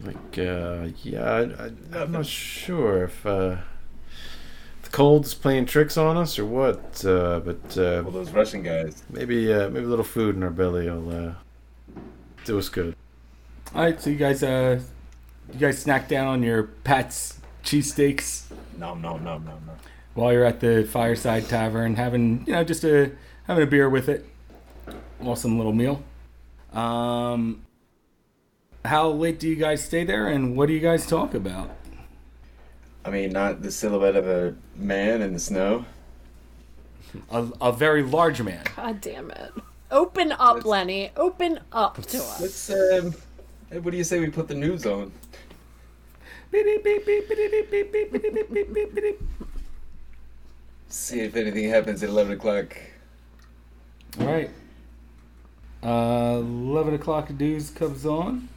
like, 0.00 0.36
uh, 0.36 0.88
yeah, 1.04 1.22
I, 1.30 1.42
I, 1.42 2.02
I'm 2.02 2.10
not 2.10 2.26
sure 2.26 3.04
if 3.04 3.24
uh, 3.24 3.58
the 4.82 4.90
cold's 4.90 5.32
playing 5.32 5.66
tricks 5.66 5.96
on 5.96 6.16
us 6.16 6.40
or 6.40 6.44
what. 6.44 7.04
Uh, 7.04 7.38
but 7.38 7.78
uh, 7.78 8.02
All 8.04 8.10
those 8.10 8.32
Russian 8.32 8.64
guys. 8.64 9.04
maybe, 9.10 9.52
uh, 9.52 9.68
maybe 9.70 9.86
a 9.86 9.88
little 9.88 10.04
food 10.04 10.34
in 10.34 10.42
our 10.42 10.50
belly 10.50 10.90
will 10.90 11.28
uh, 11.28 11.34
do 12.44 12.56
was 12.56 12.68
good. 12.68 12.94
All 13.74 13.82
right, 13.82 14.00
so 14.00 14.10
you 14.10 14.16
guys, 14.16 14.42
uh, 14.42 14.80
you 15.52 15.58
guys 15.58 15.78
snack 15.78 16.08
down 16.08 16.26
on 16.26 16.42
your 16.42 16.64
Pat's 16.64 17.40
cheesesteaks 17.64 18.44
Nom 18.78 19.00
nom 19.00 19.22
nom 19.24 19.44
nom 19.44 19.62
nom. 19.66 19.76
while 20.14 20.32
you're 20.32 20.44
at 20.44 20.60
the 20.60 20.84
Fireside 20.90 21.48
Tavern, 21.48 21.94
having 21.96 22.44
you 22.46 22.52
know 22.52 22.64
just 22.64 22.84
a 22.84 23.12
having 23.46 23.62
a 23.62 23.66
beer 23.66 23.88
with 23.88 24.08
it. 24.08 24.26
Awesome 25.22 25.56
little 25.56 25.72
meal. 25.72 26.02
Um, 26.72 27.64
how 28.84 29.08
late 29.10 29.38
do 29.38 29.48
you 29.48 29.56
guys 29.56 29.84
stay 29.84 30.04
there, 30.04 30.28
and 30.28 30.56
what 30.56 30.66
do 30.66 30.72
you 30.72 30.80
guys 30.80 31.06
talk 31.06 31.34
about? 31.34 31.70
I 33.04 33.10
mean, 33.10 33.32
not 33.32 33.62
the 33.62 33.70
silhouette 33.70 34.16
of 34.16 34.26
a 34.26 34.54
man 34.74 35.22
in 35.22 35.34
the 35.34 35.40
snow. 35.40 35.84
A, 37.30 37.46
a 37.60 37.72
very 37.72 38.02
large 38.02 38.42
man. 38.42 38.64
God 38.76 39.00
damn 39.00 39.30
it! 39.30 39.52
Open 39.94 40.32
up, 40.32 40.56
Let's- 40.56 40.66
Lenny. 40.66 41.10
Open 41.16 41.60
up 41.72 42.02
to 42.02 42.18
us. 42.18 42.40
Let's. 42.40 42.70
Um, 42.70 43.14
hey, 43.70 43.78
what 43.78 43.92
do 43.92 43.96
you 43.96 44.02
say 44.04 44.18
we 44.18 44.28
put 44.28 44.48
the 44.48 44.54
news 44.54 44.84
on? 44.84 45.12
See 50.88 51.20
if 51.20 51.36
anything 51.36 51.68
happens 51.68 52.02
at 52.02 52.08
eleven 52.08 52.32
o'clock. 52.32 52.76
All 54.20 54.26
right. 54.26 54.50
Uh, 55.82 56.38
11 56.40 56.94
o'clock 56.94 57.30
news 57.30 57.68
comes 57.70 58.06
on. 58.06 58.48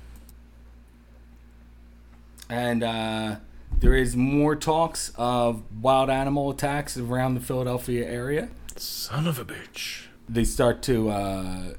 And 2.49 2.83
uh, 2.83 3.35
there 3.79 3.95
is 3.95 4.15
more 4.15 4.55
talks 4.55 5.11
of 5.17 5.61
wild 5.81 6.09
animal 6.09 6.49
attacks 6.49 6.95
around 6.97 7.33
the 7.33 7.41
Philadelphia 7.41 8.05
area. 8.07 8.49
Son 8.77 9.27
of 9.27 9.39
a 9.39 9.45
bitch. 9.45 10.05
They 10.29 10.43
start 10.43 10.81
to 10.83 11.09
uh, 11.09 11.73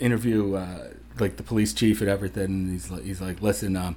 interview 0.00 0.54
uh, 0.54 0.88
like 1.18 1.36
the 1.36 1.42
police 1.42 1.72
chief 1.72 2.00
and 2.00 2.08
everything. 2.08 2.44
And 2.44 2.70
he's 2.70 2.90
like, 2.90 3.04
he's 3.04 3.20
like, 3.20 3.42
listen, 3.42 3.76
um, 3.76 3.96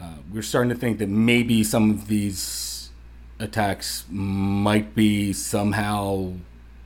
uh, 0.00 0.14
we're 0.32 0.42
starting 0.42 0.70
to 0.70 0.76
think 0.76 0.98
that 0.98 1.08
maybe 1.08 1.64
some 1.64 1.90
of 1.90 2.08
these 2.08 2.90
attacks 3.38 4.04
might 4.08 4.94
be 4.94 5.32
somehow 5.32 6.32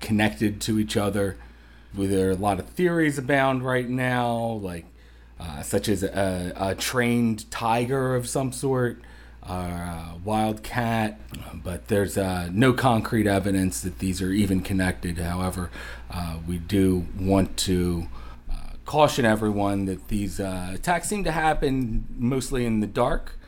connected 0.00 0.60
to 0.62 0.78
each 0.78 0.96
other. 0.96 1.36
There 1.94 2.28
are 2.28 2.32
a 2.32 2.36
lot 2.36 2.58
of 2.58 2.68
theories 2.70 3.18
abound 3.18 3.64
right 3.64 3.88
now, 3.88 4.34
like 4.62 4.86
uh, 5.38 5.62
such 5.62 5.88
as 5.88 6.02
a, 6.02 6.52
a 6.56 6.74
trained 6.74 7.50
tiger 7.50 8.14
of 8.14 8.28
some 8.28 8.52
sort, 8.52 9.00
or 9.48 9.54
a 9.54 10.14
wild. 10.24 10.62
But 11.54 11.88
there's 11.88 12.18
uh, 12.18 12.48
no 12.52 12.72
concrete 12.72 13.26
evidence 13.26 13.80
that 13.80 13.98
these 13.98 14.20
are 14.22 14.32
even 14.32 14.60
connected. 14.60 15.18
However, 15.18 15.70
uh, 16.10 16.38
we 16.46 16.58
do 16.58 17.06
want 17.18 17.56
to 17.58 18.08
uh, 18.50 18.54
caution 18.84 19.24
everyone 19.24 19.86
that 19.86 20.08
these 20.08 20.40
uh, 20.40 20.72
attacks 20.74 21.08
seem 21.08 21.24
to 21.24 21.32
happen 21.32 22.06
mostly 22.16 22.66
in 22.66 22.80
the 22.80 22.86
dark. 22.86 23.38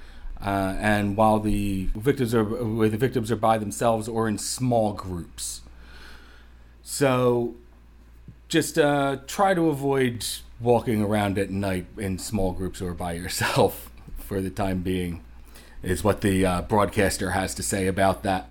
Uh, 0.40 0.76
and 0.78 1.16
while 1.16 1.40
the 1.40 1.88
victims 1.94 2.34
are 2.34 2.44
where 2.44 2.88
the 2.88 2.98
victims 2.98 3.32
are 3.32 3.36
by 3.36 3.56
themselves 3.56 4.08
or 4.08 4.28
in 4.28 4.36
small 4.36 4.92
groups, 4.92 5.62
so 6.82 7.54
just 8.48 8.78
uh, 8.78 9.16
try 9.26 9.54
to 9.54 9.68
avoid 9.68 10.24
walking 10.60 11.02
around 11.02 11.38
at 11.38 11.50
night 11.50 11.86
in 11.96 12.18
small 12.18 12.52
groups 12.52 12.80
or 12.82 12.94
by 12.94 13.12
yourself 13.12 13.90
for 14.18 14.40
the 14.40 14.50
time 14.50 14.80
being, 14.80 15.22
is 15.84 16.02
what 16.02 16.20
the 16.20 16.44
uh, 16.46 16.62
broadcaster 16.62 17.30
has 17.30 17.54
to 17.56 17.62
say 17.62 17.86
about 17.86 18.22
that. 18.22 18.48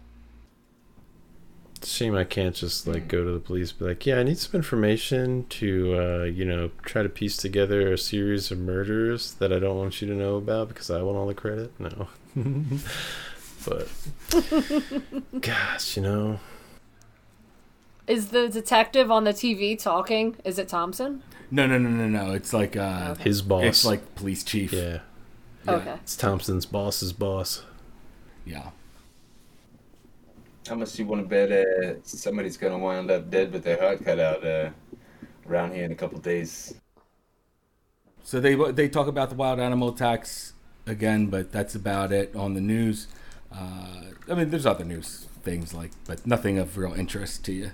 Shame 1.84 2.16
I 2.16 2.24
can't 2.24 2.56
just 2.56 2.88
like 2.88 3.10
go 3.10 3.26
to 3.26 3.32
the 3.32 3.40
police 3.40 3.74
be 3.74 3.84
like, 3.86 4.06
yeah, 4.06 4.18
I 4.20 4.24
need 4.24 4.38
some 4.38 4.56
information 4.56 5.46
to, 5.50 5.96
uh, 6.00 6.24
you 6.24 6.46
know, 6.46 6.72
try 6.84 7.04
to 7.04 7.10
piece 7.10 7.36
together 7.36 7.92
a 7.92 7.98
series 7.98 8.52
of 8.52 8.60
murders 8.60 9.34
that 9.36 9.52
I 9.52 9.60
don't 9.60 9.78
want 9.78 10.02
you 10.02 10.08
to 10.08 10.14
know 10.14 10.36
about 10.38 10.70
because 10.70 10.90
I 10.90 11.02
want 11.02 11.18
all 11.18 11.28
the 11.28 11.34
credit. 11.34 11.74
No. 11.80 12.08
but, 13.66 13.90
gosh, 15.42 15.98
you 15.98 16.04
know, 16.04 16.40
Is 18.08 18.30
the 18.30 18.48
detective 18.48 19.12
on 19.12 19.26
the 19.26 19.34
TV 19.34 19.78
talking? 19.78 20.38
Is 20.46 20.58
it 20.58 20.70
Thompson? 20.70 21.22
No, 21.52 21.68
no, 21.68 21.78
no, 21.78 21.90
no, 21.90 22.08
no. 22.08 22.34
It's 22.34 22.54
like 22.54 22.78
uh, 22.78 23.16
his 23.16 23.42
boss. 23.42 23.64
it's 23.66 23.86
like 23.86 24.16
police 24.16 24.44
chief. 24.44 24.72
yeah, 24.72 25.00
Yeah. 25.66 25.72
Okay. 25.74 25.94
it's 26.04 26.16
Thompson's 26.16 26.66
boss's 26.66 27.14
boss. 27.14 27.64
Yeah. 28.46 28.70
How 30.68 30.76
much 30.76 30.94
do 30.94 31.04
you 31.04 31.08
want 31.08 31.24
to 31.24 31.28
bet 31.28 31.52
uh, 31.52 31.96
somebody's 32.04 32.58
gonna 32.58 32.78
wind 32.78 33.12
up 33.12 33.30
dead 33.30 33.52
with 33.52 33.64
their 33.64 33.80
heart 33.80 34.04
cut 34.04 34.20
out 34.20 34.46
uh, 34.46 34.70
around 35.48 35.74
here 35.74 35.84
in 35.86 35.92
a 35.92 35.96
couple 35.96 36.20
days? 36.20 36.74
So 38.24 38.40
they 38.40 38.56
they 38.72 38.88
talk 38.88 39.08
about 39.08 39.30
the 39.30 39.36
wild 39.36 39.60
animal 39.60 39.90
attacks 39.90 40.54
again, 40.86 41.28
but 41.28 41.52
that's 41.52 41.76
about 41.76 42.12
it 42.14 42.36
on 42.36 42.54
the 42.54 42.62
news. 42.62 43.08
Uh, 43.52 44.12
I 44.30 44.36
mean, 44.36 44.50
there's 44.50 44.66
other 44.66 44.86
news 44.86 45.28
things 45.44 45.74
like, 45.74 45.92
but 46.06 46.26
nothing 46.26 46.58
of 46.58 46.78
real 46.78 46.94
interest 46.94 47.44
to 47.46 47.52
you. 47.52 47.72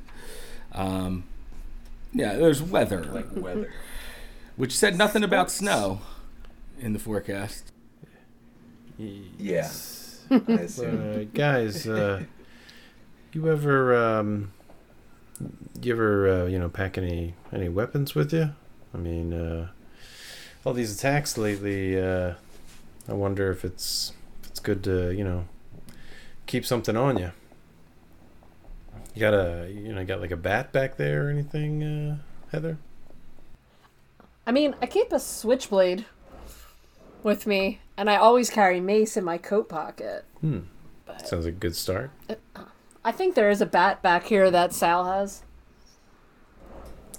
Um, 0.73 1.23
yeah, 2.11 2.33
there's 2.33 2.63
weather, 2.63 3.03
Like 3.03 3.27
weather. 3.35 3.71
which 4.55 4.75
said 4.75 4.97
nothing 4.97 5.23
about 5.23 5.51
snow 5.51 6.01
in 6.79 6.93
the 6.93 6.99
forecast. 6.99 7.71
Yeah. 8.99 9.71
I. 10.29 10.67
Uh, 10.77 11.23
guys, 11.33 11.87
uh, 11.87 12.23
you 13.31 13.49
ever, 13.49 13.95
um, 13.95 14.51
you 15.81 15.93
ever, 15.93 16.43
uh, 16.43 16.45
you 16.47 16.59
know, 16.59 16.67
pack 16.67 16.97
any 16.97 17.33
any 17.53 17.69
weapons 17.69 18.13
with 18.13 18.33
you? 18.33 18.51
I 18.93 18.97
mean, 18.97 19.33
uh, 19.33 19.69
all 20.65 20.73
these 20.73 20.93
attacks 20.93 21.37
lately. 21.37 21.99
Uh, 21.99 22.33
I 23.07 23.13
wonder 23.13 23.49
if 23.51 23.63
it's 23.63 24.11
if 24.43 24.49
it's 24.49 24.59
good 24.59 24.83
to, 24.83 25.11
you 25.11 25.23
know, 25.23 25.45
keep 26.45 26.65
something 26.65 26.97
on 26.97 27.17
you. 27.17 27.31
You 29.15 29.21
got 29.21 29.33
a, 29.33 29.71
you 29.71 29.93
know, 29.93 30.03
got 30.05 30.19
like 30.19 30.31
a 30.31 30.37
bat 30.37 30.71
back 30.73 30.97
there 30.97 31.27
or 31.27 31.29
anything, 31.29 31.83
uh, 31.83 32.17
Heather? 32.51 32.77
I 34.45 34.51
mean, 34.51 34.75
I 34.81 34.85
keep 34.85 35.13
a 35.13 35.19
switchblade 35.19 36.05
with 37.23 37.47
me, 37.47 37.79
and 37.99 38.09
I 38.09 38.15
always 38.15 38.49
carry 38.49 38.79
mace 38.79 39.17
in 39.17 39.25
my 39.25 39.37
coat 39.37 39.67
pocket. 39.67 40.23
Hmm. 40.39 40.59
Sounds 41.25 41.43
like 41.43 41.55
a 41.55 41.57
good 41.57 41.75
start. 41.75 42.11
I 43.03 43.11
think 43.11 43.35
there 43.35 43.49
is 43.49 43.59
a 43.59 43.65
bat 43.65 44.01
back 44.01 44.27
here 44.27 44.49
that 44.49 44.73
Sal 44.73 45.03
has. 45.03 45.43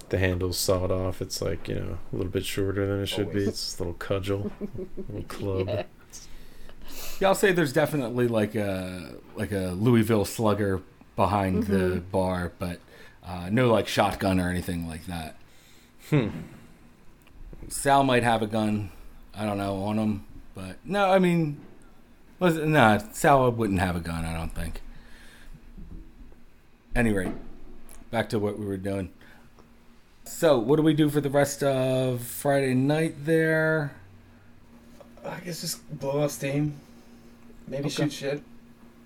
The 0.09 0.17
handle's 0.17 0.57
sawed 0.57 0.91
off. 0.91 1.21
It's 1.21 1.39
like 1.39 1.67
you 1.67 1.75
know 1.75 1.97
a 2.11 2.15
little 2.15 2.31
bit 2.31 2.45
shorter 2.45 2.87
than 2.87 3.03
it 3.03 3.05
should 3.05 3.31
be. 3.31 3.43
It's 3.43 3.77
a 3.77 3.83
little 3.83 3.93
cudgel, 3.93 4.51
a 4.61 5.13
little 5.13 5.27
club. 5.27 5.67
Yeah. 5.69 5.83
Yeah, 7.19 7.27
I'll 7.27 7.35
say 7.35 7.51
there's 7.51 7.73
definitely 7.73 8.27
like 8.27 8.55
a 8.55 9.13
like 9.35 9.51
a 9.51 9.75
Louisville 9.77 10.25
Slugger 10.25 10.81
behind 11.15 11.65
the 11.65 12.01
bar, 12.11 12.53
but 12.57 12.79
uh, 13.23 13.49
no 13.51 13.71
like 13.71 13.87
shotgun 13.87 14.39
or 14.39 14.49
anything 14.49 14.87
like 14.87 15.05
that. 15.05 15.35
Hmm. 16.09 16.29
Sal 17.69 18.03
might 18.03 18.23
have 18.23 18.41
a 18.41 18.47
gun, 18.47 18.91
I 19.35 19.45
don't 19.45 19.59
know, 19.59 19.83
on 19.83 19.97
him, 19.97 20.25
but 20.55 20.77
no, 20.83 21.09
I 21.09 21.19
mean, 21.19 21.59
was 22.39 22.57
nah, 22.57 22.97
Sal 23.13 23.51
wouldn't 23.51 23.79
have 23.79 23.95
a 23.95 23.99
gun, 23.99 24.25
I 24.25 24.33
don't 24.33 24.53
think. 24.53 24.81
any 26.95 27.13
rate, 27.13 27.33
back 28.09 28.29
to 28.29 28.39
what 28.39 28.59
we 28.59 28.65
were 28.65 28.77
doing. 28.77 29.11
So, 30.23 30.57
what 30.59 30.75
do 30.77 30.81
we 30.83 30.93
do 30.93 31.09
for 31.09 31.21
the 31.21 31.29
rest 31.29 31.63
of 31.63 32.21
Friday 32.21 32.73
night 32.73 33.25
there? 33.25 33.93
I 35.25 35.39
guess 35.39 35.61
just 35.61 35.99
blow 35.99 36.23
off 36.23 36.31
steam. 36.31 36.79
Maybe 37.67 37.85
Okay. 37.85 37.89
shoot 37.89 38.11
shit. 38.13 38.43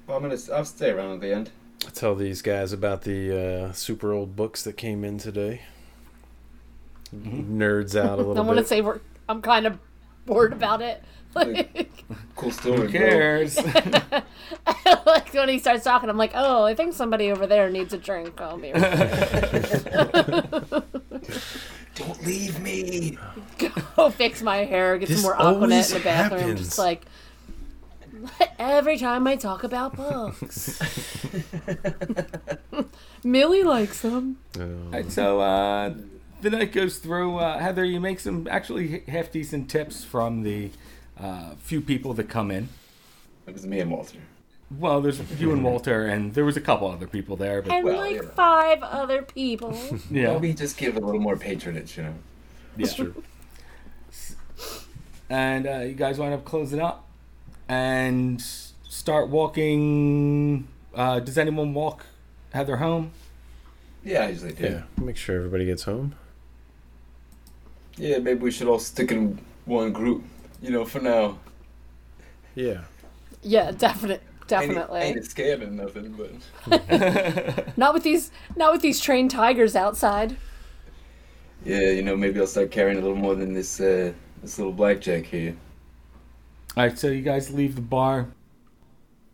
Well, 0.08 0.18
I'm 0.18 0.24
gonna. 0.24 0.38
I'll 0.54 0.66
stay 0.66 0.92
around 0.92 1.14
at 1.16 1.22
the 1.22 1.34
end. 1.34 1.52
Tell 1.94 2.16
these 2.16 2.42
guys 2.42 2.72
about 2.74 3.04
the 3.04 3.68
uh, 3.70 3.72
super 3.74 4.12
old 4.14 4.36
books 4.36 4.64
that 4.64 4.78
came 4.78 5.04
in 5.04 5.18
today. 5.18 5.62
Nerds 7.16 7.96
out 7.96 8.14
a 8.20 8.24
little 8.24 8.38
I 8.38 8.42
want 8.42 8.60
to 8.60 8.66
say 8.66 8.82
we're. 8.82 9.00
I'm 9.28 9.42
kind 9.42 9.66
of 9.66 9.78
bored 10.26 10.54
about 10.54 10.82
it. 10.82 11.04
Like, 11.36 11.92
Cool 12.36 12.52
story. 12.60 12.78
Who 12.78 12.84
bro. 12.84 12.92
cares? 12.92 13.58
like 15.06 15.34
when 15.34 15.50
he 15.50 15.60
starts 15.60 15.84
talking, 15.84 16.10
I'm 16.10 16.18
like, 16.18 16.32
oh, 16.34 16.64
I 16.64 16.74
think 16.76 16.94
somebody 16.94 17.32
over 17.32 17.46
there 17.48 17.70
needs 17.70 17.94
a 17.94 17.98
drink. 17.98 18.40
I'll 18.42 18.58
be 18.58 18.72
right 18.74 18.82
Don't 21.96 22.26
leave 22.26 22.60
me. 22.60 23.18
go 23.96 24.10
fix 24.10 24.42
my 24.42 24.58
hair, 24.58 24.98
get 24.98 25.08
This 25.10 25.22
some 25.22 25.24
more 25.24 25.36
Aqua 25.36 25.68
Net 25.68 25.92
always 25.92 25.92
in 25.92 25.98
the 26.00 26.04
bathroom. 26.04 26.40
happens. 26.42 26.60
Just 26.62 26.78
like 26.78 27.04
every 28.60 28.98
time 28.98 29.28
I 29.28 29.36
talk 29.36 29.64
about 29.64 29.96
books. 29.96 30.80
Millie 33.24 33.64
likes 33.64 34.02
them. 34.02 34.38
Oh. 34.60 34.62
Alright, 34.86 35.12
so 35.12 35.40
uh, 35.40 35.94
the 36.42 36.50
night 36.50 36.72
goes 36.74 36.98
through. 36.98 37.38
Uh, 37.38 37.60
Heather, 37.60 37.86
you 37.86 38.00
make 38.02 38.20
some 38.20 38.48
actually 38.52 39.04
half 39.08 39.32
decent 39.32 39.70
tips 39.70 40.04
from 40.04 40.44
the 40.44 40.72
uh, 41.20 41.52
few 41.60 41.82
people 41.82 42.14
that 42.14 42.30
come 42.30 42.52
in. 42.52 42.70
It 43.48 43.54
was 43.54 43.66
me 43.66 43.80
and 43.80 43.92
Walter. 43.92 44.20
Well, 44.72 45.00
there's 45.00 45.22
you 45.40 45.52
and 45.52 45.64
Walter, 45.64 46.08
and 46.08 46.34
there 46.34 46.44
was 46.44 46.58
a 46.58 46.62
couple 46.62 46.90
other 46.90 47.06
people 47.08 47.36
there, 47.36 47.62
but 47.62 47.72
And 47.72 47.86
Well, 47.86 47.98
like 47.98 48.16
yeah. 48.16 48.30
five 48.36 48.82
other 48.82 49.22
people. 49.22 49.78
yeah, 50.12 50.34
Maybe 50.34 50.54
just 50.54 50.78
give 50.78 50.98
a 50.98 51.00
little 51.00 51.22
more 51.22 51.38
patronage, 51.38 51.98
you 51.98 52.04
know. 52.04 52.14
yeah. 52.78 52.88
And 55.30 55.68
uh, 55.68 55.80
you 55.80 55.94
guys 55.94 56.18
wind 56.20 56.34
up 56.34 56.46
closing 56.46 56.80
up 56.80 57.06
and 57.68 58.42
start 58.42 59.30
walking. 59.30 60.68
Uh, 60.94 61.20
does 61.20 61.38
anyone 61.38 61.74
walk 61.74 62.06
Heather 62.54 62.78
home? 62.78 63.12
Yeah, 64.04 64.24
I 64.26 64.30
usually 64.30 64.54
do. 64.54 64.64
Yeah, 64.64 64.82
make 65.04 65.18
sure 65.18 65.36
everybody 65.36 65.66
gets 65.66 65.84
home. 65.84 66.16
Yeah, 67.98 68.20
maybe 68.20 68.40
we 68.42 68.52
should 68.52 68.68
all 68.68 68.80
stick 68.80 69.12
in 69.12 69.40
one 69.66 69.92
group. 69.92 70.24
You 70.66 70.72
know, 70.72 70.84
for 70.84 71.00
now. 71.00 71.38
Yeah. 72.56 72.82
yeah, 73.44 73.72
definite, 73.72 74.24
definitely. 74.48 75.02
Ain't, 75.02 75.18
ain't 75.18 75.26
scared 75.26 75.62
of 75.62 75.72
nothing, 75.72 76.16
but 76.68 77.78
Not 77.78 77.94
with 77.94 78.02
these, 78.02 78.32
not 78.56 78.74
with 78.74 78.82
these 78.82 79.00
trained 79.00 79.30
tigers 79.30 79.76
outside. 79.76 80.38
yeah, 81.64 81.92
you 81.92 82.02
know, 82.02 82.16
maybe 82.16 82.40
I'll 82.40 82.48
start 82.48 82.72
carrying 82.72 82.98
a 82.98 83.02
little 83.02 83.16
more 83.16 83.36
than 83.36 83.54
this 83.54 83.80
uh, 83.80 84.12
this 84.42 84.58
little 84.58 84.74
blackjack 84.74 85.26
here. 85.26 85.56
All 86.76 86.88
right, 86.88 86.98
so 86.98 87.10
you 87.10 87.22
guys 87.22 87.52
leave 87.52 87.76
the 87.76 87.82
bar. 87.82 88.30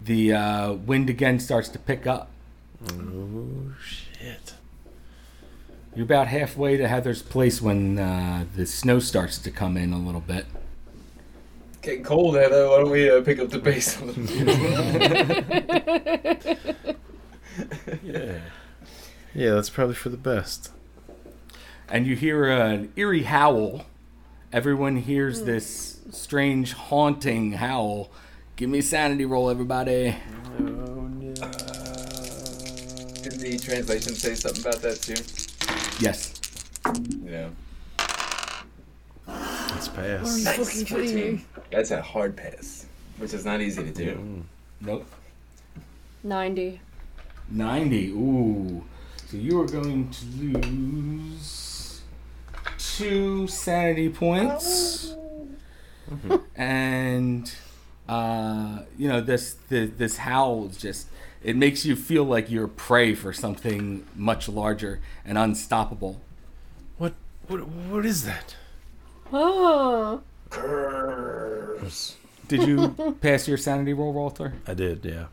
The 0.01 0.33
uh, 0.33 0.73
wind 0.73 1.09
again 1.09 1.39
starts 1.39 1.69
to 1.69 1.79
pick 1.79 2.05
up. 2.05 2.29
Oh 2.91 3.71
shit. 3.81 4.55
You're 5.95 6.03
about 6.05 6.27
halfway 6.27 6.75
to 6.75 6.89
Heather's 6.89 7.21
place 7.21 7.61
when 7.61 7.99
uh, 7.99 8.45
the 8.53 8.65
snow 8.65 8.99
starts 8.99 9.37
to 9.37 9.49
come 9.51 9.77
in 9.77 9.93
a 9.93 9.97
little 9.97 10.21
bit. 10.21 10.45
Getting 11.81 12.03
cold, 12.03 12.35
Heather. 12.35 12.69
Why 12.69 12.77
don't 12.77 12.91
we 12.91 13.09
uh, 13.09 13.21
pick 13.21 13.39
up 13.39 13.49
the 13.49 13.59
pace 13.59 13.99
a 13.99 14.05
little 14.05 14.23
bit? 14.23 14.37
Yeah. 18.03 18.39
Yeah, 19.33 19.53
that's 19.55 19.69
probably 19.69 19.95
for 19.95 20.09
the 20.09 20.17
best. 20.17 20.71
And 21.89 22.05
you 22.05 22.15
hear 22.15 22.47
an 22.49 22.91
eerie 22.95 23.23
howl. 23.23 23.85
Everyone 24.53 24.97
hears 24.97 25.43
this 25.43 26.01
strange, 26.11 26.73
haunting 26.73 27.53
howl. 27.53 28.11
Give 28.57 28.69
me 28.69 28.79
a 28.79 28.83
sanity 28.83 29.25
roll, 29.25 29.49
everybody. 29.49 30.15
Oh 30.59 30.63
no. 30.63 31.33
Didn't 33.21 33.39
the 33.39 33.57
translation 33.61 34.13
say 34.13 34.35
something 34.35 34.61
about 34.61 34.81
that 34.81 35.01
too? 35.01 35.15
Yes. 36.03 36.33
You 37.23 37.31
know, 37.31 37.49
Let's 37.49 37.55
pass. 39.95 40.43
Nice. 40.43 40.57
nice 40.57 40.89
14. 40.89 41.45
That's 41.71 41.91
a 41.91 42.01
hard 42.01 42.35
pass, 42.35 42.85
which 43.17 43.33
is 43.33 43.45
not 43.45 43.61
easy 43.61 43.83
to 43.83 43.91
do. 43.91 44.43
Nope. 44.81 45.05
Ninety. 46.23 46.79
90. 47.49 48.09
Ooh. 48.09 48.83
So 49.27 49.37
you 49.37 49.61
are 49.61 49.67
going 49.67 50.09
to 50.09 50.25
lose 50.37 52.01
two 52.77 53.47
sanity 53.47 54.09
points. 54.09 55.15
and 56.55 57.53
uh, 58.09 58.79
you 58.97 59.07
know 59.07 59.21
this 59.21 59.55
the, 59.69 59.85
this 59.85 60.17
howl 60.17 60.67
is 60.67 60.77
just 60.77 61.07
it 61.43 61.55
makes 61.55 61.85
you 61.85 61.95
feel 61.95 62.23
like 62.23 62.51
you're 62.51 62.67
prey 62.67 63.15
for 63.15 63.33
something 63.33 64.05
much 64.15 64.49
larger 64.49 64.99
and 65.25 65.37
unstoppable. 65.37 66.21
What 66.97 67.13
what 67.47 67.67
what 67.67 68.05
is 68.05 68.25
that? 68.25 68.55
Oh. 69.33 70.21
Curse. 70.49 72.15
Did 72.47 72.67
you 72.67 73.15
pass 73.21 73.47
your 73.47 73.57
sanity 73.57 73.93
roll, 73.93 74.13
Walter? 74.13 74.53
I 74.67 74.73
did, 74.73 75.05
yeah. 75.05 75.27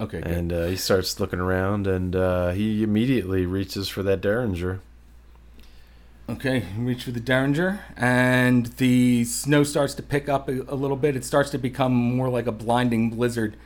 Okay, 0.00 0.20
good. 0.20 0.30
And 0.30 0.52
uh, 0.52 0.66
he 0.66 0.76
starts 0.76 1.18
looking 1.18 1.40
around, 1.40 1.86
and 1.86 2.14
uh, 2.14 2.50
he 2.50 2.82
immediately 2.82 3.46
reaches 3.46 3.88
for 3.88 4.02
that 4.04 4.20
derringer. 4.20 4.80
Okay, 6.30 6.66
reach 6.76 7.04
for 7.04 7.10
the 7.10 7.20
Derringer, 7.20 7.80
and 7.96 8.66
the 8.76 9.24
snow 9.24 9.62
starts 9.62 9.94
to 9.94 10.02
pick 10.02 10.28
up 10.28 10.46
a, 10.50 10.60
a 10.68 10.74
little 10.74 10.96
bit. 10.96 11.16
It 11.16 11.24
starts 11.24 11.48
to 11.52 11.58
become 11.58 11.94
more 11.94 12.28
like 12.28 12.46
a 12.46 12.52
blinding 12.52 13.08
blizzard. 13.08 13.56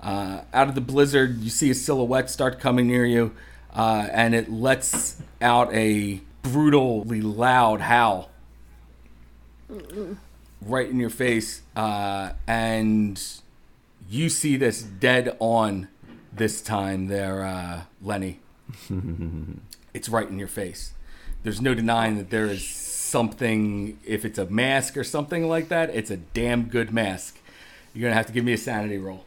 Uh, 0.00 0.42
out 0.54 0.68
of 0.68 0.76
the 0.76 0.80
blizzard, 0.80 1.40
you 1.40 1.50
see 1.50 1.68
a 1.70 1.74
silhouette 1.74 2.30
start 2.30 2.60
coming 2.60 2.86
near 2.86 3.04
you, 3.04 3.34
uh, 3.74 4.06
and 4.12 4.36
it 4.36 4.52
lets 4.52 5.16
out 5.40 5.74
a 5.74 6.20
brutally 6.42 7.20
loud 7.20 7.80
howl 7.80 8.30
right 10.60 10.88
in 10.88 10.98
your 10.98 11.10
face. 11.10 11.62
Uh, 11.74 12.32
and 12.46 13.22
you 14.08 14.28
see 14.28 14.56
this 14.56 14.82
dead 14.82 15.36
on 15.38 15.88
this 16.32 16.62
time 16.62 17.08
there, 17.08 17.44
uh, 17.44 17.82
Lenny. 18.00 18.40
it's 19.94 20.08
right 20.08 20.28
in 20.28 20.38
your 20.38 20.48
face 20.48 20.94
there's 21.42 21.60
no 21.60 21.74
denying 21.74 22.16
that 22.16 22.30
there 22.30 22.46
is 22.46 22.66
something 22.66 23.98
if 24.04 24.24
it's 24.24 24.38
a 24.38 24.46
mask 24.46 24.96
or 24.96 25.04
something 25.04 25.48
like 25.48 25.68
that 25.68 25.90
it's 25.90 26.10
a 26.10 26.16
damn 26.16 26.64
good 26.64 26.92
mask 26.92 27.38
you're 27.92 28.08
gonna 28.08 28.14
have 28.14 28.26
to 28.26 28.32
give 28.32 28.44
me 28.44 28.52
a 28.52 28.58
sanity 28.58 28.98
roll 28.98 29.24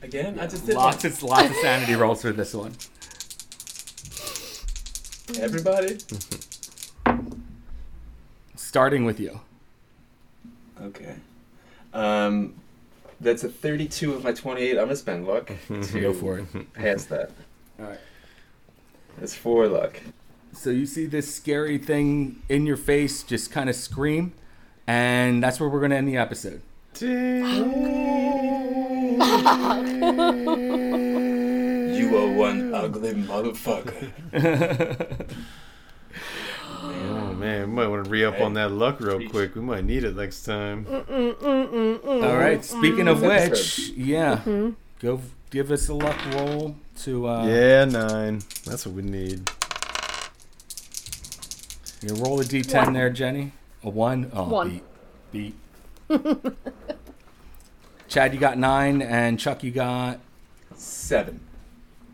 Again, 0.00 0.38
I 0.38 0.46
just 0.46 0.64
did 0.64 0.76
lots 0.76 1.04
of 1.04 1.20
lots 1.24 1.50
of 1.50 1.56
sanity 1.56 1.96
rolls 1.96 2.22
for 2.22 2.30
this 2.30 2.54
one 2.54 2.70
one. 2.70 2.74
Everybody. 5.42 5.98
starting 8.68 9.04
with 9.06 9.18
you 9.18 9.40
Okay. 10.80 11.16
Um, 11.92 12.54
that's 13.20 13.42
a 13.42 13.48
32 13.48 14.12
of 14.12 14.22
my 14.22 14.30
28. 14.32 14.70
I'm 14.78 14.84
gonna 14.84 14.94
spend 14.94 15.26
luck 15.26 15.50
to 15.68 16.00
go 16.00 16.12
for 16.12 16.38
it 16.38 16.72
pass 16.74 17.04
that. 17.06 17.30
all 17.80 17.86
right 17.86 17.98
That's 19.18 19.34
four 19.34 19.66
luck. 19.66 20.00
so 20.52 20.68
you 20.70 20.84
see 20.86 21.06
this 21.06 21.34
scary 21.34 21.78
thing 21.78 22.42
in 22.48 22.66
your 22.66 22.76
face 22.76 23.22
just 23.22 23.50
kind 23.50 23.68
of 23.70 23.74
scream 23.74 24.32
and 24.86 25.42
that's 25.42 25.58
where 25.58 25.68
we're 25.68 25.80
gonna 25.80 25.96
end 25.96 26.08
the 26.08 26.16
episode 26.18 26.60
You 31.98 32.16
are 32.16 32.32
one 32.34 32.72
ugly 32.74 33.14
motherfucker. 33.14 34.10
Man, 37.38 37.70
we 37.70 37.76
might 37.76 37.86
want 37.86 38.04
to 38.04 38.10
re 38.10 38.24
up 38.24 38.40
on 38.40 38.54
that 38.54 38.72
luck 38.72 39.00
real 39.00 39.28
quick. 39.28 39.54
We 39.54 39.60
might 39.60 39.84
need 39.84 40.04
it 40.04 40.16
next 40.16 40.44
time. 40.44 40.84
Mm, 40.84 41.04
mm, 41.06 41.98
mm, 42.00 42.24
all 42.24 42.36
right 42.36 42.64
speaking 42.64 43.06
of 43.06 43.18
mm-hmm. 43.18 43.50
which 43.50 43.90
yeah 43.90 44.36
mm-hmm. 44.38 44.70
go 45.00 45.20
give 45.50 45.70
us 45.70 45.88
a 45.88 45.94
luck 45.94 46.16
roll 46.32 46.76
to 47.02 47.28
uh 47.28 47.46
Yeah, 47.46 47.84
nine. 47.84 48.42
That's 48.64 48.86
what 48.86 48.94
we 48.94 49.02
need. 49.02 49.50
You 52.02 52.14
roll 52.14 52.40
a 52.40 52.44
d10 52.44 52.92
there, 52.92 53.10
Jenny. 53.10 53.52
A 53.82 53.90
one. 53.90 54.30
Oh, 54.32 54.48
One. 54.48 54.82
beat. 55.30 55.54
Beat. 56.08 56.46
Chad, 58.08 58.32
you 58.34 58.40
got 58.40 58.58
nine, 58.58 59.02
and 59.02 59.38
Chuck, 59.38 59.62
you 59.62 59.70
got. 59.70 60.20
Seven. 60.74 61.40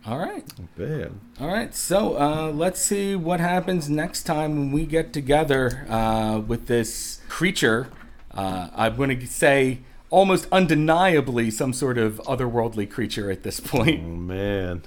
All 0.06 0.18
right. 0.18 0.44
Bad. 0.76 1.12
All 1.40 1.48
right. 1.48 1.74
So 1.74 2.18
uh, 2.18 2.52
let's 2.52 2.80
see 2.80 3.16
what 3.16 3.40
happens 3.40 3.88
next 3.88 4.24
time 4.24 4.56
when 4.58 4.72
we 4.72 4.84
get 4.84 5.12
together 5.14 5.86
uh, 5.88 6.40
with 6.40 6.66
this 6.66 7.20
creature. 7.28 7.88
Uh, 8.30 8.68
I'm 8.74 8.96
going 8.96 9.18
to 9.18 9.26
say 9.26 9.78
almost 10.10 10.46
undeniably 10.52 11.50
some 11.50 11.72
sort 11.72 11.96
of 11.96 12.20
otherworldly 12.26 12.90
creature 12.90 13.30
at 13.30 13.44
this 13.44 13.60
point. 13.60 14.02
Oh 14.04 14.08
man. 14.08 14.82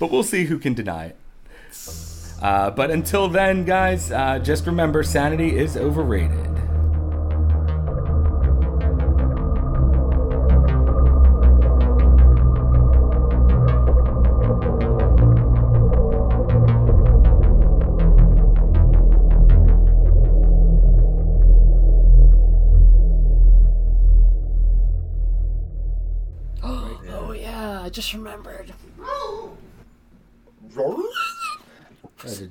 but 0.00 0.10
we'll 0.10 0.24
see 0.24 0.46
who 0.46 0.58
can 0.58 0.74
deny 0.74 1.06
it. 1.06 1.16
Uh, 2.42 2.70
but 2.70 2.90
until 2.90 3.28
then, 3.28 3.64
guys, 3.64 4.10
uh, 4.10 4.38
just 4.40 4.66
remember 4.66 5.04
sanity 5.04 5.56
is 5.56 5.76
overrated. 5.76 6.51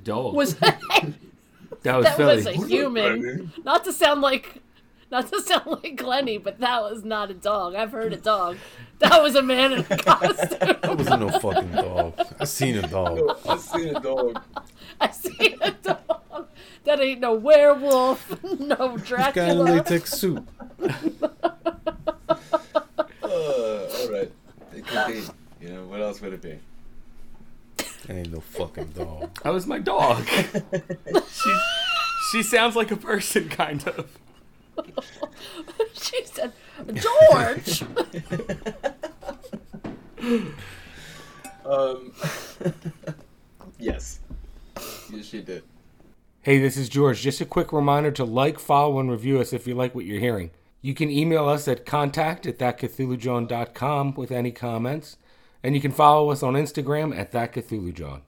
Dog. 0.04 0.34
Was 0.34 0.54
that, 0.56 0.80
that 1.82 1.96
was 1.96 2.04
that 2.04 2.16
Philly. 2.16 2.36
was 2.36 2.46
a 2.46 2.52
human? 2.66 3.52
Not 3.64 3.84
to 3.84 3.92
sound 3.92 4.20
like, 4.20 4.62
not 5.10 5.30
to 5.32 5.40
sound 5.42 5.66
like 5.82 5.96
Glenny, 5.96 6.38
but 6.38 6.58
that 6.60 6.82
was 6.82 7.04
not 7.04 7.30
a 7.30 7.34
dog. 7.34 7.74
I've 7.74 7.92
heard 7.92 8.12
a 8.12 8.16
dog. 8.16 8.56
That 9.00 9.20
was 9.22 9.34
a 9.34 9.42
man 9.42 9.72
in 9.72 9.78
a 9.80 9.84
costume. 9.98 10.58
That 10.60 10.96
wasn't 10.96 11.20
no 11.20 11.38
fucking 11.38 11.72
dog. 11.72 12.14
I 12.38 12.44
seen 12.44 12.76
a 12.76 12.86
dog. 12.86 13.20
I've 13.48 13.60
seen 13.60 13.96
a 13.96 14.00
dog. 14.00 14.40
I 15.00 15.10
seen 15.10 15.58
a 15.60 15.70
dog. 15.72 16.48
That 16.84 17.00
ain't 17.00 17.20
no 17.20 17.34
werewolf, 17.34 18.42
no 18.60 18.76
Guy 18.76 18.84
in 18.86 18.92
a 18.92 18.98
Dracula. 19.04 19.62
latex 19.64 20.12
suit. 20.12 20.44
Uh, 20.80 20.88
all 23.22 24.10
right. 24.12 24.30
It 24.74 24.86
could 24.86 25.06
be. 25.08 25.22
You 25.66 25.72
know, 25.74 25.84
what 25.86 26.00
else 26.00 26.20
would 26.20 26.32
it 26.32 26.42
be? 26.42 26.58
That 28.06 28.16
ain't 28.16 28.32
no 28.32 28.40
fucking 28.40 28.92
dog. 28.96 29.38
That 29.42 29.52
was 29.52 29.66
my 29.66 29.78
dog. 29.78 30.26
she, 30.26 31.54
she 32.30 32.42
sounds 32.42 32.74
like 32.76 32.90
a 32.90 32.96
person, 32.96 33.48
kind 33.48 33.86
of. 33.88 34.18
She 35.94 36.24
said, 36.24 36.52
George. 36.94 37.84
Um. 41.64 42.12
yes. 43.78 44.18
Yes, 45.12 45.24
she 45.24 45.42
did. 45.42 45.62
Hey, 46.42 46.58
this 46.58 46.76
is 46.76 46.88
George. 46.88 47.20
Just 47.22 47.40
a 47.40 47.44
quick 47.46 47.72
reminder 47.72 48.10
to 48.12 48.24
like, 48.24 48.58
follow, 48.58 48.98
and 48.98 49.10
review 49.10 49.40
us 49.40 49.52
if 49.52 49.66
you 49.66 49.74
like 49.74 49.94
what 49.94 50.04
you're 50.04 50.18
hearing. 50.18 50.50
You 50.80 50.94
can 50.94 51.08
email 51.08 51.48
us 51.48 51.68
at 51.68 51.86
contact 51.86 52.46
at 52.46 52.58
thatcthulhujawn.com 52.58 54.14
with 54.14 54.32
any 54.32 54.50
comments, 54.50 55.18
and 55.62 55.74
you 55.74 55.80
can 55.80 55.92
follow 55.92 56.30
us 56.30 56.42
on 56.42 56.54
Instagram 56.54 57.16
at 57.16 57.32
That 57.32 57.52
Cthulhu 57.52 57.92
thatcthulhujawn. 57.92 58.22